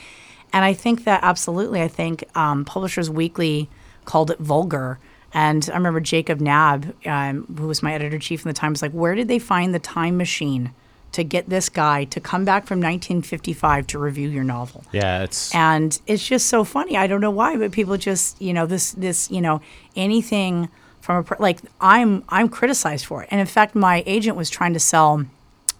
And 0.53 0.65
I 0.65 0.75
think 0.75 1.03
that 1.05 1.21
absolutely, 1.25 1.83
I 1.83 1.89
think 1.89 2.25
um, 2.37 2.65
Publishers 2.65 3.11
Weekly 3.11 3.69
called 4.05 4.31
it 4.31 4.39
vulgar. 4.39 5.01
And 5.33 5.69
I 5.71 5.77
remember 5.77 6.01
Jacob 6.01 6.41
Knabb, 6.41 7.07
um, 7.07 7.45
who 7.59 7.67
was 7.67 7.83
my 7.83 7.93
editor 7.93 8.19
chief 8.19 8.45
in 8.45 8.49
the 8.49 8.55
time, 8.55 8.73
was 8.73 8.83
like, 8.83 8.93
where 8.93 9.14
did 9.14 9.29
they 9.29 9.38
find 9.38 9.75
the 9.75 9.79
time 9.79 10.17
machine 10.17 10.73
to 11.12 11.25
get 11.25 11.49
this 11.49 11.69
guy 11.69 12.05
to 12.05 12.21
come 12.21 12.45
back 12.45 12.67
from 12.67 12.79
1955 12.79 13.87
to 13.88 13.99
review 13.99 14.29
your 14.29 14.45
novel? 14.45 14.85
Yeah, 14.93 15.23
it's 15.23 15.55
and 15.55 15.99
it's 16.07 16.27
just 16.27 16.47
so 16.47 16.64
funny. 16.64 16.97
I 16.97 17.07
don't 17.07 17.21
know 17.21 17.31
why, 17.31 17.57
but 17.57 17.73
people 17.73 17.97
just 17.97 18.41
you 18.41 18.53
know 18.53 18.67
this 18.67 18.93
this 18.93 19.31
you 19.31 19.41
know 19.41 19.61
anything 19.97 20.69
from 21.01 21.25
a 21.25 21.43
like 21.43 21.61
I'm 21.81 22.25
I'm 22.29 22.49
criticized 22.49 23.07
for 23.07 23.23
it. 23.23 23.29
And 23.31 23.41
in 23.41 23.47
fact, 23.47 23.75
my 23.75 24.03
agent 24.07 24.37
was 24.37 24.51
trying 24.51 24.73
to 24.75 24.81
sell 24.81 25.25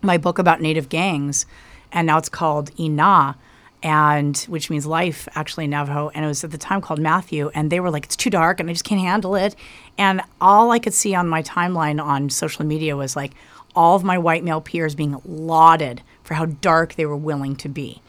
my 0.03 0.19
book 0.19 0.39
about 0.39 0.61
native 0.61 0.89
gangs, 0.89 1.47
and 1.93 2.07
now 2.07 2.19
it's 2.19 2.29
called 2.29 2.71
Ina. 2.79 3.37
And 3.83 4.37
which 4.49 4.71
means 4.71 4.87
life 4.87 5.29
actually 5.35 5.64
in 5.64 5.71
Navajo, 5.71 6.11
and 6.14 6.25
it 6.25 6.29
was 6.29 6.43
at 6.43 6.51
the 6.51 6.59
time 6.59 6.81
called 6.81 6.99
Matthew, 6.99 7.51
and 7.55 7.71
they 7.71 7.79
were 7.79 7.91
like, 7.91 8.05
"It's 8.05 8.17
too 8.17 8.31
dark, 8.31 8.59
and 8.59 8.69
I 8.69 8.73
just 8.73 8.85
can't 8.85 9.01
handle 9.01 9.37
it." 9.37 9.55
And 9.97 10.21
all 10.41 10.73
I 10.73 10.79
could 10.79 10.95
see 10.95 11.14
on 11.14 11.29
my 11.29 11.43
timeline 11.43 12.03
on 12.03 12.29
social 12.29 12.64
media 12.64 12.97
was 12.97 13.14
like 13.14 13.33
all 13.77 13.95
of 13.95 14.03
my 14.03 14.19
white 14.19 14.43
male 14.43 14.61
peers 14.61 14.95
being 14.97 15.21
lauded 15.25 16.03
for 16.25 16.35
how 16.35 16.47
dark 16.47 16.95
they 16.95 17.07
were 17.07 17.17
willing 17.17 17.55
to 17.57 17.69
be. 17.69 18.03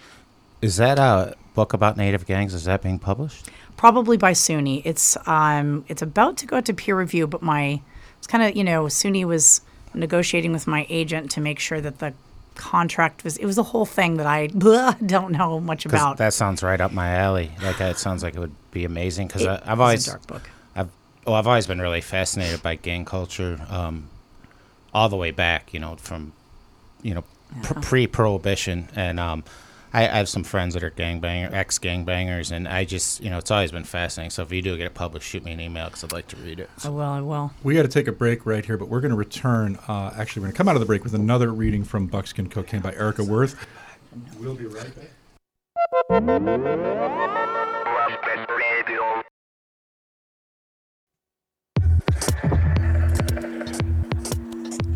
is 0.61 0.77
that 0.77 0.97
a 0.97 1.35
book 1.53 1.73
about 1.73 1.97
native 1.97 2.25
gangs? 2.25 2.53
Is 2.53 2.65
that 2.65 2.81
being 2.81 2.99
published? 2.99 3.49
probably 3.79 4.17
by 4.17 4.33
SUNY. 4.33 4.81
It's 4.83 5.15
um 5.25 5.85
it's 5.87 6.01
about 6.01 6.35
to 6.39 6.45
go 6.45 6.57
out 6.57 6.65
to 6.65 6.73
peer 6.73 6.97
review, 6.99 7.27
but 7.27 7.41
my 7.41 7.79
it's 8.17 8.27
kind 8.27 8.43
of 8.43 8.53
you 8.53 8.63
know 8.63 8.83
SUNY 8.85 9.23
was 9.23 9.61
negotiating 9.93 10.51
with 10.51 10.67
my 10.67 10.85
agent 10.89 11.31
to 11.31 11.39
make 11.39 11.59
sure 11.59 11.79
that 11.79 11.99
the 11.99 12.13
contract 12.59 13.23
was 13.23 13.37
it 13.37 13.45
was 13.45 13.57
a 13.57 13.63
whole 13.63 13.85
thing 13.85 14.17
that 14.17 14.27
I 14.27 14.47
don't 15.05 15.31
know 15.31 15.59
much 15.61 15.85
about. 15.85 16.17
that 16.17 16.33
sounds 16.33 16.61
right 16.61 16.79
up 16.81 16.91
my 16.91 17.15
alley. 17.15 17.51
Like 17.63 17.77
that 17.77 17.97
sounds 17.97 18.21
like 18.21 18.35
it 18.35 18.39
would 18.39 18.53
be 18.71 18.83
amazing 18.83 19.27
because 19.27 19.47
I've 19.47 19.79
always 19.79 20.05
dark 20.05 20.27
book. 20.27 20.49
I've 20.75 20.89
well, 21.25 21.35
I've 21.35 21.47
always 21.47 21.67
been 21.67 21.79
really 21.81 22.01
fascinated 22.01 22.61
by 22.61 22.75
gang 22.75 23.05
culture, 23.05 23.59
um, 23.69 24.09
all 24.93 25.07
the 25.07 25.15
way 25.15 25.31
back. 25.31 25.73
You 25.73 25.79
know, 25.79 25.95
from 25.95 26.33
you 27.01 27.13
know 27.15 27.23
pr- 27.63 27.79
pre-prohibition, 27.79 28.89
and 28.93 29.19
um, 29.19 29.43
I, 29.93 30.03
I 30.03 30.17
have 30.17 30.29
some 30.29 30.43
friends 30.43 30.73
that 30.75 30.83
are 30.83 30.91
gangbanger, 30.91 31.51
ex-gangbangers, 31.51 32.51
and 32.51 32.67
I 32.67 32.85
just 32.85 33.23
you 33.23 33.29
know 33.29 33.37
it's 33.37 33.51
always 33.51 33.71
been 33.71 33.83
fascinating. 33.83 34.31
So 34.31 34.43
if 34.43 34.51
you 34.51 34.61
do 34.61 34.77
get 34.77 34.85
it 34.85 34.93
published, 34.93 35.27
shoot 35.27 35.43
me 35.43 35.51
an 35.51 35.59
email 35.59 35.85
because 35.85 36.03
I'd 36.03 36.11
like 36.11 36.27
to 36.27 36.35
read 36.37 36.59
it. 36.59 36.69
I 36.83 36.89
will. 36.89 37.01
I 37.01 37.21
will. 37.21 37.51
We 37.63 37.75
got 37.75 37.83
to 37.83 37.87
take 37.87 38.07
a 38.07 38.11
break 38.11 38.45
right 38.45 38.65
here, 38.65 38.77
but 38.77 38.87
we're 38.89 39.01
going 39.01 39.11
to 39.11 39.17
return. 39.17 39.77
Uh, 39.87 40.13
actually, 40.17 40.41
we're 40.41 40.47
going 40.47 40.53
to 40.53 40.57
come 40.57 40.69
out 40.69 40.75
of 40.75 40.81
the 40.81 40.85
break 40.85 41.03
with 41.03 41.13
another 41.15 41.51
reading 41.51 41.83
from 41.83 42.07
Buckskin 42.07 42.49
Cocaine 42.49 42.81
by 42.81 42.93
Erika 42.93 43.23
Wurth. 43.23 43.55
We'll 44.39 44.55
be 44.55 44.65
right 44.65 44.91
back. 44.95 45.09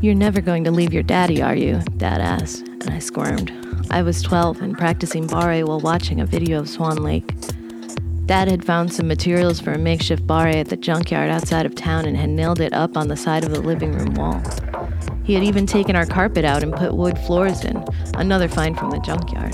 You're 0.03 0.15
never 0.15 0.41
going 0.41 0.65
to 0.65 0.71
leave 0.71 0.91
your 0.91 1.01
daddy, 1.01 1.41
are 1.41 1.55
you? 1.55 1.79
Dad 1.95 2.19
asked, 2.19 2.67
and 2.67 2.89
I 2.89 2.99
squirmed. 2.99 3.53
I 3.89 4.01
was 4.01 4.21
12 4.21 4.61
and 4.61 4.77
practicing 4.77 5.27
barre 5.27 5.63
while 5.63 5.79
watching 5.79 6.19
a 6.19 6.25
video 6.25 6.59
of 6.59 6.67
Swan 6.67 6.97
Lake. 6.97 7.33
Dad 8.25 8.51
had 8.51 8.65
found 8.65 8.91
some 8.91 9.07
materials 9.07 9.61
for 9.61 9.71
a 9.71 9.77
makeshift 9.77 10.27
barre 10.27 10.59
at 10.59 10.67
the 10.67 10.75
junkyard 10.75 11.29
outside 11.29 11.65
of 11.65 11.73
town 11.73 12.03
and 12.03 12.17
had 12.17 12.31
nailed 12.31 12.59
it 12.59 12.73
up 12.73 12.97
on 12.97 13.07
the 13.07 13.15
side 13.15 13.45
of 13.45 13.51
the 13.51 13.61
living 13.61 13.93
room 13.93 14.13
wall. 14.15 14.41
He 15.23 15.33
had 15.33 15.43
even 15.43 15.65
taken 15.65 15.95
our 15.95 16.05
carpet 16.05 16.43
out 16.43 16.63
and 16.63 16.73
put 16.73 16.95
wood 16.95 17.17
floors 17.19 17.63
in, 17.63 17.83
another 18.15 18.47
find 18.47 18.77
from 18.77 18.89
the 18.89 18.99
junkyard. 18.99 19.53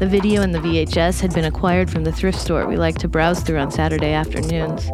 The 0.00 0.08
video 0.08 0.42
and 0.42 0.54
the 0.54 0.58
VHS 0.58 1.20
had 1.20 1.32
been 1.34 1.44
acquired 1.44 1.88
from 1.88 2.04
the 2.04 2.12
thrift 2.12 2.38
store 2.38 2.66
we 2.66 2.76
liked 2.76 3.00
to 3.00 3.08
browse 3.08 3.40
through 3.40 3.58
on 3.58 3.70
Saturday 3.70 4.12
afternoons. 4.12 4.88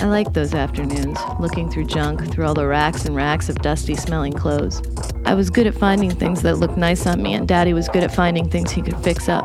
I 0.00 0.04
liked 0.04 0.34
those 0.34 0.54
afternoons, 0.54 1.18
looking 1.40 1.70
through 1.70 1.84
junk, 1.84 2.30
through 2.30 2.46
all 2.46 2.54
the 2.54 2.66
racks 2.66 3.04
and 3.04 3.16
racks 3.16 3.48
of 3.48 3.56
dusty 3.56 3.94
smelling 3.94 4.32
clothes. 4.32 4.82
I 5.24 5.34
was 5.34 5.50
good 5.50 5.66
at 5.66 5.74
finding 5.74 6.10
things 6.10 6.42
that 6.42 6.56
looked 6.56 6.76
nice 6.76 7.06
on 7.06 7.22
me, 7.22 7.34
and 7.34 7.48
Daddy 7.48 7.72
was 7.72 7.88
good 7.88 8.04
at 8.04 8.14
finding 8.14 8.48
things 8.48 8.70
he 8.70 8.82
could 8.82 8.96
fix 8.98 9.28
up. 9.28 9.44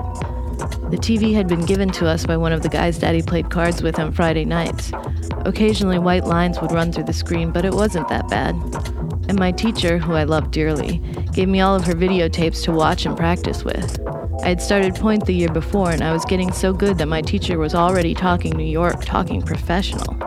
The 0.91 0.97
TV 0.97 1.33
had 1.33 1.47
been 1.47 1.65
given 1.65 1.89
to 1.91 2.07
us 2.07 2.25
by 2.25 2.37
one 2.37 2.53
of 2.53 2.61
the 2.61 2.69
guys 2.69 2.99
Daddy 2.99 3.21
played 3.21 3.49
cards 3.49 3.81
with 3.81 3.97
on 3.99 4.11
Friday 4.11 4.45
nights. 4.45 4.91
Occasionally, 5.45 5.97
white 5.97 6.25
lines 6.25 6.61
would 6.61 6.71
run 6.71 6.91
through 6.91 7.05
the 7.05 7.13
screen, 7.13 7.51
but 7.51 7.65
it 7.65 7.73
wasn't 7.73 8.07
that 8.09 8.27
bad. 8.29 8.53
And 9.27 9.39
my 9.39 9.51
teacher, 9.51 9.97
who 9.97 10.13
I 10.13 10.23
loved 10.23 10.51
dearly, 10.51 10.97
gave 11.33 11.49
me 11.49 11.61
all 11.61 11.75
of 11.75 11.85
her 11.85 11.93
videotapes 11.93 12.63
to 12.63 12.71
watch 12.71 13.05
and 13.05 13.15
practice 13.15 13.63
with. 13.63 13.99
I 14.43 14.49
had 14.49 14.61
started 14.61 14.95
Pointe 14.95 15.25
the 15.25 15.33
year 15.33 15.49
before, 15.49 15.91
and 15.91 16.03
I 16.03 16.11
was 16.11 16.25
getting 16.25 16.51
so 16.51 16.73
good 16.73 16.97
that 16.97 17.07
my 17.07 17.21
teacher 17.21 17.57
was 17.57 17.73
already 17.73 18.13
talking 18.13 18.57
New 18.57 18.63
York, 18.63 19.05
talking 19.05 19.41
professional. 19.41 20.17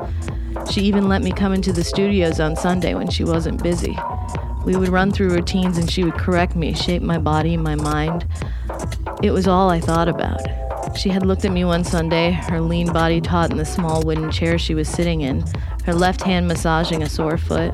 She 0.71 0.81
even 0.83 1.09
let 1.09 1.23
me 1.23 1.33
come 1.33 1.53
into 1.53 1.73
the 1.73 1.85
studios 1.85 2.41
on 2.41 2.57
Sunday 2.57 2.95
when 2.95 3.11
she 3.11 3.25
wasn't 3.25 3.63
busy. 3.63 3.97
We 4.65 4.75
would 4.75 4.89
run 4.89 5.13
through 5.13 5.31
routines 5.31 5.79
and 5.79 5.91
she 5.91 6.03
would 6.03 6.15
correct 6.15 6.57
me, 6.57 6.75
shape 6.75 7.03
my 7.03 7.19
body, 7.19 7.57
my 7.57 7.77
mind. 7.77 8.27
It 9.23 9.31
was 9.31 9.47
all 9.47 9.71
I 9.71 9.81
thought 9.81 10.09
about. 10.09 10.41
She 10.97 11.11
had 11.11 11.27
looked 11.27 11.45
at 11.45 11.53
me 11.53 11.65
one 11.65 11.85
Sunday, 11.85 12.33
her 12.33 12.61
lean 12.61 12.93
body 12.93 13.21
taut 13.21 13.51
in 13.51 13.59
the 13.59 13.65
small 13.65 14.03
wooden 14.03 14.31
chair 14.31 14.59
she 14.59 14.75
was 14.75 14.89
sitting 14.89 15.21
in, 15.21 15.45
her 15.85 15.95
left 15.95 16.23
hand 16.23 16.49
massaging 16.49 17.03
a 17.03 17.09
sore 17.09 17.39
foot. 17.39 17.73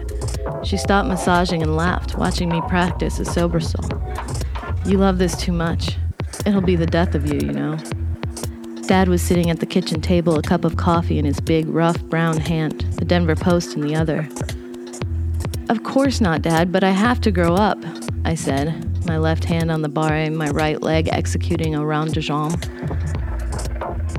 She 0.64 0.76
stopped 0.76 1.08
massaging 1.08 1.62
and 1.62 1.76
laughed, 1.76 2.16
watching 2.16 2.48
me 2.48 2.60
practice 2.68 3.18
a 3.18 3.24
somersault. 3.24 3.92
You 4.86 4.98
love 4.98 5.18
this 5.18 5.36
too 5.36 5.52
much. 5.52 5.96
It'll 6.46 6.60
be 6.60 6.76
the 6.76 6.86
death 6.86 7.14
of 7.14 7.26
you, 7.26 7.38
you 7.40 7.52
know. 7.52 7.76
Dad 8.86 9.08
was 9.08 9.22
sitting 9.22 9.50
at 9.50 9.60
the 9.60 9.66
kitchen 9.66 10.00
table, 10.00 10.36
a 10.36 10.42
cup 10.42 10.64
of 10.64 10.76
coffee 10.76 11.18
in 11.18 11.24
his 11.24 11.40
big, 11.40 11.68
rough 11.68 12.02
brown 12.04 12.38
hand, 12.38 12.80
the 12.98 13.04
Denver 13.04 13.36
Post 13.36 13.74
in 13.74 13.80
the 13.80 13.94
other. 13.94 14.28
Of 15.68 15.84
course 15.84 16.20
not, 16.20 16.42
Dad, 16.42 16.72
but 16.72 16.84
I 16.84 16.90
have 16.90 17.20
to 17.22 17.30
grow 17.30 17.54
up, 17.54 17.78
I 18.24 18.34
said, 18.34 19.06
my 19.06 19.18
left 19.18 19.44
hand 19.44 19.70
on 19.70 19.82
the 19.82 19.88
bar 19.88 20.12
and 20.12 20.36
my 20.36 20.50
right 20.50 20.82
leg 20.82 21.08
executing 21.10 21.74
a 21.74 21.84
rond 21.84 22.14
de 22.14 22.20
jambe. 22.20 22.60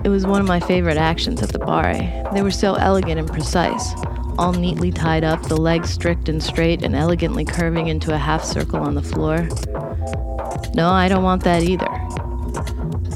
It 0.03 0.10
was 0.10 0.25
one 0.25 0.41
of 0.41 0.47
my 0.47 0.60
favorite 0.60 0.97
actions 0.97 1.41
at 1.41 1.49
the 1.49 1.60
bar. 1.60 1.93
They 2.34 2.41
were 2.41 2.51
so 2.51 2.73
elegant 2.75 3.19
and 3.19 3.29
precise, 3.29 3.93
all 4.38 4.54
neatly 4.54 4.91
tied 4.91 5.24
up, 5.24 5.41
the 5.43 5.58
legs 5.58 5.89
strict 5.89 6.30
and 6.30 6.41
straight 6.41 6.84
and 6.84 6.96
elegantly 6.96 7.46
curving 7.46 7.88
into 7.88 8.13
a 8.13 8.17
half 8.17 8.43
circle 8.43 8.80
on 8.80 8.96
the 8.96 9.02
floor. 9.02 9.48
No, 10.74 10.89
I 10.89 11.08
don't 11.08 11.24
want 11.24 11.43
that 11.43 11.63
either. 11.63 11.88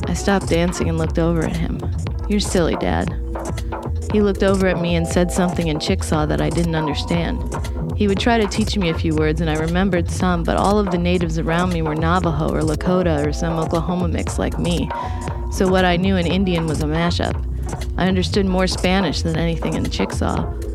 I 0.08 0.14
stopped 0.14 0.48
dancing 0.48 0.90
and 0.90 0.98
looked 0.98 1.20
over 1.20 1.44
at 1.44 1.56
him. 1.56 1.80
You're 2.30 2.40
silly, 2.40 2.76
Dad. 2.76 3.10
He 4.12 4.22
looked 4.22 4.44
over 4.44 4.68
at 4.68 4.82
me 4.82 4.96
and 4.96 5.08
said 5.08 5.32
something 5.32 5.68
in 5.68 5.80
Chickasaw 5.80 6.26
that 6.28 6.42
I 6.42 6.50
didn't 6.50 6.76
understand. 6.76 7.42
He 7.98 8.08
would 8.08 8.20
try 8.20 8.38
to 8.38 8.48
teach 8.48 8.78
me 8.78 8.90
a 8.90 8.98
few 8.98 9.16
words, 9.16 9.42
and 9.42 9.50
I 9.50 9.56
remembered 9.56 10.10
some, 10.10 10.44
but 10.44 10.56
all 10.56 10.78
of 10.78 10.92
the 10.92 10.98
natives 10.98 11.40
around 11.40 11.74
me 11.74 11.82
were 11.82 11.96
Navajo 11.96 12.54
or 12.54 12.62
Lakota 12.62 13.26
or 13.26 13.34
some 13.34 13.58
Oklahoma 13.58 14.08
mix 14.08 14.38
like 14.38 14.60
me. 14.60 14.90
So 15.52 15.68
what 15.68 15.84
I 15.84 15.98
knew 15.98 16.16
in 16.16 16.28
Indian 16.28 16.68
was 16.68 16.82
a 16.84 16.86
mashup. 16.86 17.44
I 17.98 18.08
understood 18.08 18.46
more 18.46 18.68
Spanish 18.68 19.24
than 19.24 19.36
anything 19.36 19.74
in 19.74 19.90
Chickasaw. 19.90 20.67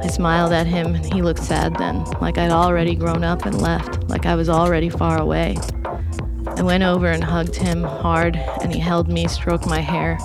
I 0.00 0.06
smiled 0.06 0.52
at 0.52 0.66
him, 0.66 0.94
and 0.94 1.12
he 1.12 1.22
looked 1.22 1.42
sad 1.42 1.76
then, 1.76 2.04
like 2.20 2.38
I'd 2.38 2.52
already 2.52 2.94
grown 2.94 3.24
up 3.24 3.46
and 3.46 3.60
left, 3.60 4.08
like 4.08 4.26
I 4.26 4.36
was 4.36 4.48
already 4.48 4.88
far 4.88 5.20
away. 5.20 5.56
I 6.46 6.62
went 6.62 6.84
over 6.84 7.08
and 7.08 7.22
hugged 7.22 7.56
him 7.56 7.82
hard, 7.82 8.36
and 8.36 8.72
he 8.72 8.78
held 8.78 9.08
me, 9.08 9.26
stroked 9.26 9.66
my 9.66 9.80
hair. 9.80 10.18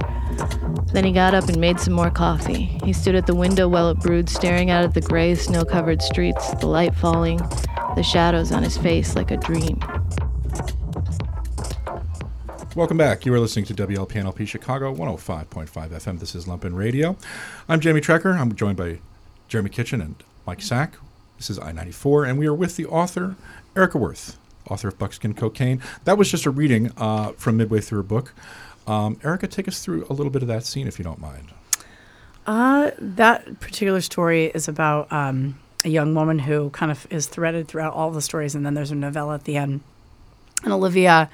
Then 0.93 1.03
he 1.03 1.12
got 1.12 1.33
up 1.33 1.49
and 1.49 1.57
made 1.59 1.79
some 1.79 1.93
more 1.93 2.12
coffee. 2.12 2.77
He 2.83 2.93
stood 2.93 3.15
at 3.15 3.25
the 3.25 3.33
window 3.33 3.67
while 3.67 3.89
it 3.89 3.99
brewed, 3.99 4.29
staring 4.29 4.69
out 4.69 4.83
at 4.83 4.93
the 4.93 5.01
gray, 5.01 5.33
snow 5.33 5.65
covered 5.65 6.03
streets, 6.03 6.53
the 6.55 6.67
light 6.67 6.93
falling, 6.93 7.38
the 7.95 8.03
shadows 8.03 8.51
on 8.51 8.62
his 8.62 8.77
face 8.77 9.15
like 9.15 9.31
a 9.31 9.38
dream. 9.38 9.79
Welcome 12.75 12.97
back. 12.97 13.25
You 13.25 13.33
are 13.33 13.39
listening 13.39 13.65
to 13.65 13.73
WLPNLP 13.73 14.47
Chicago 14.47 14.93
105.5 14.95 15.67
FM. 15.67 16.19
This 16.19 16.33
is 16.33 16.45
Lumpen 16.45 16.75
Radio. 16.75 17.17
I'm 17.69 17.79
Jamie 17.79 18.01
Trecker. 18.01 18.36
I'm 18.36 18.55
joined 18.55 18.77
by 18.77 18.99
Jeremy 19.54 19.70
Kitchen 19.70 20.02
and 20.02 20.16
Mike 20.48 20.63
Sack. 20.63 20.96
This 21.38 21.52
is 21.52 21.60
I 21.60 21.72
94, 21.72 22.26
and 22.26 22.39
we 22.39 22.48
are 22.48 22.56
with 22.56 22.76
the 22.76 22.88
author, 22.88 23.36
Erika 23.76 24.00
Wurth, 24.00 24.36
author 24.68 24.88
of 24.88 24.98
Buckskin 24.98 25.36
Cocaine. 25.36 25.80
That 26.06 26.18
was 26.18 26.32
just 26.32 26.48
a 26.48 26.50
reading 26.50 26.92
uh, 26.98 27.34
from 27.34 27.58
midway 27.58 27.80
through 27.80 27.98
her 27.98 28.04
book. 28.04 28.34
Um, 28.88 29.20
Erika, 29.24 29.46
take 29.46 29.68
us 29.68 29.86
through 29.86 30.08
a 30.10 30.13
little 30.13 30.32
bit 30.32 30.42
of 30.42 30.48
that 30.48 30.66
scene, 30.66 30.88
if 30.88 30.98
you 30.98 31.04
don't 31.04 31.22
mind. 31.22 31.50
Uh, 32.48 32.89
that 32.98 33.60
particular 33.60 34.02
story 34.02 34.46
is 34.46 34.68
about 34.68 35.13
um, 35.13 35.60
a 35.86 35.89
young 35.89 36.16
woman 36.16 36.39
who 36.39 36.72
kind 36.72 36.92
of 36.92 37.06
is 37.12 37.28
threaded 37.28 37.68
throughout 37.68 37.94
all 37.94 38.10
the 38.10 38.24
stories, 38.24 38.56
and 38.56 38.66
then 38.66 38.74
there's 38.74 38.89
a 38.89 38.96
novella 38.96 39.36
at 39.36 39.44
the 39.44 39.58
end. 39.58 39.82
And 40.63 40.74
Olivia 40.74 41.30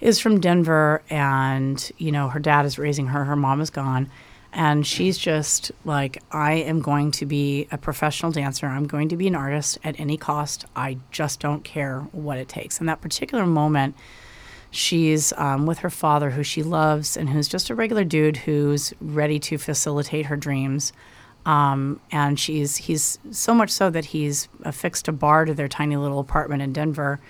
is 0.00 0.18
from 0.18 0.40
Denver, 0.40 1.02
and 1.08 1.88
you 1.98 2.10
know 2.10 2.30
her 2.30 2.40
dad 2.40 2.66
is 2.66 2.80
raising 2.80 3.06
her. 3.06 3.22
Her 3.26 3.36
mom 3.36 3.60
is 3.60 3.70
gone, 3.70 4.10
and 4.54 4.86
she's 4.86 5.18
just 5.18 5.72
like, 5.84 6.22
I 6.30 6.54
am 6.54 6.80
going 6.80 7.10
to 7.12 7.26
be 7.26 7.68
a 7.70 7.76
professional 7.76 8.32
dancer. 8.32 8.66
I'm 8.66 8.86
going 8.86 9.08
to 9.10 9.16
be 9.16 9.26
an 9.26 9.34
artist 9.34 9.78
at 9.84 9.98
any 9.98 10.16
cost. 10.16 10.64
I 10.74 10.98
just 11.10 11.40
don't 11.40 11.64
care 11.64 12.00
what 12.12 12.38
it 12.38 12.48
takes. 12.48 12.78
And 12.78 12.88
that 12.88 13.00
particular 13.00 13.44
moment 13.44 13.96
She's 14.74 15.32
um, 15.36 15.66
with 15.66 15.78
her 15.78 15.90
father, 15.90 16.30
who 16.30 16.42
she 16.42 16.64
loves, 16.64 17.16
and 17.16 17.28
who's 17.28 17.46
just 17.46 17.70
a 17.70 17.76
regular 17.76 18.02
dude 18.02 18.38
who's 18.38 18.92
ready 19.00 19.38
to 19.38 19.56
facilitate 19.56 20.26
her 20.26 20.36
dreams. 20.36 20.92
Um, 21.46 22.00
and 22.10 22.40
she's 22.40 22.76
he's 22.76 23.20
so 23.30 23.54
much 23.54 23.70
so 23.70 23.88
that 23.90 24.06
he's 24.06 24.48
affixed 24.64 25.06
a 25.06 25.12
bar 25.12 25.44
to 25.44 25.54
their 25.54 25.68
tiny 25.68 25.96
little 25.96 26.18
apartment 26.18 26.60
in 26.60 26.72
Denver 26.72 27.20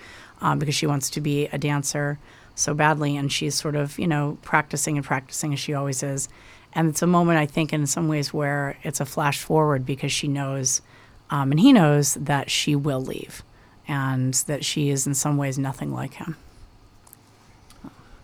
um, 0.41 0.57
because 0.57 0.73
she 0.73 0.87
wants 0.87 1.11
to 1.11 1.21
be 1.21 1.45
a 1.47 1.59
dancer 1.59 2.17
so 2.55 2.73
badly, 2.73 3.15
and 3.15 3.31
she's 3.31 3.53
sort 3.53 3.75
of 3.75 3.99
you 3.99 4.07
know 4.07 4.39
practicing 4.41 4.97
and 4.97 5.05
practicing 5.05 5.53
as 5.53 5.59
she 5.59 5.75
always 5.75 6.01
is. 6.01 6.27
And 6.75 6.89
it's 6.89 7.01
a 7.01 7.07
moment 7.07 7.39
I 7.39 7.45
think 7.45 7.71
in 7.71 7.87
some 7.87 8.07
ways 8.09 8.33
where 8.33 8.77
it's 8.83 8.99
a 8.99 9.05
flash 9.05 9.39
forward 9.41 9.85
because 9.85 10.11
she 10.11 10.27
knows, 10.27 10.81
um, 11.29 11.51
and 11.51 11.59
he 11.59 11.71
knows 11.71 12.15
that 12.15 12.51
she 12.51 12.75
will 12.75 13.01
leave, 13.01 13.43
and 13.87 14.33
that 14.47 14.65
she 14.65 14.89
is 14.89 15.07
in 15.07 15.13
some 15.15 15.37
ways 15.37 15.57
nothing 15.57 15.93
like 15.93 16.15
him. 16.15 16.35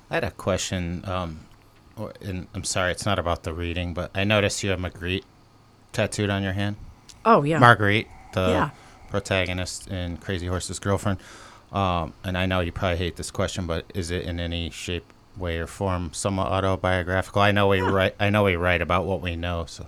I 0.09 0.15
had 0.15 0.23
a 0.25 0.31
question, 0.31 1.03
um, 1.05 1.39
or, 1.95 2.11
and 2.21 2.47
I'm 2.53 2.65
sorry, 2.65 2.91
it's 2.91 3.05
not 3.05 3.17
about 3.19 3.43
the 3.43 3.53
reading, 3.53 3.93
but 3.93 4.11
I 4.13 4.25
noticed 4.25 4.63
you 4.63 4.69
have 4.71 4.79
Marguerite 4.79 5.23
tattooed 5.93 6.29
on 6.29 6.43
your 6.43 6.53
hand. 6.53 6.75
Oh 7.23 7.43
yeah, 7.43 7.59
Marguerite, 7.59 8.07
the 8.33 8.41
Yeah. 8.49 8.69
protagonist 9.09 9.87
in 9.87 10.17
Crazy 10.17 10.47
Horse's 10.47 10.79
girlfriend. 10.79 11.19
Um, 11.71 12.13
and 12.25 12.37
I 12.37 12.45
know 12.45 12.59
you 12.59 12.73
probably 12.73 12.97
hate 12.97 13.15
this 13.15 13.31
question, 13.31 13.65
but 13.65 13.85
is 13.95 14.11
it 14.11 14.25
in 14.25 14.41
any 14.41 14.69
shape, 14.71 15.05
way, 15.37 15.57
or 15.57 15.67
form 15.67 16.11
somewhat 16.13 16.47
autobiographical? 16.47 17.41
I 17.41 17.51
know 17.51 17.67
we 17.67 17.81
write. 17.81 18.15
I 18.19 18.29
know 18.29 18.43
we 18.43 18.55
write 18.55 18.81
about 18.81 19.05
what 19.05 19.21
we 19.21 19.35
know. 19.35 19.65
So 19.67 19.87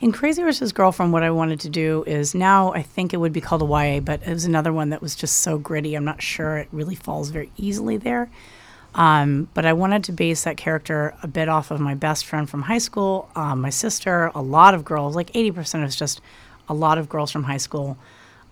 In 0.00 0.12
Crazy 0.12 0.42
Horse's 0.42 0.72
Girlfriend, 0.72 1.12
what 1.12 1.22
I 1.22 1.30
wanted 1.30 1.60
to 1.60 1.68
do 1.68 2.04
is 2.06 2.34
now 2.34 2.72
I 2.72 2.82
think 2.82 3.12
it 3.12 3.18
would 3.18 3.32
be 3.32 3.40
called 3.40 3.62
a 3.62 3.66
YA, 3.66 4.00
but 4.00 4.22
it 4.26 4.32
was 4.32 4.44
another 4.44 4.72
one 4.72 4.90
that 4.90 5.02
was 5.02 5.14
just 5.14 5.38
so 5.38 5.58
gritty. 5.58 5.94
I'm 5.94 6.04
not 6.04 6.22
sure 6.22 6.58
it 6.58 6.68
really 6.72 6.94
falls 6.94 7.30
very 7.30 7.50
easily 7.56 7.96
there. 7.96 8.30
Um, 8.94 9.48
but 9.54 9.64
I 9.64 9.72
wanted 9.72 10.04
to 10.04 10.12
base 10.12 10.44
that 10.44 10.56
character 10.56 11.14
a 11.22 11.28
bit 11.28 11.48
off 11.48 11.70
of 11.70 11.80
my 11.80 11.94
best 11.94 12.26
friend 12.26 12.50
from 12.50 12.62
high 12.62 12.78
school, 12.78 13.30
um, 13.36 13.60
my 13.60 13.70
sister, 13.70 14.32
a 14.34 14.42
lot 14.42 14.74
of 14.74 14.84
girls, 14.84 15.14
like 15.14 15.32
80% 15.32 15.84
is 15.84 15.94
just 15.94 16.20
a 16.68 16.74
lot 16.74 16.98
of 16.98 17.08
girls 17.08 17.30
from 17.30 17.44
high 17.44 17.56
school. 17.56 17.96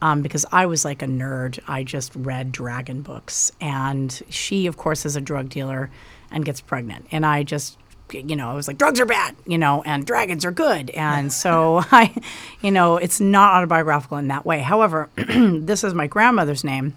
Um, 0.01 0.23
because 0.23 0.47
I 0.53 0.67
was 0.67 0.85
like 0.85 1.03
a 1.03 1.07
nerd. 1.07 1.59
I 1.67 1.83
just 1.83 2.15
read 2.15 2.53
dragon 2.53 3.03
books. 3.03 3.51
And 3.61 4.23
she, 4.29 4.69
of 4.69 4.77
course, 4.77 5.05
is 5.05 5.17
a 5.17 5.21
drug 5.21 5.49
dealer 5.49 5.91
and 6.31 6.45
gets 6.45 6.61
pregnant. 6.61 7.07
And 7.11 7.25
I 7.25 7.43
just, 7.43 7.79
you 8.13 8.37
know, 8.37 8.51
I 8.51 8.55
was 8.55 8.69
like, 8.69 8.79
drugs 8.79 9.01
are 9.01 9.07
bad, 9.07 9.37
you 9.47 9.59
know, 9.59 9.83
and 9.83 10.07
dragons 10.07 10.45
are 10.45 10.51
good. 10.51 10.91
And 10.91 11.33
so 11.33 11.83
I, 11.93 12.15
you 12.61 12.71
know, 12.71 12.97
it's 12.97 13.21
not 13.21 13.55
autobiographical 13.55 14.19
in 14.19 14.29
that 14.29 14.45
way. 14.45 14.61
However, 14.61 15.09
this 15.17 15.85
is 15.85 15.95
my 15.95 16.07
grandmother's 16.07 16.65
name 16.65 16.97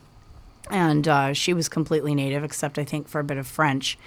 and 0.71 1.07
uh, 1.07 1.33
she 1.33 1.53
was 1.53 1.69
completely 1.69 2.15
native, 2.15 2.43
except 2.43 2.79
I 2.79 2.85
think 2.85 3.07
for 3.07 3.19
a 3.19 3.23
bit 3.23 3.37
of 3.37 3.45
French. 3.45 3.97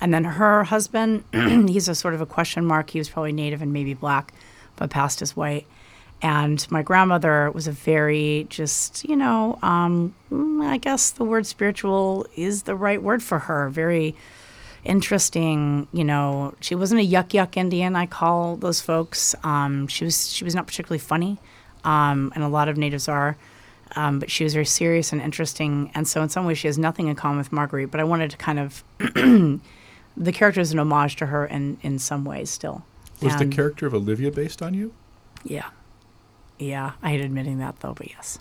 And 0.00 0.12
then 0.12 0.24
her 0.24 0.64
husband, 0.64 1.24
he's 1.32 1.88
a 1.88 1.94
sort 1.94 2.14
of 2.14 2.20
a 2.20 2.26
question 2.26 2.64
mark. 2.64 2.90
He 2.90 2.98
was 2.98 3.08
probably 3.08 3.32
native 3.32 3.62
and 3.62 3.72
maybe 3.72 3.94
black, 3.94 4.32
but 4.76 4.90
passed 4.90 5.22
as 5.22 5.36
white. 5.36 5.66
And 6.22 6.66
my 6.70 6.82
grandmother 6.82 7.50
was 7.50 7.66
a 7.66 7.72
very 7.72 8.46
just, 8.48 9.04
you 9.04 9.16
know, 9.16 9.58
um, 9.62 10.14
mm, 10.32 10.66
I 10.66 10.78
guess 10.78 11.10
the 11.10 11.24
word 11.24 11.46
spiritual 11.46 12.26
is 12.34 12.62
the 12.62 12.74
right 12.74 13.02
word 13.02 13.22
for 13.22 13.40
her. 13.40 13.68
Very 13.68 14.14
interesting. 14.86 15.88
You 15.92 16.04
know, 16.04 16.54
she 16.60 16.74
wasn't 16.74 17.00
a 17.00 17.06
yuck 17.06 17.28
yuck 17.28 17.56
Indian. 17.56 17.96
I 17.96 18.06
call 18.06 18.56
those 18.56 18.80
folks. 18.80 19.34
Um, 19.42 19.86
she 19.88 20.04
was 20.04 20.32
she 20.32 20.44
was 20.44 20.54
not 20.54 20.66
particularly 20.66 20.98
funny, 20.98 21.38
um, 21.84 22.32
and 22.34 22.42
a 22.42 22.48
lot 22.48 22.68
of 22.68 22.76
natives 22.76 23.08
are. 23.08 23.36
Um, 23.94 24.18
but 24.18 24.30
she 24.30 24.42
was 24.42 24.52
very 24.52 24.66
serious 24.66 25.12
and 25.12 25.22
interesting, 25.22 25.92
and 25.94 26.08
so 26.08 26.20
in 26.22 26.28
some 26.28 26.44
ways 26.44 26.58
she 26.58 26.66
has 26.66 26.76
nothing 26.76 27.06
in 27.06 27.14
common 27.14 27.38
with 27.38 27.52
Marguerite. 27.52 27.90
But 27.90 28.00
I 28.00 28.04
wanted 28.04 28.30
to 28.32 28.36
kind 28.36 28.58
of 28.58 28.82
the 28.98 30.32
character 30.32 30.60
is 30.60 30.72
an 30.72 30.78
homage 30.78 31.16
to 31.16 31.26
her 31.26 31.46
in 31.46 31.78
in 31.82 31.98
some 31.98 32.24
ways 32.24 32.50
still. 32.50 32.84
Was 33.22 33.36
the 33.36 33.46
character 33.46 33.86
of 33.86 33.94
Olivia 33.94 34.30
based 34.30 34.60
on 34.60 34.74
you? 34.74 34.92
Yeah, 35.44 35.70
yeah. 36.58 36.92
I 37.02 37.10
hate 37.10 37.24
admitting 37.24 37.58
that 37.58 37.80
though, 37.80 37.94
but 37.94 38.08
yes. 38.10 38.38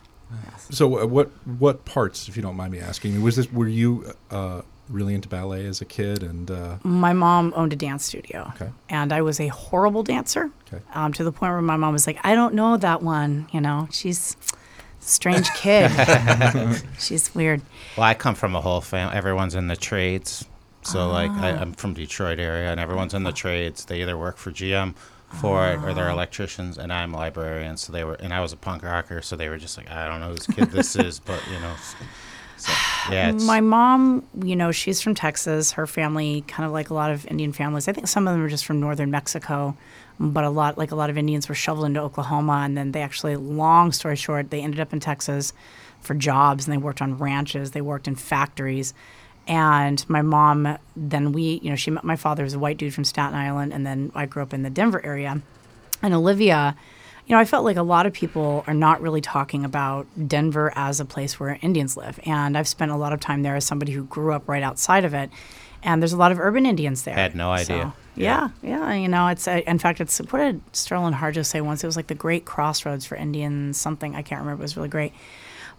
So 0.71 0.99
uh, 0.99 1.05
what 1.05 1.29
what 1.45 1.85
parts, 1.85 2.27
if 2.27 2.35
you 2.35 2.41
don't 2.41 2.55
mind 2.55 2.71
me 2.71 2.79
asking, 2.79 3.21
was 3.21 3.35
this? 3.35 3.51
Were 3.51 3.67
you 3.67 4.13
uh, 4.31 4.63
really 4.89 5.13
into 5.13 5.27
ballet 5.29 5.65
as 5.65 5.81
a 5.81 5.85
kid? 5.85 6.23
And 6.23 6.49
uh, 6.51 6.77
My 6.83 7.13
mom 7.13 7.53
owned 7.55 7.73
a 7.73 7.75
dance 7.75 8.05
studio, 8.05 8.51
Okay. 8.55 8.71
and 8.89 9.11
I 9.13 9.21
was 9.21 9.39
a 9.39 9.47
horrible 9.47 10.03
dancer. 10.03 10.51
Okay. 10.71 10.83
Um, 10.93 11.13
to 11.13 11.23
the 11.23 11.31
point 11.31 11.51
where 11.53 11.61
my 11.61 11.77
mom 11.77 11.93
was 11.93 12.07
like, 12.07 12.19
"I 12.23 12.35
don't 12.35 12.53
know 12.53 12.77
that 12.77 13.01
one. 13.01 13.47
You 13.51 13.61
know, 13.61 13.87
she's 13.91 14.35
a 14.51 15.03
strange 15.03 15.49
kid. 15.53 15.91
she's 16.99 17.33
weird." 17.35 17.61
Well, 17.97 18.05
I 18.05 18.13
come 18.13 18.35
from 18.35 18.55
a 18.55 18.61
whole 18.61 18.81
family. 18.81 19.15
Everyone's 19.15 19.55
in 19.55 19.67
the 19.67 19.75
trades. 19.75 20.45
So, 20.83 21.09
like, 21.09 21.31
I, 21.31 21.51
Ah. 21.51 21.61
I'm 21.61 21.73
from 21.73 21.93
Detroit 21.95 22.37
area, 22.39 22.69
and 22.71 22.79
everyone's 22.79 23.15
in 23.15 23.23
the 23.23 23.31
trades. 23.31 23.85
They 23.85 24.01
either 24.03 24.15
work 24.15 24.37
for 24.37 24.51
GM, 24.51 24.93
Ford, 25.41 25.83
or 25.83 25.89
Ah. 25.89 25.93
they're 25.93 26.09
electricians, 26.11 26.77
and 26.77 26.93
I'm 26.93 27.11
a 27.15 27.17
librarian. 27.17 27.77
So 27.77 27.91
they 27.91 28.03
were, 28.03 28.13
and 28.15 28.31
I 28.31 28.39
was 28.39 28.53
a 28.53 28.57
punk 28.57 28.83
rocker. 28.83 29.23
So 29.23 29.35
they 29.35 29.49
were 29.49 29.57
just 29.57 29.77
like, 29.77 29.89
I 29.89 30.07
don't 30.07 30.19
know 30.19 30.29
whose 30.29 30.45
kid 30.45 30.69
this 30.69 30.95
is, 30.95 31.19
but 31.19 31.41
you 31.51 31.59
know. 31.59 31.73
So, 32.57 32.71
yeah, 33.11 33.31
My 33.31 33.61
mom, 33.61 34.23
you 34.41 34.55
know, 34.55 34.71
she's 34.71 35.01
from 35.01 35.13
Texas. 35.13 35.71
Her 35.73 35.85
family, 35.85 36.43
kind 36.47 36.65
of 36.65 36.71
like 36.71 36.89
a 36.89 36.93
lot 36.93 37.11
of 37.11 37.25
Indian 37.27 37.51
families, 37.51 37.87
I 37.87 37.93
think 37.93 38.07
some 38.07 38.27
of 38.27 38.33
them 38.33 38.43
are 38.43 38.49
just 38.49 38.65
from 38.65 38.79
northern 38.79 39.11
Mexico, 39.11 39.75
but 40.19 40.43
a 40.43 40.49
lot, 40.49 40.77
like 40.77 40.91
a 40.91 40.95
lot 40.95 41.09
of 41.09 41.17
Indians, 41.17 41.49
were 41.49 41.55
shoveled 41.55 41.85
into 41.85 42.01
Oklahoma, 42.01 42.61
and 42.65 42.77
then 42.77 42.91
they 42.93 43.01
actually, 43.01 43.35
long 43.35 43.91
story 43.91 44.15
short, 44.15 44.49
they 44.49 44.61
ended 44.61 44.79
up 44.79 44.93
in 44.93 44.99
Texas 44.99 45.53
for 46.01 46.13
jobs, 46.13 46.65
and 46.65 46.73
they 46.73 46.77
worked 46.77 47.01
on 47.01 47.17
ranches, 47.17 47.71
they 47.71 47.81
worked 47.81 48.07
in 48.07 48.15
factories. 48.15 48.93
And 49.47 50.03
my 50.09 50.21
mom, 50.21 50.77
then 50.95 51.31
we, 51.31 51.59
you 51.61 51.69
know, 51.69 51.75
she 51.75 51.91
met 51.91 52.03
my 52.03 52.15
father 52.15 52.43
was 52.43 52.53
a 52.53 52.59
white 52.59 52.77
dude 52.77 52.93
from 52.93 53.03
Staten 53.03 53.35
Island, 53.35 53.73
and 53.73 53.85
then 53.85 54.11
I 54.15 54.25
grew 54.25 54.41
up 54.41 54.53
in 54.53 54.63
the 54.63 54.69
Denver 54.69 55.05
area. 55.05 55.41
And 56.01 56.13
Olivia, 56.13 56.75
you 57.27 57.35
know, 57.35 57.39
I 57.39 57.45
felt 57.45 57.65
like 57.65 57.77
a 57.77 57.83
lot 57.83 58.05
of 58.05 58.13
people 58.13 58.63
are 58.67 58.73
not 58.73 59.01
really 59.01 59.21
talking 59.21 59.65
about 59.65 60.05
Denver 60.27 60.71
as 60.75 60.99
a 60.99 61.05
place 61.05 61.39
where 61.39 61.57
Indians 61.61 61.97
live. 61.97 62.19
And 62.25 62.55
I've 62.57 62.67
spent 62.67 62.91
a 62.91 62.95
lot 62.95 63.13
of 63.13 63.19
time 63.19 63.41
there 63.41 63.55
as 63.55 63.65
somebody 63.65 63.93
who 63.93 64.03
grew 64.05 64.31
up 64.33 64.47
right 64.47 64.61
outside 64.61 65.05
of 65.05 65.13
it. 65.13 65.31
And 65.81 66.01
there's 66.01 66.13
a 66.13 66.17
lot 66.17 66.31
of 66.31 66.39
urban 66.39 66.65
Indians 66.65 67.03
there. 67.03 67.15
I 67.15 67.21
had 67.21 67.35
no 67.35 67.55
So, 67.57 67.73
idea. 67.73 67.93
yeah, 68.15 68.49
yeah. 68.61 68.93
You 68.93 69.07
know, 69.07 69.27
it's, 69.27 69.47
uh, 69.47 69.61
in 69.65 69.79
fact, 69.79 70.01
it's, 70.01 70.17
what 70.19 70.39
did 70.39 70.65
Sterlin 70.71 71.13
Harjo 71.15 71.45
say 71.45 71.61
once? 71.61 71.83
It 71.83 71.87
was 71.87 71.95
like 71.95 72.07
the 72.07 72.15
great 72.15 72.45
crossroads 72.45 73.05
for 73.05 73.15
Indians, 73.15 73.77
something. 73.77 74.15
I 74.15 74.21
can't 74.21 74.41
remember. 74.41 74.61
It 74.61 74.65
was 74.65 74.77
really 74.77 74.89
great. 74.89 75.13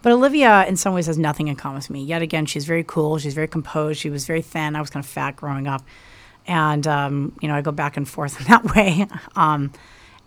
But 0.01 0.11
Olivia, 0.13 0.65
in 0.67 0.75
some 0.77 0.93
ways, 0.93 1.07
has 1.07 1.17
nothing 1.17 1.47
in 1.47 1.55
common 1.55 1.77
with 1.77 1.89
me. 1.89 2.03
Yet 2.03 2.21
again, 2.21 2.45
she's 2.45 2.65
very 2.65 2.83
cool. 2.83 3.17
She's 3.17 3.33
very 3.33 3.47
composed. 3.47 3.99
She 3.99 4.09
was 4.09 4.25
very 4.27 4.41
thin. 4.41 4.75
I 4.75 4.81
was 4.81 4.89
kind 4.89 5.03
of 5.03 5.09
fat 5.09 5.35
growing 5.35 5.67
up. 5.67 5.83
And, 6.45 6.85
um, 6.87 7.33
you 7.41 7.47
know, 7.47 7.55
I 7.55 7.61
go 7.61 7.71
back 7.71 7.97
and 7.97 8.07
forth 8.07 8.37
in 8.41 8.47
that 8.47 8.75
way. 8.75 9.07
Um, 9.35 9.71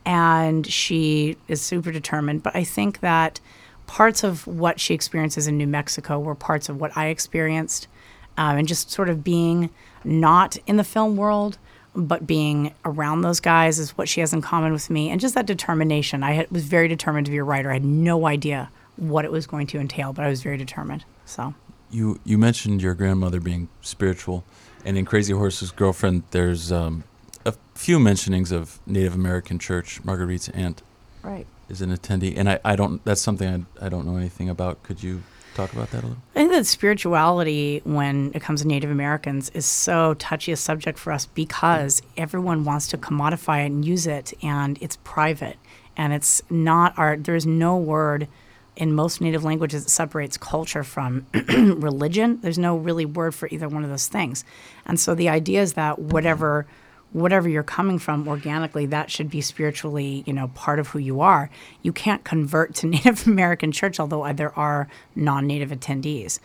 and 0.05 0.67
she 0.67 1.37
is 1.49 1.61
super 1.61 1.93
determined. 1.93 2.43
But 2.43 2.57
I 2.57 2.65
think 2.65 3.01
that 3.01 3.41
parts 3.87 4.23
of 4.23 4.47
what 4.47 4.79
she 4.79 4.95
experiences 4.95 5.47
in 5.47 5.59
New 5.59 5.67
Mexico 5.67 6.19
were 6.19 6.35
parts 6.35 6.69
of 6.69 6.81
what 6.81 6.97
I 6.97 7.07
experienced, 7.07 7.89
um, 8.37 8.59
and 8.59 8.69
just 8.69 8.91
sort 8.91 9.09
of 9.09 9.25
being 9.25 9.71
not 10.05 10.57
in 10.67 10.77
the 10.77 10.85
film 10.85 11.17
world, 11.17 11.59
but 11.95 12.27
being 12.27 12.73
around 12.85 13.23
those 13.23 13.41
guys 13.41 13.79
is 13.79 13.99
what 13.99 14.09
she 14.09 14.21
has 14.21 14.33
in 14.33 14.41
common 14.41 14.73
with 14.73 14.91
me, 14.91 15.11
and 15.11 15.21
just 15.21 15.35
that 15.35 15.47
determination. 15.47 16.23
I 16.23 16.33
had, 16.33 16.51
was 16.51 16.65
very 16.65 16.89
determined 16.89 17.27
to 17.27 17.33
be 17.33 17.39
a 17.39 17.45
writer. 17.45 17.71
I 17.71 17.75
had 17.75 17.85
no 17.85 18.27
idea 18.27 18.71
what 18.97 19.25
it 19.25 19.33
was 19.33 19.47
going 19.47 19.67
to 19.69 19.79
entail, 19.79 20.13
but 20.13 20.25
I 20.25 20.29
was 20.29 20.43
very 20.43 20.57
determined. 20.57 21.05
So. 21.25 21.55
You 21.91 22.21
you 22.25 22.39
mentioned 22.39 22.83
your 22.83 22.95
grandmother 22.95 23.41
being 23.41 23.69
spiritual, 23.81 24.45
and 24.85 24.97
in 24.97 25.05
Crazy 25.05 25.33
Horse's 25.33 25.73
Girlfriend, 25.73 26.23
there's 26.31 26.71
um, 26.71 27.03
a 27.45 27.55
few 27.75 27.99
mentionings 27.99 28.53
of 28.53 28.79
Native 28.87 29.15
American 29.15 29.59
church. 29.59 30.01
Marguerite's 30.05 30.49
aunt 30.51 30.83
Right. 31.23 31.47
is 31.69 31.81
an 31.83 31.95
attendee, 31.95 32.37
and 32.37 32.49
I, 32.49 32.61
I 32.65 32.77
don't. 32.77 33.05
That's 33.05 33.21
something 33.21 33.67
I, 33.81 33.87
I 33.87 33.89
don't 33.89 34.07
know 34.07 34.17
anything 34.17 34.49
about. 34.49 34.83
Could 34.83 35.03
you 35.03 35.23
talk 35.55 35.73
about 35.73 35.91
that 35.91 36.03
a 36.05 36.07
little? 36.07 36.23
I 36.35 36.39
think 36.39 36.53
that 36.53 36.67
spirituality, 36.67 37.81
when 37.85 38.31
it 38.35 38.43
comes 38.43 38.63
to 38.63 38.69
Native 38.69 38.91
Americans, 38.91 39.51
is 39.51 39.67
so 39.67 40.15
touchy 40.15 40.53
a 40.53 40.57
subject 40.57 40.99
for 40.99 41.13
us 41.13 41.27
because 41.27 42.03
everyone 42.17 42.65
wants 42.65 42.89
to 42.89 42.99
commodify 42.99 43.63
it 43.65 43.67
and 43.67 43.85
use 43.85 44.07
it, 44.07 44.33
and 44.43 44.79
it's 44.81 44.97
private, 45.05 45.57
and 45.97 46.13
it's 46.13 46.43
not 46.51 46.97
our. 46.99 47.17
There 47.17 47.37
is 47.37 47.47
no 47.47 47.77
word 47.77 48.29
in 48.77 48.95
most 48.95 49.21
Native 49.21 49.45
languages 49.45 49.85
that 49.85 49.91
separates 49.91 50.39
culture 50.39 50.83
from 50.85 51.27
religion. 51.49 52.39
There's 52.41 52.59
no 52.59 52.77
really 52.77 53.05
word 53.05 53.35
for 53.35 53.49
either 53.51 53.69
one 53.69 53.85
of 53.85 53.91
those 53.91 54.09
things, 54.09 54.45
and 54.87 54.99
so 54.99 55.15
the 55.15 55.29
idea 55.29 55.61
is 55.61 55.75
that 55.75 55.99
whatever 55.99 56.67
whatever 57.13 57.49
you're 57.49 57.63
coming 57.63 57.99
from 57.99 58.29
organically, 58.29 58.87
that 58.87 59.11
should 59.11 59.31
be 59.31 59.41
spiritually, 59.41 60.23
you 60.27 60.33
know, 60.33 60.49
part 60.49 60.79
of 60.79 60.89
who 60.89 60.99
you 60.99 61.21
are. 61.21 61.51
You 61.83 61.93
can't 61.93 62.25
convert 62.25 62.75
to 62.77 62.87
Native 62.89 63.27
American 63.27 63.73
church, 63.73 63.99
although 63.99 64.33
there 64.33 64.57
are 64.59 64.89
non-Native 65.15 65.71
attendees. 65.71 66.39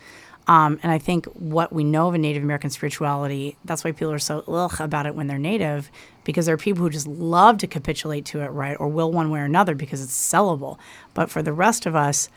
Um, 0.48 0.78
and 0.82 0.92
I 0.92 0.98
think 0.98 1.26
what 1.26 1.72
we 1.72 1.82
know 1.82 2.08
of 2.08 2.14
Native 2.14 2.42
American 2.42 2.70
spirituality, 2.70 3.56
that's 3.64 3.82
why 3.82 3.90
people 3.90 4.12
are 4.12 4.18
so 4.18 4.44
ugh 4.46 4.80
about 4.80 5.06
it 5.06 5.16
when 5.16 5.26
they're 5.26 5.38
Native, 5.38 5.90
because 6.22 6.46
there 6.46 6.54
are 6.54 6.58
people 6.58 6.84
who 6.84 6.90
just 6.90 7.08
love 7.08 7.58
to 7.58 7.66
capitulate 7.66 8.24
to 8.26 8.42
it, 8.42 8.48
right, 8.48 8.76
or 8.78 8.86
will 8.86 9.10
one 9.10 9.30
way 9.30 9.40
or 9.40 9.44
another 9.44 9.74
because 9.74 10.00
it's 10.00 10.16
sellable. 10.16 10.78
But 11.14 11.30
for 11.30 11.42
the 11.42 11.52
rest 11.52 11.84
of 11.84 11.96
us, 11.96 12.28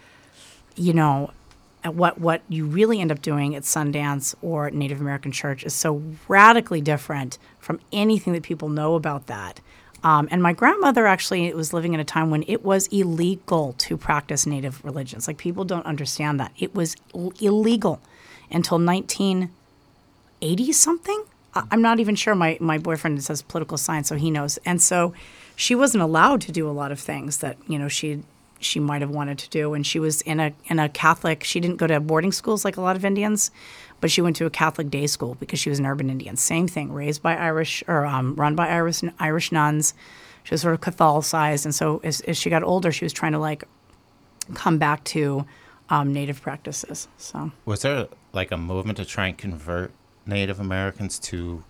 you 0.75 0.93
know, 0.93 1.31
what 1.85 2.19
what 2.19 2.41
you 2.49 2.65
really 2.65 2.99
end 2.99 3.11
up 3.11 3.21
doing 3.21 3.55
at 3.55 3.63
Sundance 3.63 4.35
or 4.41 4.69
Native 4.71 4.99
American 5.01 5.31
Church 5.31 5.63
is 5.63 5.73
so 5.73 6.01
radically 6.27 6.81
different 6.81 7.37
from 7.59 7.79
anything 7.93 8.33
that 8.33 8.43
people 8.43 8.69
know 8.69 8.95
about 8.95 9.27
that. 9.27 9.61
Um, 10.03 10.27
and 10.31 10.41
my 10.41 10.53
grandmother 10.53 11.07
actually 11.07 11.53
was 11.53 11.73
living 11.73 11.93
in 11.93 11.99
a 11.99 12.05
time 12.05 12.29
when 12.29 12.43
it 12.47 12.63
was 12.63 12.87
illegal 12.87 13.73
to 13.79 13.97
practice 13.97 14.45
Native 14.45 14.83
religions. 14.85 15.27
Like 15.27 15.37
people 15.37 15.65
don't 15.65 15.85
understand 15.85 16.39
that 16.39 16.53
it 16.57 16.73
was 16.73 16.95
l- 17.13 17.33
illegal 17.41 17.99
until 18.49 18.79
1980 18.79 20.71
something. 20.71 21.23
I- 21.53 21.63
I'm 21.71 21.81
not 21.81 21.99
even 21.99 22.15
sure. 22.15 22.35
My 22.35 22.57
my 22.59 22.77
boyfriend 22.77 23.23
says 23.23 23.41
political 23.41 23.77
science, 23.77 24.07
so 24.09 24.15
he 24.15 24.31
knows. 24.31 24.57
And 24.65 24.81
so 24.81 25.13
she 25.55 25.75
wasn't 25.75 26.03
allowed 26.03 26.41
to 26.41 26.51
do 26.51 26.69
a 26.69 26.71
lot 26.71 26.91
of 26.91 26.99
things 26.99 27.37
that 27.37 27.57
you 27.67 27.77
know 27.79 27.87
she 27.87 28.23
she 28.59 28.79
might 28.79 29.01
have 29.01 29.09
wanted 29.09 29.37
to 29.39 29.49
do. 29.49 29.73
And 29.73 29.85
she 29.85 29.99
was 29.99 30.21
in 30.21 30.39
a 30.39 30.53
in 30.65 30.79
a 30.79 30.89
Catholic. 30.89 31.43
She 31.43 31.59
didn't 31.59 31.77
go 31.77 31.87
to 31.87 31.99
boarding 31.99 32.31
schools 32.31 32.63
like 32.65 32.77
a 32.77 32.81
lot 32.81 32.95
of 32.95 33.05
Indians, 33.05 33.51
but 34.01 34.11
she 34.11 34.21
went 34.21 34.35
to 34.37 34.45
a 34.45 34.49
Catholic 34.49 34.89
day 34.89 35.07
school 35.07 35.35
because 35.39 35.59
she 35.59 35.69
was 35.69 35.79
an 35.79 35.85
urban 35.85 36.09
Indian. 36.09 36.35
Same 36.37 36.67
thing, 36.67 36.91
raised 36.91 37.21
by 37.21 37.35
Irish 37.35 37.83
or 37.87 38.05
um, 38.05 38.35
run 38.35 38.55
by 38.55 38.67
Irish 38.67 39.01
Irish 39.19 39.51
nuns. 39.51 39.93
She 40.43 40.53
was 40.53 40.61
sort 40.61 40.73
of 40.73 40.81
Catholicized, 40.81 41.65
and 41.65 41.75
so 41.75 41.99
as, 42.03 42.21
as 42.21 42.37
she 42.37 42.49
got 42.49 42.63
older, 42.63 42.91
she 42.91 43.05
was 43.05 43.13
trying 43.13 43.33
to 43.33 43.39
like 43.39 43.63
come 44.53 44.77
back 44.77 45.03
to 45.05 45.45
um, 45.89 46.13
native 46.13 46.41
practices. 46.41 47.07
So. 47.17 47.51
was 47.65 47.81
there 47.81 48.07
like 48.33 48.51
a 48.51 48.57
movement 48.57 48.97
to 48.97 49.05
try 49.05 49.27
and 49.27 49.37
convert 49.37 49.91
Native 50.25 50.59
Americans 50.59 51.19
to, 51.19 51.63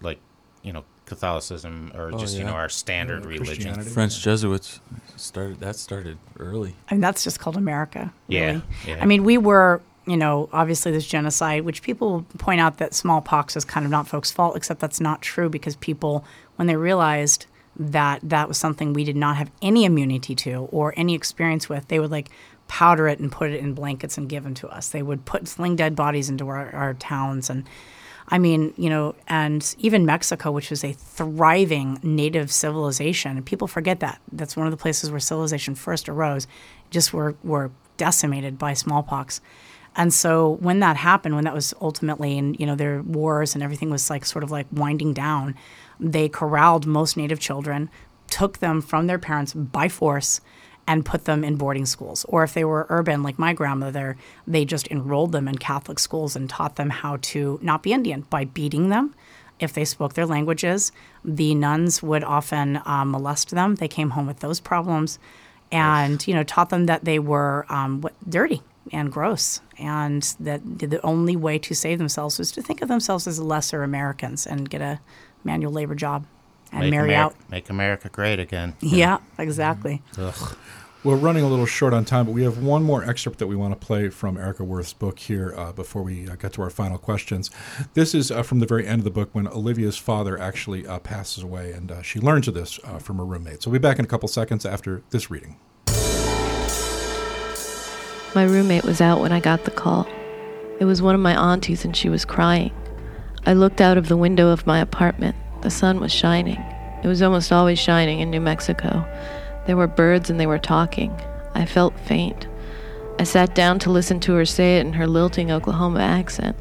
like, 0.00 0.18
you 0.62 0.72
know, 0.72 0.84
Catholicism 1.08 1.90
or 1.94 2.10
Oh, 2.12 2.18
just 2.18 2.36
you 2.36 2.44
know 2.44 2.52
our 2.52 2.68
standard 2.68 3.22
Yeah, 3.24 3.30
religion? 3.30 3.46
Christianity. 3.46 3.90
French 3.90 4.20
Jesuits 4.22 4.80
started. 5.16 5.60
That 5.60 5.76
started 5.76 6.18
early. 6.38 6.74
I 6.90 6.94
mean, 6.94 7.00
that's 7.00 7.24
just 7.24 7.40
called 7.40 7.56
America. 7.56 8.12
Yeah, 8.28 8.46
Really. 8.46 8.62
yeah. 8.86 8.98
I 9.00 9.06
mean, 9.06 9.24
we 9.24 9.38
were, 9.38 9.80
you 10.06 10.16
know, 10.16 10.48
obviously 10.52 10.92
this 10.92 11.06
genocide, 11.06 11.62
which 11.64 11.82
people 11.82 12.24
point 12.38 12.60
out 12.60 12.78
that 12.78 12.94
smallpox 12.94 13.56
is 13.56 13.64
kind 13.64 13.84
of 13.84 13.90
not 13.90 14.06
folks' 14.06 14.30
fault, 14.30 14.56
except 14.56 14.80
that's 14.80 15.00
not 15.00 15.20
true 15.22 15.48
because 15.48 15.76
people, 15.76 16.24
when 16.56 16.66
they 16.68 16.76
realized 16.76 17.46
that 17.76 18.20
that 18.22 18.48
was 18.48 18.58
something 18.58 18.92
we 18.92 19.04
did 19.04 19.16
not 19.16 19.36
have 19.36 19.50
any 19.62 19.84
immunity 19.84 20.34
to 20.34 20.68
or 20.72 20.92
any 20.96 21.14
experience 21.14 21.68
with, 21.68 21.86
they 21.88 21.98
would 22.00 22.10
like 22.10 22.28
powder 22.66 23.06
it 23.08 23.18
and 23.18 23.30
put 23.32 23.50
it 23.50 23.60
in 23.60 23.72
blankets 23.72 24.18
and 24.18 24.28
give 24.28 24.44
them 24.44 24.52
to 24.54 24.68
us. 24.68 24.88
They 24.88 25.02
would 25.02 25.24
put 25.24 25.46
sling 25.48 25.76
dead 25.76 25.94
bodies 25.96 26.28
into 26.28 26.48
our, 26.48 26.70
our 26.74 26.94
towns 26.94 27.48
and. 27.50 27.64
I 28.30 28.38
mean, 28.38 28.74
you 28.76 28.90
know, 28.90 29.14
and 29.26 29.74
even 29.78 30.04
Mexico, 30.04 30.50
which 30.50 30.70
was 30.70 30.84
a 30.84 30.92
thriving 30.92 31.98
native 32.02 32.52
civilization, 32.52 33.36
and 33.36 33.46
people 33.46 33.66
forget 33.66 34.00
that. 34.00 34.20
That's 34.32 34.56
one 34.56 34.66
of 34.66 34.70
the 34.70 34.76
places 34.76 35.10
where 35.10 35.20
civilization 35.20 35.74
first 35.74 36.08
arose, 36.08 36.46
just 36.90 37.12
were, 37.12 37.36
were 37.42 37.70
decimated 37.96 38.58
by 38.58 38.74
smallpox. 38.74 39.40
And 39.96 40.12
so 40.12 40.58
when 40.60 40.80
that 40.80 40.96
happened, 40.96 41.34
when 41.34 41.44
that 41.44 41.54
was 41.54 41.74
ultimately, 41.80 42.38
and 42.38 42.58
you 42.60 42.66
know, 42.66 42.76
their 42.76 43.02
wars 43.02 43.54
and 43.54 43.64
everything 43.64 43.90
was 43.90 44.10
like 44.10 44.24
sort 44.24 44.44
of 44.44 44.50
like 44.50 44.66
winding 44.72 45.14
down, 45.14 45.54
they 45.98 46.28
corralled 46.28 46.86
most 46.86 47.16
native 47.16 47.40
children, 47.40 47.90
took 48.28 48.58
them 48.58 48.80
from 48.80 49.06
their 49.06 49.18
parents 49.18 49.54
by 49.54 49.88
force, 49.88 50.40
and 50.88 51.04
put 51.04 51.26
them 51.26 51.44
in 51.44 51.56
boarding 51.56 51.84
schools. 51.84 52.24
Or 52.30 52.42
if 52.42 52.54
they 52.54 52.64
were 52.64 52.86
urban, 52.88 53.22
like 53.22 53.38
my 53.38 53.52
grandmother, 53.52 54.16
they 54.46 54.64
just 54.64 54.88
enrolled 54.88 55.32
them 55.32 55.46
in 55.46 55.58
Catholic 55.58 55.98
schools 55.98 56.34
and 56.34 56.48
taught 56.48 56.76
them 56.76 56.88
how 56.88 57.18
to 57.20 57.58
not 57.62 57.82
be 57.82 57.92
Indian 57.92 58.22
by 58.30 58.46
beating 58.46 58.88
them 58.88 59.14
if 59.60 59.74
they 59.74 59.84
spoke 59.84 60.14
their 60.14 60.24
languages. 60.24 60.90
The 61.22 61.54
nuns 61.54 62.02
would 62.02 62.24
often 62.24 62.80
um, 62.86 63.10
molest 63.10 63.50
them. 63.50 63.74
They 63.74 63.86
came 63.86 64.10
home 64.10 64.26
with 64.26 64.40
those 64.40 64.60
problems, 64.60 65.18
and 65.70 66.26
you 66.26 66.32
know 66.32 66.42
taught 66.42 66.70
them 66.70 66.86
that 66.86 67.04
they 67.04 67.18
were 67.18 67.66
um, 67.68 68.00
what, 68.00 68.14
dirty 68.28 68.62
and 68.90 69.12
gross, 69.12 69.60
and 69.78 70.22
that 70.40 70.62
the 70.64 71.04
only 71.04 71.36
way 71.36 71.58
to 71.58 71.74
save 71.74 71.98
themselves 71.98 72.38
was 72.38 72.50
to 72.52 72.62
think 72.62 72.80
of 72.80 72.88
themselves 72.88 73.26
as 73.26 73.38
lesser 73.38 73.82
Americans 73.82 74.46
and 74.46 74.70
get 74.70 74.80
a 74.80 75.00
manual 75.44 75.70
labor 75.70 75.94
job 75.94 76.24
and 76.72 76.80
Make 76.82 76.90
marry 76.90 77.10
Ameri- 77.10 77.14
out. 77.14 77.34
Make 77.50 77.70
America 77.70 78.08
great 78.08 78.38
again. 78.38 78.74
Yeah, 78.82 79.18
exactly. 79.38 80.02
Ugh. 80.16 80.56
We're 81.04 81.14
running 81.16 81.44
a 81.44 81.48
little 81.48 81.64
short 81.64 81.94
on 81.94 82.04
time, 82.04 82.26
but 82.26 82.32
we 82.32 82.42
have 82.42 82.58
one 82.58 82.82
more 82.82 83.04
excerpt 83.04 83.38
that 83.38 83.46
we 83.46 83.54
want 83.54 83.72
to 83.78 83.86
play 83.86 84.08
from 84.08 84.36
Erika 84.36 84.64
Wurth's 84.64 84.92
book 84.92 85.20
here 85.20 85.54
uh, 85.56 85.70
before 85.70 86.02
we 86.02 86.28
uh, 86.28 86.34
get 86.34 86.52
to 86.54 86.62
our 86.62 86.70
final 86.70 86.98
questions. 86.98 87.50
This 87.94 88.16
is 88.16 88.32
uh, 88.32 88.42
from 88.42 88.58
the 88.58 88.66
very 88.66 88.84
end 88.84 88.98
of 89.00 89.04
the 89.04 89.10
book 89.12 89.28
when 89.32 89.46
Olivia's 89.46 89.96
father 89.96 90.36
actually 90.40 90.86
uh, 90.88 90.98
passes 90.98 91.44
away, 91.44 91.70
and 91.72 91.92
uh, 91.92 92.02
she 92.02 92.18
learns 92.18 92.48
of 92.48 92.54
this 92.54 92.80
uh, 92.82 92.98
from 92.98 93.18
her 93.18 93.24
roommate. 93.24 93.62
So 93.62 93.70
we'll 93.70 93.78
be 93.78 93.82
back 93.88 94.00
in 94.00 94.04
a 94.04 94.08
couple 94.08 94.28
seconds 94.28 94.66
after 94.66 95.02
this 95.10 95.30
reading. 95.30 95.56
My 98.34 98.42
roommate 98.44 98.84
was 98.84 99.00
out 99.00 99.20
when 99.20 99.30
I 99.32 99.38
got 99.40 99.64
the 99.64 99.70
call. 99.70 100.06
It 100.80 100.84
was 100.84 101.00
one 101.00 101.14
of 101.14 101.20
my 101.20 101.34
aunties, 101.34 101.84
and 101.84 101.96
she 101.96 102.08
was 102.08 102.24
crying. 102.24 102.72
I 103.46 103.52
looked 103.54 103.80
out 103.80 103.96
of 103.96 104.08
the 104.08 104.16
window 104.16 104.48
of 104.48 104.66
my 104.66 104.80
apartment. 104.80 105.36
The 105.62 105.70
sun 105.70 106.00
was 106.00 106.12
shining. 106.12 106.62
It 107.02 107.06
was 107.06 107.22
almost 107.22 107.52
always 107.52 107.78
shining 107.78 108.20
in 108.20 108.30
New 108.30 108.40
Mexico. 108.40 109.04
There 109.66 109.76
were 109.76 109.86
birds 109.86 110.30
and 110.30 110.38
they 110.38 110.46
were 110.46 110.58
talking. 110.58 111.12
I 111.54 111.64
felt 111.66 111.98
faint. 112.00 112.46
I 113.18 113.24
sat 113.24 113.54
down 113.54 113.78
to 113.80 113.90
listen 113.90 114.20
to 114.20 114.34
her 114.34 114.44
say 114.44 114.78
it 114.78 114.86
in 114.86 114.92
her 114.92 115.06
lilting 115.06 115.50
Oklahoma 115.50 116.00
accent. 116.00 116.56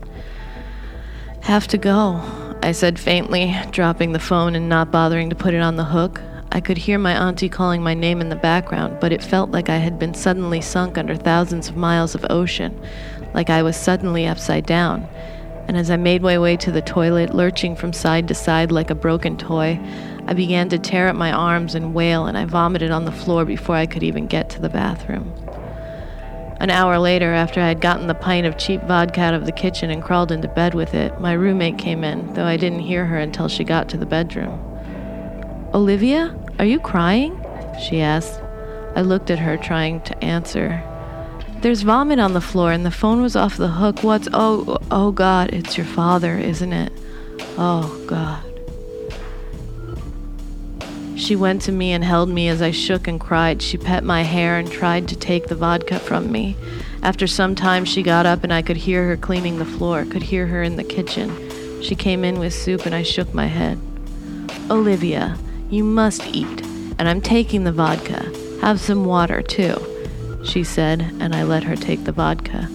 Have 1.41 1.67
to 1.67 1.77
go, 1.77 2.21
I 2.63 2.71
said 2.71 2.99
faintly, 2.99 3.55
dropping 3.71 4.11
the 4.11 4.19
phone 4.19 4.55
and 4.55 4.67
not 4.67 4.91
bothering 4.91 5.29
to 5.29 5.35
put 5.35 5.53
it 5.53 5.61
on 5.61 5.75
the 5.75 5.85
hook. 5.85 6.19
I 6.51 6.59
could 6.59 6.77
hear 6.77 6.97
my 6.97 7.13
auntie 7.13 7.49
calling 7.49 7.83
my 7.83 7.93
name 7.93 8.19
in 8.19 8.29
the 8.29 8.35
background, 8.35 8.97
but 8.99 9.11
it 9.11 9.23
felt 9.23 9.51
like 9.51 9.69
I 9.69 9.77
had 9.77 9.99
been 9.99 10.13
suddenly 10.13 10.61
sunk 10.61 10.97
under 10.97 11.15
thousands 11.15 11.69
of 11.69 11.77
miles 11.77 12.15
of 12.15 12.25
ocean, 12.29 12.79
like 13.33 13.49
I 13.49 13.61
was 13.61 13.77
suddenly 13.77 14.25
upside 14.25 14.65
down. 14.65 15.07
And 15.67 15.75
as 15.77 15.91
I 15.91 15.97
made 15.97 16.21
my 16.21 16.39
way 16.39 16.55
to 16.57 16.71
the 16.71 16.81
toilet, 16.81 17.35
lurching 17.35 17.75
from 17.75 17.91
side 17.91 18.27
to 18.29 18.33
side 18.33 18.71
like 18.71 18.89
a 18.89 18.95
broken 18.95 19.37
toy, 19.37 19.79
I 20.25 20.33
began 20.33 20.69
to 20.69 20.79
tear 20.79 21.07
at 21.07 21.15
my 21.15 21.31
arms 21.31 21.75
and 21.75 21.93
wail, 21.93 22.25
and 22.25 22.37
I 22.37 22.45
vomited 22.45 22.89
on 22.89 23.05
the 23.05 23.11
floor 23.11 23.43
before 23.43 23.75
I 23.75 23.85
could 23.85 24.03
even 24.03 24.27
get 24.27 24.49
to 24.51 24.61
the 24.61 24.69
bathroom. 24.69 25.33
An 26.59 26.69
hour 26.69 26.97
later, 26.97 27.33
after 27.33 27.61
I 27.61 27.67
had 27.67 27.81
gotten 27.81 28.07
the 28.07 28.15
pint 28.15 28.47
of 28.47 28.57
cheap 28.57 28.81
vodka 28.83 29.21
out 29.21 29.33
of 29.33 29.45
the 29.45 29.51
kitchen 29.51 29.91
and 29.91 30.01
crawled 30.01 30.31
into 30.31 30.47
bed 30.47 30.73
with 30.73 30.93
it, 30.95 31.19
my 31.19 31.33
roommate 31.33 31.77
came 31.77 32.03
in, 32.03 32.33
though 32.33 32.45
I 32.45 32.57
didn't 32.57 32.79
hear 32.79 33.05
her 33.05 33.17
until 33.17 33.47
she 33.47 33.63
got 33.63 33.89
to 33.89 33.97
the 33.97 34.05
bedroom. 34.05 34.59
Olivia, 35.73 36.35
are 36.59 36.65
you 36.65 36.79
crying? 36.79 37.39
She 37.79 38.01
asked. 38.01 38.41
I 38.95 39.01
looked 39.01 39.29
at 39.29 39.37
her, 39.37 39.57
trying 39.57 40.01
to 40.01 40.23
answer. 40.23 40.83
There's 41.67 41.81
vomit 41.81 42.17
on 42.17 42.31
the 42.31 42.39
floor 42.39 42.71
and 42.71 42.85
the 42.85 42.91
phone 42.91 43.21
was 43.21 43.35
off 43.35 43.57
the 43.57 43.67
hook. 43.67 44.01
What's. 44.01 44.29
Oh, 44.31 44.77
oh 44.89 45.11
God, 45.11 45.53
it's 45.53 45.75
your 45.75 45.85
father, 45.85 46.37
isn't 46.37 46.71
it? 46.71 46.93
Oh, 47.57 48.05
God. 48.07 48.41
She 51.19 51.35
went 51.35 51.61
to 51.63 51.73
me 51.73 51.91
and 51.91 52.05
held 52.05 52.29
me 52.29 52.47
as 52.47 52.61
I 52.61 52.71
shook 52.71 53.05
and 53.05 53.19
cried. 53.19 53.61
She 53.61 53.77
pet 53.77 54.05
my 54.05 54.21
hair 54.21 54.57
and 54.57 54.71
tried 54.71 55.09
to 55.09 55.17
take 55.17 55.47
the 55.47 55.55
vodka 55.55 55.99
from 55.99 56.31
me. 56.31 56.55
After 57.03 57.27
some 57.27 57.53
time, 57.53 57.83
she 57.83 58.01
got 58.01 58.25
up 58.25 58.45
and 58.45 58.53
I 58.53 58.61
could 58.61 58.77
hear 58.77 59.05
her 59.05 59.17
cleaning 59.17 59.59
the 59.59 59.65
floor, 59.65 60.05
could 60.05 60.23
hear 60.23 60.47
her 60.47 60.63
in 60.63 60.77
the 60.77 60.85
kitchen. 60.85 61.81
She 61.81 61.95
came 61.95 62.23
in 62.23 62.39
with 62.39 62.53
soup 62.53 62.85
and 62.85 62.95
I 62.95 63.03
shook 63.03 63.33
my 63.33 63.47
head. 63.47 63.77
Olivia, 64.71 65.37
you 65.69 65.83
must 65.83 66.25
eat, 66.27 66.61
and 66.97 67.09
I'm 67.09 67.19
taking 67.19 67.65
the 67.65 67.73
vodka. 67.73 68.23
Have 68.61 68.79
some 68.79 69.03
water, 69.03 69.41
too, 69.41 69.75
she 70.47 70.63
said, 70.63 71.01
and 71.19 71.35
I 71.35 71.43
let 71.43 71.63
her 71.63 71.75
take 71.75 72.03
the 72.05 72.11
vodka. 72.11 72.69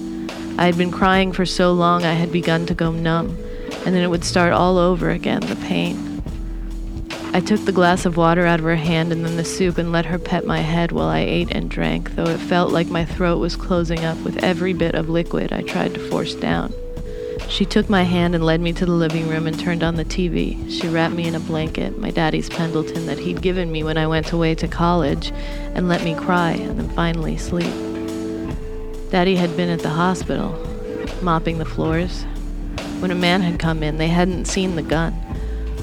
I 0.59 0.66
had 0.66 0.77
been 0.77 0.93
crying 0.93 1.33
for 1.33 1.47
so 1.47 1.73
long 1.73 2.05
I 2.05 2.12
had 2.12 2.31
begun 2.31 2.66
to 2.66 2.75
go 2.75 2.93
numb, 2.93 3.37
and 3.85 3.95
then 3.95 4.03
it 4.03 4.11
would 4.11 4.25
start 4.25 4.53
all 4.53 4.79
over 4.79 5.11
again, 5.11 5.41
the 5.41 5.57
pain. 5.57 6.23
I 7.35 7.41
took 7.41 7.64
the 7.64 7.73
glass 7.73 8.05
of 8.05 8.18
water 8.18 8.45
out 8.45 8.59
of 8.59 8.66
her 8.66 8.77
hand 8.77 9.11
and 9.11 9.25
then 9.25 9.39
the 9.39 9.45
soup 9.45 9.79
and 9.79 9.91
let 9.91 10.05
her 10.05 10.18
pet 10.18 10.45
my 10.45 10.61
head 10.61 10.93
while 10.93 11.09
I 11.09 11.20
ate 11.20 11.51
and 11.51 11.70
drank, 11.70 12.14
though 12.14 12.27
it 12.27 12.37
felt 12.39 12.73
like 12.73 12.89
my 12.89 13.07
throat 13.07 13.39
was 13.39 13.57
closing 13.57 14.05
up 14.05 14.18
with 14.18 14.45
every 14.45 14.75
bit 14.75 14.95
of 14.95 15.09
liquid 15.09 15.51
I 15.51 15.62
tried 15.62 15.95
to 15.95 16.11
force 16.11 16.35
down. 16.35 16.75
She 17.53 17.66
took 17.66 17.90
my 17.90 18.05
hand 18.05 18.34
and 18.34 18.42
led 18.42 18.62
me 18.62 18.72
to 18.72 18.86
the 18.86 18.92
living 18.92 19.28
room 19.28 19.46
and 19.46 19.61
turned 19.61 19.82
on 19.82 19.96
the 19.96 20.07
TV. 20.07 20.70
She 20.70 20.88
wrapped 20.88 21.14
me 21.14 21.28
in 21.28 21.34
a 21.34 21.40
blanket, 21.40 21.98
my 21.98 22.11
daddy's 22.11 22.48
Pendleton 22.48 23.05
that 23.05 23.18
he'd 23.18 23.42
given 23.42 23.70
me 23.70 23.84
when 23.84 23.98
I 23.98 24.07
went 24.07 24.32
away 24.32 24.55
to 24.55 24.66
college, 24.66 25.30
and 25.74 25.86
let 25.86 26.03
me 26.03 26.14
cry 26.14 26.53
and 26.53 26.78
then 26.78 26.88
finally 26.96 27.36
sleep. 27.36 27.70
Daddy 29.11 29.36
had 29.36 29.55
been 29.55 29.68
at 29.68 29.80
the 29.80 29.90
hospital, 29.90 30.59
mopping 31.20 31.59
the 31.59 31.66
floors. 31.66 32.22
When 33.00 33.11
a 33.11 33.14
man 33.14 33.42
had 33.42 33.61
come 33.61 33.82
in, 33.82 33.98
they 33.98 34.09
hadn't 34.09 34.46
seen 34.46 34.74
the 34.74 34.82
gun. 34.82 35.12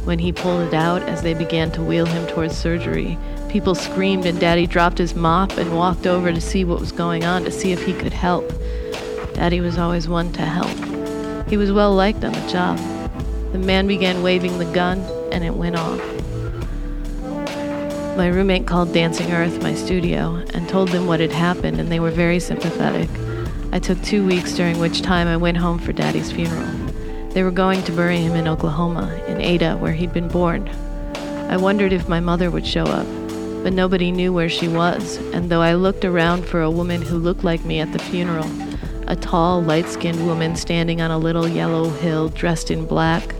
When 0.05 0.17
he 0.17 0.31
pulled 0.31 0.69
it 0.69 0.73
out 0.73 1.03
as 1.03 1.21
they 1.21 1.35
began 1.35 1.69
to 1.73 1.83
wheel 1.83 2.07
him 2.07 2.25
towards 2.25 2.57
surgery, 2.57 3.15
people 3.47 3.75
screamed 3.75 4.25
and 4.25 4.39
Daddy 4.39 4.65
dropped 4.65 4.97
his 4.97 5.13
mop 5.13 5.55
and 5.55 5.77
walked 5.77 6.07
over 6.07 6.33
to 6.33 6.41
see 6.41 6.65
what 6.65 6.79
was 6.79 6.91
going 6.91 7.25
on, 7.25 7.43
to 7.43 7.51
see 7.51 7.71
if 7.71 7.85
he 7.85 7.93
could 7.93 8.13
help. 8.13 8.51
Daddy 9.35 9.61
was 9.61 9.77
always 9.77 10.07
one 10.07 10.33
to 10.33 10.41
help. 10.41 10.88
He 11.49 11.57
was 11.57 11.71
well 11.71 11.93
liked 11.95 12.23
on 12.23 12.31
the 12.31 12.47
job. 12.47 12.77
The 13.51 13.57
man 13.57 13.87
began 13.87 14.21
waving 14.21 14.59
the 14.59 14.71
gun, 14.71 14.99
and 15.31 15.43
it 15.43 15.55
went 15.55 15.75
off. 15.75 15.99
My 18.15 18.27
roommate 18.27 18.67
called 18.67 18.93
Dancing 18.93 19.31
Earth, 19.31 19.63
my 19.63 19.73
studio, 19.73 20.43
and 20.53 20.69
told 20.69 20.89
them 20.89 21.07
what 21.07 21.19
had 21.19 21.31
happened, 21.31 21.79
and 21.79 21.91
they 21.91 21.99
were 21.99 22.11
very 22.11 22.39
sympathetic. 22.39 23.09
I 23.71 23.79
took 23.79 23.99
two 24.03 24.23
weeks, 24.25 24.55
during 24.55 24.77
which 24.77 25.01
time 25.01 25.27
I 25.27 25.37
went 25.37 25.57
home 25.57 25.79
for 25.79 25.91
Daddy's 25.91 26.31
funeral. 26.31 26.69
They 27.29 27.41
were 27.41 27.49
going 27.49 27.81
to 27.83 27.91
bury 27.91 28.17
him 28.17 28.35
in 28.35 28.47
Oklahoma, 28.47 29.11
in 29.27 29.41
Ada, 29.41 29.77
where 29.77 29.93
he'd 29.93 30.13
been 30.13 30.27
born. 30.27 30.69
I 31.49 31.57
wondered 31.57 31.93
if 31.93 32.07
my 32.07 32.19
mother 32.19 32.51
would 32.51 32.67
show 32.67 32.83
up, 32.83 33.07
but 33.63 33.73
nobody 33.73 34.11
knew 34.11 34.31
where 34.31 34.49
she 34.49 34.67
was, 34.67 35.17
and 35.33 35.49
though 35.49 35.61
I 35.61 35.73
looked 35.73 36.05
around 36.05 36.45
for 36.45 36.61
a 36.61 36.69
woman 36.69 37.01
who 37.01 37.17
looked 37.17 37.43
like 37.43 37.65
me 37.65 37.79
at 37.79 37.91
the 37.91 37.99
funeral, 37.99 38.49
a 39.09 39.15
tall, 39.15 39.61
light 39.61 39.87
skinned 39.87 40.25
woman 40.25 40.55
standing 40.55 41.01
on 41.01 41.09
a 41.09 41.17
little 41.17 41.47
yellow 41.47 41.89
hill 41.89 42.29
dressed 42.29 42.69
in 42.69 42.85
black, 42.85 43.35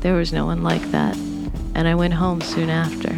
there 0.00 0.14
was 0.14 0.32
no 0.32 0.46
one 0.46 0.62
like 0.62 0.82
that, 0.90 1.14
and 1.74 1.86
I 1.86 1.94
went 1.94 2.14
home 2.14 2.40
soon 2.40 2.70
after. 2.70 3.14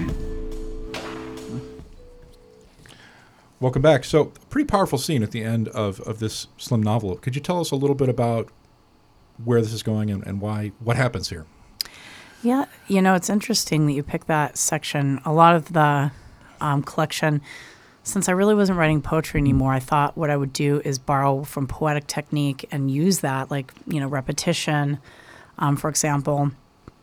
Welcome 3.61 3.83
back. 3.83 4.05
So, 4.05 4.26
pretty 4.51 4.66
powerful 4.66 4.99
scene 4.99 5.22
at 5.22 5.31
the 5.31 5.43
end 5.43 5.68
of, 5.68 6.01
of 6.01 6.18
this 6.18 6.49
slim 6.59 6.83
novel. 6.83 7.16
Could 7.16 7.35
you 7.35 7.41
tell 7.41 7.61
us 7.61 7.70
a 7.70 7.76
little 7.76 7.97
bit 7.97 8.09
about 8.09 8.51
where 9.45 9.61
this 9.61 9.72
is 9.72 9.83
going 9.83 10.11
and, 10.11 10.26
and 10.26 10.41
why 10.41 10.72
what 10.81 10.97
happens 10.97 11.31
here? 11.31 11.47
Yeah, 12.43 12.66
you 12.87 13.03
know, 13.03 13.14
it's 13.14 13.31
interesting 13.31 13.87
that 13.87 13.93
you 13.93 14.03
pick 14.03 14.26
that 14.26 14.57
section. 14.57 15.20
A 15.24 15.33
lot 15.33 15.55
of 15.55 15.72
the 15.72 16.12
um, 16.61 16.83
collection, 16.83 17.41
since 18.09 18.29
I 18.29 18.33
really 18.33 18.55
wasn't 18.55 18.79
writing 18.79 19.03
poetry 19.03 19.39
anymore, 19.39 19.73
I 19.73 19.81
thought 19.81 20.17
what 20.17 20.31
I 20.31 20.37
would 20.37 20.53
do 20.53 20.81
is 20.85 20.99
borrow 20.99 21.45
from 21.45 21.67
poetic 21.67 22.07
technique 22.07 22.67
and 22.71 22.91
use 22.91 23.21
that, 23.21 23.51
like, 23.51 23.73
you 23.87 24.01
know, 24.01 24.09
repetition, 24.09 24.99
um, 25.59 25.77
for 25.77 25.91
example, 25.91 26.51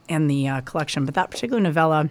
in 0.09 0.27
the 0.27 0.47
uh, 0.47 0.61
collection. 0.61 1.05
But 1.05 1.13
that 1.13 1.31
particular 1.31 1.61
novella, 1.61 2.09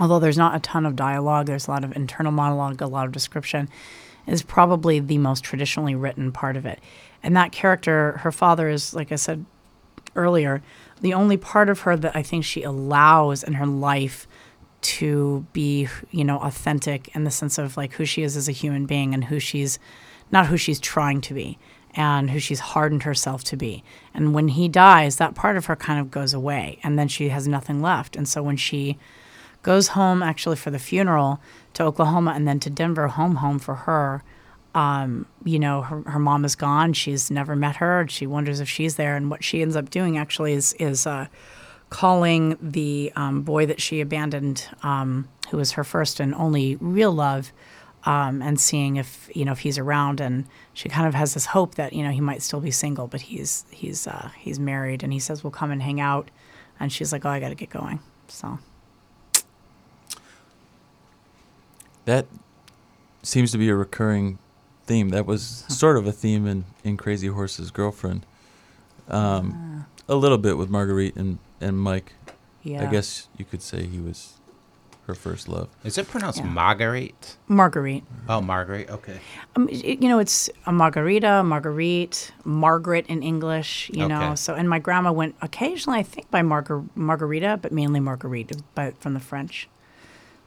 although 0.00 0.18
there's 0.18 0.36
not 0.36 0.54
a 0.54 0.60
ton 0.60 0.84
of 0.84 0.96
dialogue, 0.96 1.46
there's 1.46 1.68
a 1.68 1.70
lot 1.70 1.84
of 1.84 1.94
internal 1.96 2.32
monologue, 2.32 2.82
a 2.82 2.86
lot 2.86 3.06
of 3.06 3.12
description, 3.12 3.68
is 4.26 4.42
probably 4.42 5.00
the 5.00 5.18
most 5.18 5.44
traditionally 5.44 5.94
written 5.94 6.32
part 6.32 6.56
of 6.56 6.66
it. 6.66 6.80
And 7.22 7.36
that 7.36 7.52
character, 7.52 8.18
her 8.18 8.32
father 8.32 8.68
is, 8.68 8.94
like 8.94 9.12
I 9.12 9.16
said 9.16 9.44
earlier, 10.14 10.62
the 11.00 11.14
only 11.14 11.36
part 11.36 11.68
of 11.68 11.80
her 11.80 11.96
that 11.96 12.16
I 12.16 12.22
think 12.22 12.44
she 12.44 12.62
allows 12.62 13.42
in 13.42 13.54
her 13.54 13.66
life 13.66 14.27
to 14.80 15.46
be, 15.52 15.88
you 16.10 16.24
know, 16.24 16.38
authentic 16.38 17.14
in 17.14 17.24
the 17.24 17.30
sense 17.30 17.58
of 17.58 17.76
like 17.76 17.94
who 17.94 18.04
she 18.04 18.22
is 18.22 18.36
as 18.36 18.48
a 18.48 18.52
human 18.52 18.86
being 18.86 19.14
and 19.14 19.24
who 19.24 19.40
she's 19.40 19.78
not 20.30 20.46
who 20.46 20.56
she's 20.56 20.78
trying 20.78 21.20
to 21.22 21.34
be 21.34 21.58
and 21.94 22.30
who 22.30 22.38
she's 22.38 22.60
hardened 22.60 23.02
herself 23.02 23.42
to 23.44 23.56
be. 23.56 23.82
And 24.14 24.34
when 24.34 24.48
he 24.48 24.68
dies, 24.68 25.16
that 25.16 25.34
part 25.34 25.56
of 25.56 25.66
her 25.66 25.76
kind 25.76 25.98
of 25.98 26.10
goes 26.10 26.34
away 26.34 26.78
and 26.82 26.98
then 26.98 27.08
she 27.08 27.30
has 27.30 27.48
nothing 27.48 27.80
left. 27.82 28.14
And 28.14 28.28
so 28.28 28.42
when 28.42 28.56
she 28.56 28.98
goes 29.62 29.88
home 29.88 30.22
actually 30.22 30.56
for 30.56 30.70
the 30.70 30.78
funeral 30.78 31.40
to 31.74 31.82
Oklahoma 31.84 32.32
and 32.34 32.46
then 32.46 32.60
to 32.60 32.70
Denver, 32.70 33.08
home 33.08 33.36
home 33.36 33.58
for 33.58 33.74
her, 33.74 34.22
um, 34.74 35.26
you 35.44 35.58
know, 35.58 35.82
her, 35.82 36.02
her 36.02 36.18
mom 36.18 36.44
is 36.44 36.54
gone. 36.54 36.92
She's 36.92 37.30
never 37.30 37.56
met 37.56 37.76
her. 37.76 38.00
And 38.00 38.10
she 38.10 38.26
wonders 38.26 38.60
if 38.60 38.68
she's 38.68 38.96
there. 38.96 39.16
And 39.16 39.30
what 39.30 39.42
she 39.42 39.62
ends 39.62 39.74
up 39.74 39.90
doing 39.90 40.16
actually 40.18 40.52
is 40.52 40.74
is 40.74 41.06
uh, 41.06 41.26
calling 41.90 42.56
the 42.60 43.12
um, 43.16 43.42
boy 43.42 43.66
that 43.66 43.80
she 43.80 44.00
abandoned, 44.00 44.66
um, 44.82 45.28
who 45.50 45.56
was 45.56 45.72
her 45.72 45.84
first 45.84 46.20
and 46.20 46.34
only 46.34 46.76
real 46.76 47.12
love, 47.12 47.52
um, 48.04 48.42
and 48.42 48.60
seeing 48.60 48.96
if 48.96 49.30
you 49.34 49.44
know 49.44 49.52
if 49.52 49.60
he's 49.60 49.78
around. 49.78 50.20
And 50.20 50.46
she 50.74 50.88
kind 50.88 51.06
of 51.06 51.14
has 51.14 51.34
this 51.34 51.46
hope 51.46 51.74
that 51.76 51.92
you 51.92 52.02
know 52.02 52.10
he 52.10 52.20
might 52.20 52.42
still 52.42 52.60
be 52.60 52.70
single, 52.70 53.06
but 53.06 53.22
he's 53.22 53.64
he's 53.70 54.06
uh, 54.06 54.30
he's 54.38 54.58
married, 54.58 55.02
and 55.02 55.12
he 55.12 55.18
says 55.18 55.42
we'll 55.42 55.50
come 55.50 55.70
and 55.70 55.82
hang 55.82 56.00
out. 56.00 56.30
And 56.80 56.92
she's 56.92 57.12
like, 57.12 57.24
oh, 57.24 57.30
I 57.30 57.40
got 57.40 57.48
to 57.48 57.56
get 57.56 57.70
going. 57.70 57.98
So 58.28 58.60
That 62.08 62.24
seems 63.22 63.52
to 63.52 63.58
be 63.58 63.68
a 63.68 63.74
recurring 63.76 64.38
theme. 64.86 65.10
That 65.10 65.26
was 65.26 65.66
sort 65.68 65.98
of 65.98 66.06
a 66.06 66.12
theme 66.12 66.46
in, 66.46 66.64
in 66.82 66.96
Crazy 66.96 67.26
Horse's 67.26 67.70
Girlfriend. 67.70 68.24
Um, 69.08 69.84
a 70.08 70.14
little 70.14 70.38
bit 70.38 70.56
with 70.56 70.68
Marguerite 70.70 71.16
and, 71.16 71.38
and 71.60 71.78
Mike. 71.78 72.12
yeah, 72.62 72.86
I 72.86 72.90
guess 72.90 73.28
you 73.36 73.44
could 73.44 73.62
say 73.62 73.84
he 73.86 73.98
was 73.98 74.34
her 75.06 75.14
first 75.14 75.48
love. 75.48 75.68
Is 75.84 75.96
it 75.96 76.06
pronounced 76.08 76.38
Yeah. 76.40 76.46
Marguerite? 76.46 77.36
Marguerite. 77.48 78.04
Oh, 78.28 78.40
Marguerite. 78.42 78.90
Okay. 78.90 79.20
Um, 79.56 79.68
it- 79.70 80.02
you 80.02 80.08
know, 80.08 80.18
it's 80.18 80.50
a 80.66 80.72
margarita, 80.72 81.42
Marguerite, 81.42 82.30
Margaret 82.44 83.06
in 83.06 83.22
English. 83.22 83.90
You 83.94 84.06
know, 84.06 84.34
so 84.34 84.54
and 84.54 84.68
my 84.68 84.78
grandma 84.78 85.10
went 85.12 85.34
occasionally, 85.40 85.98
I 86.00 86.02
think, 86.02 86.30
by 86.30 86.42
Margar- 86.42 86.86
Margarita, 86.94 87.58
but 87.62 87.72
mainly 87.72 88.00
Marguerite, 88.00 88.52
by, 88.74 88.92
from 89.00 89.14
the 89.14 89.20
French. 89.20 89.68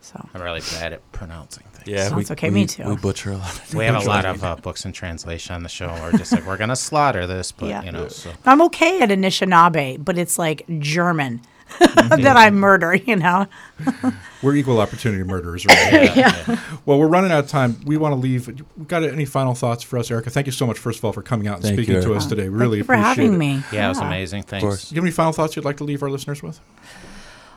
So 0.02 0.28
I'm 0.34 0.42
really 0.42 0.62
bad 0.62 0.94
at 0.94 1.12
pronouncing 1.12 1.64
things. 1.74 1.88
Yeah, 1.88 2.10
Sounds 2.10 2.30
we, 2.30 2.34
okay, 2.34 2.50
we, 2.50 2.56
me 2.62 2.66
too. 2.66 2.84
We 2.90 2.96
butcher 2.96 3.32
a 3.32 3.38
lot. 3.38 3.56
Of 3.56 3.74
We 3.76 3.86
have 3.86 3.96
a 4.04 4.08
lot 4.08 4.26
of 4.26 4.44
uh, 4.44 4.56
books 4.56 4.84
in 4.86 4.92
translation 4.94 5.54
on 5.56 5.64
the 5.64 5.70
show. 5.70 5.90
We're 6.02 6.18
just 6.18 6.32
like, 6.32 6.46
we're 6.46 6.58
going 6.58 6.70
to 6.70 6.76
slaughter 6.76 7.28
this, 7.28 7.52
but, 7.52 7.70
Yeah. 7.70 7.84
you 7.84 7.92
know, 7.92 8.08
so. 8.08 8.32
I'm 8.46 8.62
okay 8.64 9.02
at 9.02 9.10
Anishinaabe, 9.10 10.04
but 10.04 10.18
it's 10.18 10.40
like 10.40 10.66
German 10.80 11.42
that 11.80 12.36
I 12.36 12.50
murder. 12.50 12.96
You 12.96 13.16
know. 13.16 13.46
We're 14.42 14.56
equal 14.56 14.82
opportunity 14.82 15.24
murderers, 15.24 15.66
right? 15.68 16.16
Yeah. 16.18 16.60
Well, 16.86 16.98
we're 17.00 17.08
running 17.08 17.32
out 17.32 17.44
of 17.44 17.50
time. 17.50 17.80
We 17.86 17.96
want 17.96 18.14
to 18.14 18.20
leave. 18.20 18.48
We 18.48 18.86
got 18.86 19.04
any 19.04 19.24
final 19.24 19.54
thoughts 19.54 19.84
for 19.84 20.00
us, 20.00 20.10
Erika? 20.10 20.32
Thank 20.32 20.48
you 20.48 20.52
so 20.52 20.66
much, 20.66 20.80
first 20.80 20.98
of 20.98 21.06
all, 21.06 21.14
for 21.14 21.22
coming 21.22 21.48
out 21.48 21.58
and 21.58 21.64
Thank 21.64 21.76
speaking 21.78 21.96
you, 21.96 22.02
to 22.02 22.14
us 22.16 22.26
today. 22.26 22.44
Thank 22.48 22.56
Really 22.60 22.80
you 22.80 22.84
for 22.84 22.96
having 22.96 23.36
it. 23.36 23.38
me. 23.38 23.64
Yeah, 23.72 23.86
it 23.86 23.90
was 23.90 24.00
amazing. 24.00 24.44
Thanks. 24.44 24.64
course. 24.64 24.90
Do 24.90 24.96
you 24.96 25.00
have 25.00 25.06
any 25.06 25.12
final 25.12 25.32
thoughts 25.32 25.56
you'd 25.56 25.64
like 25.64 25.78
to 25.78 25.84
leave 25.84 26.02
our 26.04 26.10
listeners 26.10 26.42
with? 26.42 26.60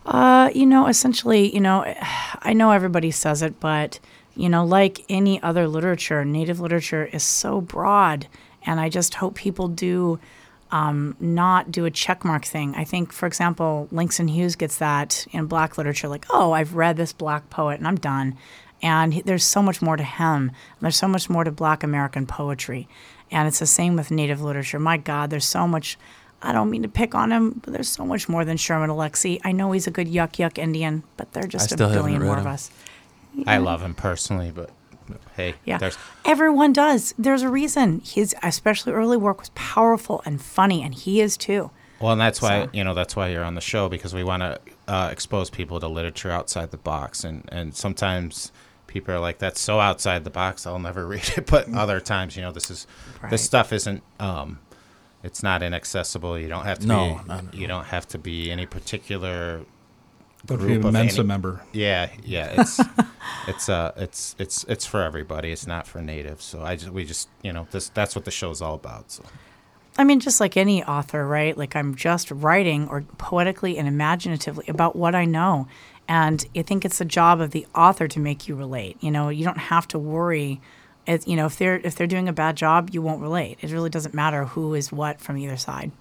Uh, 0.05 0.51
you 0.55 0.67
know, 0.67 0.87
essentially, 0.87 1.53
you 1.55 1.61
know, 1.61 1.85
I 2.41 2.53
know 2.53 2.71
everybody 2.71 3.11
says 3.11 3.43
it, 3.43 3.61
but 3.61 4.01
you 4.37 4.49
know, 4.49 4.65
like 4.65 5.05
any 5.09 5.41
other 5.43 5.69
literature, 5.69 6.25
native 6.25 6.61
literature 6.61 7.05
is 7.07 7.23
so 7.23 7.61
broad, 7.61 8.27
and 8.67 8.81
I 8.81 8.89
just 8.89 9.15
hope 9.15 9.37
people 9.37 9.69
do 9.69 10.19
um, 10.75 11.17
not 11.21 11.71
do 11.71 11.87
a 11.87 11.91
checkmark 11.91 12.45
thing. 12.45 12.75
I 12.75 12.83
think, 12.83 13.13
for 13.13 13.27
example, 13.27 13.87
Langston 13.93 14.27
Hughes 14.27 14.57
gets 14.57 14.79
that 14.79 15.25
in 15.31 15.47
black 15.47 15.79
literature, 15.79 16.09
like, 16.09 16.27
oh, 16.31 16.51
I've 16.51 16.75
read 16.75 16.97
this 16.97 17.13
black 17.13 17.49
poet 17.49 17.79
and 17.79 17.87
I'm 17.87 17.97
done. 17.97 18.37
And 18.83 19.15
he, 19.15 19.23
there's 19.23 19.45
so 19.45 19.63
much 19.63 19.81
more 19.81 19.97
to 19.97 20.03
him. 20.03 20.51
There's 20.81 20.97
so 20.97 21.07
much 21.07 21.31
more 21.31 21.45
to 21.45 21.53
black 21.53 21.85
American 21.85 22.27
poetry. 22.27 22.89
And 23.31 23.47
it's 23.47 23.61
the 23.61 23.67
same 23.67 23.95
with 23.95 24.11
native 24.11 24.43
literature. 24.43 24.81
My 24.81 24.97
God, 24.97 25.31
there's 25.31 25.45
so 25.45 25.69
much. 25.69 25.97
I 26.45 26.53
don't 26.53 26.71
mean 26.71 26.83
to 26.83 26.89
pick 26.89 27.15
on 27.15 27.33
him, 27.33 27.61
but 27.65 27.73
there's 27.73 27.89
so 27.89 28.05
much 28.05 28.29
more 28.29 28.45
than 28.45 28.57
Sherman 28.57 28.91
Alexie. 28.91 29.41
I 29.45 29.53
know 29.53 29.73
he's 29.73 29.87
a 29.87 29.91
good 29.91 30.09
yuck 30.09 30.33
yuck 30.33 30.59
Indian, 30.59 31.03
but 31.17 31.33
there 31.33 31.45
are 31.45 31.49
just 31.49 31.73
a 31.73 31.77
billion 31.77 32.23
more 32.23 32.37
of 32.37 32.45
him. 32.45 32.53
us. 32.53 32.71
I 33.47 33.59
love 33.59 33.83
him 33.83 33.95
personally, 33.95 34.53
but 34.55 34.71
hey, 35.37 35.55
Yeah. 35.65 35.79
there's 35.79 35.99
Everyone 36.25 36.73
does. 36.73 37.15
There's 37.19 37.43
a 37.43 37.49
reason. 37.49 38.01
His 38.05 38.35
especially 38.43 38.93
early 38.93 39.17
work 39.17 39.41
was 39.41 39.51
powerful 39.55 40.23
and 40.25 40.41
funny, 40.41 40.83
and 40.83 40.95
he 40.95 41.21
is 41.21 41.37
too. 41.37 41.71
Well, 42.01 42.13
and 42.13 42.21
that's 42.21 42.41
why 42.43 42.65
So- 42.65 42.71
you 42.73 42.85
know 42.85 42.95
that's 42.95 43.17
why 43.17 43.29
you're 43.29 43.45
on 43.45 43.55
the 43.55 43.61
show 43.61 43.89
because 43.89 44.15
we 44.15 44.23
want 44.25 44.43
to 44.43 44.61
uh, 44.87 45.09
expose 45.11 45.49
people 45.51 45.81
to 45.81 45.89
literature 45.89 46.31
outside 46.31 46.71
the 46.71 46.77
box, 46.77 47.25
and 47.25 47.49
and 47.51 47.75
sometimes 47.75 48.53
people 48.87 49.15
are 49.15 49.19
like, 49.21 49.39
"That's 49.39 49.61
so 49.61 49.81
outside 49.81 50.25
the 50.25 50.31
box, 50.31 50.67
I'll 50.67 50.79
never 50.79 51.07
read 51.15 51.29
it." 51.37 51.47
But 51.47 51.73
other 51.75 52.01
times, 52.01 52.37
you 52.37 52.43
know, 52.43 52.53
this 52.53 52.71
is 52.71 52.87
Right. 53.23 53.31
this 53.31 53.43
stuff 53.43 53.73
isn't. 53.73 54.03
Um, 54.21 54.59
it's 55.25 55.43
not 55.43 55.63
inaccessible. 55.63 56.39
You 56.39 56.47
don't 56.49 56.65
have 56.65 56.79
to 56.81 56.87
No, 56.87 57.21
be. 57.23 57.29
no, 57.29 57.41
no. 57.41 57.49
You 57.53 57.67
don't 57.67 57.87
have 57.87 58.07
to 58.09 58.19
be 58.19 58.51
any 58.53 58.67
particular. 58.67 59.63
Don't 60.47 60.59
be 60.59 60.65
Group 60.67 60.85
a 60.85 60.89
of 60.89 60.93
Mensa 60.93 61.21
any- 61.21 61.29
member. 61.29 61.63
Yeah, 61.73 62.11
yeah. 62.23 62.55
It's 62.63 62.81
it's 63.49 63.69
uh 63.69 63.93
it's 63.97 64.37
it's 64.39 64.65
it's 64.69 64.85
for 64.87 65.03
everybody. 65.03 65.51
It's 65.51 65.67
not 65.67 65.87
for 65.87 66.01
natives. 66.03 66.45
So 66.45 66.63
I 66.63 66.77
just 66.77 66.91
we 66.93 67.05
just 67.05 67.29
you 67.43 67.53
know 67.53 67.67
this 67.71 67.89
that's 67.89 68.15
what 68.15 68.25
the 68.27 68.31
show's 68.31 68.61
all 68.63 68.75
about. 68.75 69.11
So. 69.11 69.25
I 69.97 70.05
mean, 70.05 70.21
just 70.21 70.41
like 70.41 70.57
any 70.57 70.83
author, 70.85 71.27
right? 71.27 71.57
Like 71.57 71.75
I'm 71.77 71.95
just 71.95 72.31
writing 72.31 72.89
or 72.89 73.03
poetically 73.17 73.79
and 73.79 73.87
imaginatively 73.89 74.67
about 74.69 74.95
what 74.97 75.15
I 75.15 75.25
know. 75.25 75.67
And 76.09 76.45
I 76.55 76.63
think 76.63 76.85
it's 76.85 76.99
the 76.99 77.05
job 77.07 77.41
of 77.41 77.53
the 77.53 77.67
author 77.75 78.07
to 78.09 78.21
make 78.21 78.47
you 78.49 78.55
relate. 78.57 78.97
You 79.01 79.11
know, 79.11 79.29
you 79.31 79.45
don't 79.45 79.57
have 79.59 79.89
to 79.89 79.99
worry. 79.99 80.61
You 81.07 81.37
know, 81.37 81.47
if 81.47 81.59
they're 81.59 81.77
if 81.77 81.95
they're 81.97 82.07
doing 82.07 82.29
a 82.29 82.33
bad 82.33 82.57
job, 82.57 82.91
you 82.93 83.03
won't 83.03 83.21
relate. 83.21 83.59
It 83.61 83.71
really 83.71 83.91
doesn't 83.91 84.15
matter 84.15 84.45
who 84.45 84.75
is 84.75 84.93
what 84.93 85.21
from 85.21 85.37
either 85.39 85.57
side. 85.57 85.93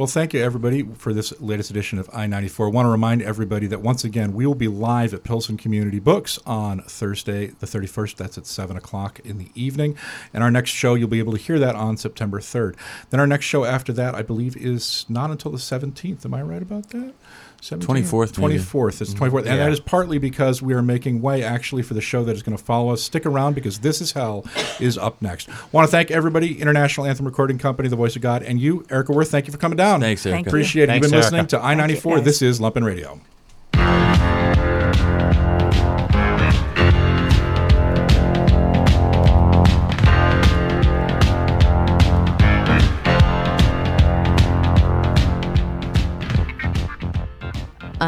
Well, 0.00 0.06
thank 0.06 0.32
you, 0.32 0.42
everybody, 0.42 0.82
for 0.82 1.12
this 1.12 1.38
latest 1.42 1.70
edition 1.70 1.98
of 1.98 2.08
I 2.10 2.26
94. 2.26 2.68
I 2.68 2.70
want 2.70 2.86
to 2.86 2.90
remind 2.90 3.20
everybody 3.20 3.66
that 3.66 3.82
once 3.82 4.02
again, 4.02 4.32
we 4.32 4.46
will 4.46 4.54
be 4.54 4.66
live 4.66 5.12
at 5.12 5.24
Pilsen 5.24 5.58
Community 5.58 5.98
Books 5.98 6.38
on 6.46 6.80
Thursday, 6.84 7.48
the 7.48 7.66
31st. 7.66 8.16
That's 8.16 8.38
at 8.38 8.46
7 8.46 8.78
o'clock 8.78 9.20
in 9.26 9.36
the 9.36 9.50
evening. 9.54 9.98
And 10.32 10.42
our 10.42 10.50
next 10.50 10.70
show, 10.70 10.94
you'll 10.94 11.08
be 11.08 11.18
able 11.18 11.34
to 11.34 11.38
hear 11.38 11.58
that 11.58 11.74
on 11.74 11.98
September 11.98 12.40
3rd. 12.40 12.76
Then 13.10 13.20
our 13.20 13.26
next 13.26 13.44
show 13.44 13.66
after 13.66 13.92
that, 13.92 14.14
I 14.14 14.22
believe, 14.22 14.56
is 14.56 15.04
not 15.10 15.30
until 15.30 15.50
the 15.50 15.58
17th. 15.58 16.24
Am 16.24 16.32
I 16.32 16.40
right 16.40 16.62
about 16.62 16.88
that? 16.90 17.12
17th? 17.60 17.84
24th, 17.84 18.38
maybe. 18.38 18.58
24th. 18.58 19.00
It's 19.00 19.14
mm-hmm. 19.14 19.24
24th. 19.24 19.38
And 19.38 19.46
Yeah. 19.46 19.56
that 19.56 19.72
is 19.72 19.80
partly 19.80 20.18
because 20.18 20.62
we 20.62 20.74
are 20.74 20.82
making 20.82 21.20
way, 21.20 21.42
actually, 21.42 21.82
for 21.82 21.94
the 21.94 22.00
show 22.00 22.24
that 22.24 22.34
is 22.34 22.42
going 22.42 22.56
to 22.56 22.62
follow 22.62 22.92
us. 22.92 23.02
Stick 23.02 23.26
around 23.26 23.54
because 23.54 23.78
This 23.80 24.00
Is 24.00 24.12
Hell 24.12 24.44
is 24.78 24.96
up 24.98 25.20
next. 25.22 25.48
want 25.72 25.86
to 25.86 25.90
thank 25.90 26.10
everybody, 26.10 26.60
International 26.60 27.06
Anthem 27.06 27.26
Recording 27.26 27.58
Company, 27.58 27.88
The 27.88 27.96
Voice 27.96 28.16
of 28.16 28.22
God, 28.22 28.42
and 28.42 28.60
you, 28.60 28.84
Erika 28.90 29.12
Wurth. 29.12 29.30
Thank 29.30 29.46
you 29.46 29.52
for 29.52 29.58
coming 29.58 29.76
down. 29.76 30.00
Thanks, 30.00 30.22
Thank 30.22 30.34
Erika. 30.34 30.46
you. 30.46 30.50
Appreciate 30.50 30.82
it. 30.84 30.86
Thanks, 30.88 31.04
You've 31.06 31.10
been 31.12 31.18
Erika. 31.18 31.36
listening 31.36 31.46
to 31.48 31.64
I 31.64 31.74
94. 31.74 32.20
This 32.20 32.42
is 32.42 32.60
Lumpen 32.60 32.84
Radio. 32.84 33.20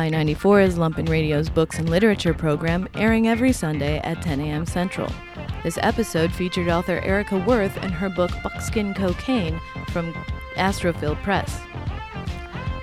I 0.03 0.09
94 0.09 0.61
is 0.63 0.79
Lumpen 0.79 1.09
Radio's 1.09 1.49
books 1.49 1.79
and 1.79 1.89
literature 1.89 2.35
program, 2.35 2.89
airing 2.97 3.29
every 3.29 3.53
Sunday 3.53 3.99
at 3.99 4.21
10 4.21 4.41
a.m. 4.41 4.67
Central. 4.67 5.09
This 5.63 5.79
episode 5.81 6.33
featured 6.33 6.69
author 6.69 6.99
Erika 7.05 7.37
Wurth 7.39 7.77
and 7.77 7.93
her 7.93 8.09
book 8.09 8.33
Buckskin 8.43 8.95
Cocaine 8.95 9.61
from 9.91 10.13
Astrophil 10.57 11.15
Press. 11.23 11.61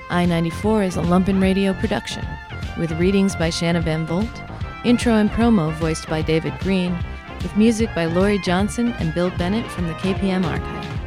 I 0.09 0.25
94 0.27 0.83
is 0.83 0.95
a 0.95 1.01
Lumpen 1.01 1.41
Radio 1.41 1.73
production, 1.73 2.25
with 2.77 2.93
readings 2.93 3.35
by 3.35 3.49
Shanna 3.49 3.81
Van 3.81 4.05
Volt, 4.05 4.41
intro 4.85 5.15
and 5.15 5.29
promo 5.29 5.73
voiced 5.73 6.07
by 6.07 6.21
David 6.21 6.57
Green, 6.59 6.97
with 7.43 7.57
music 7.57 7.93
by 7.93 8.05
Laurie 8.05 8.39
Johnson 8.39 8.93
and 8.93 9.13
Bill 9.13 9.29
Bennett 9.31 9.69
from 9.69 9.87
the 9.87 9.93
KPM 9.95 10.45
archive. 10.45 10.98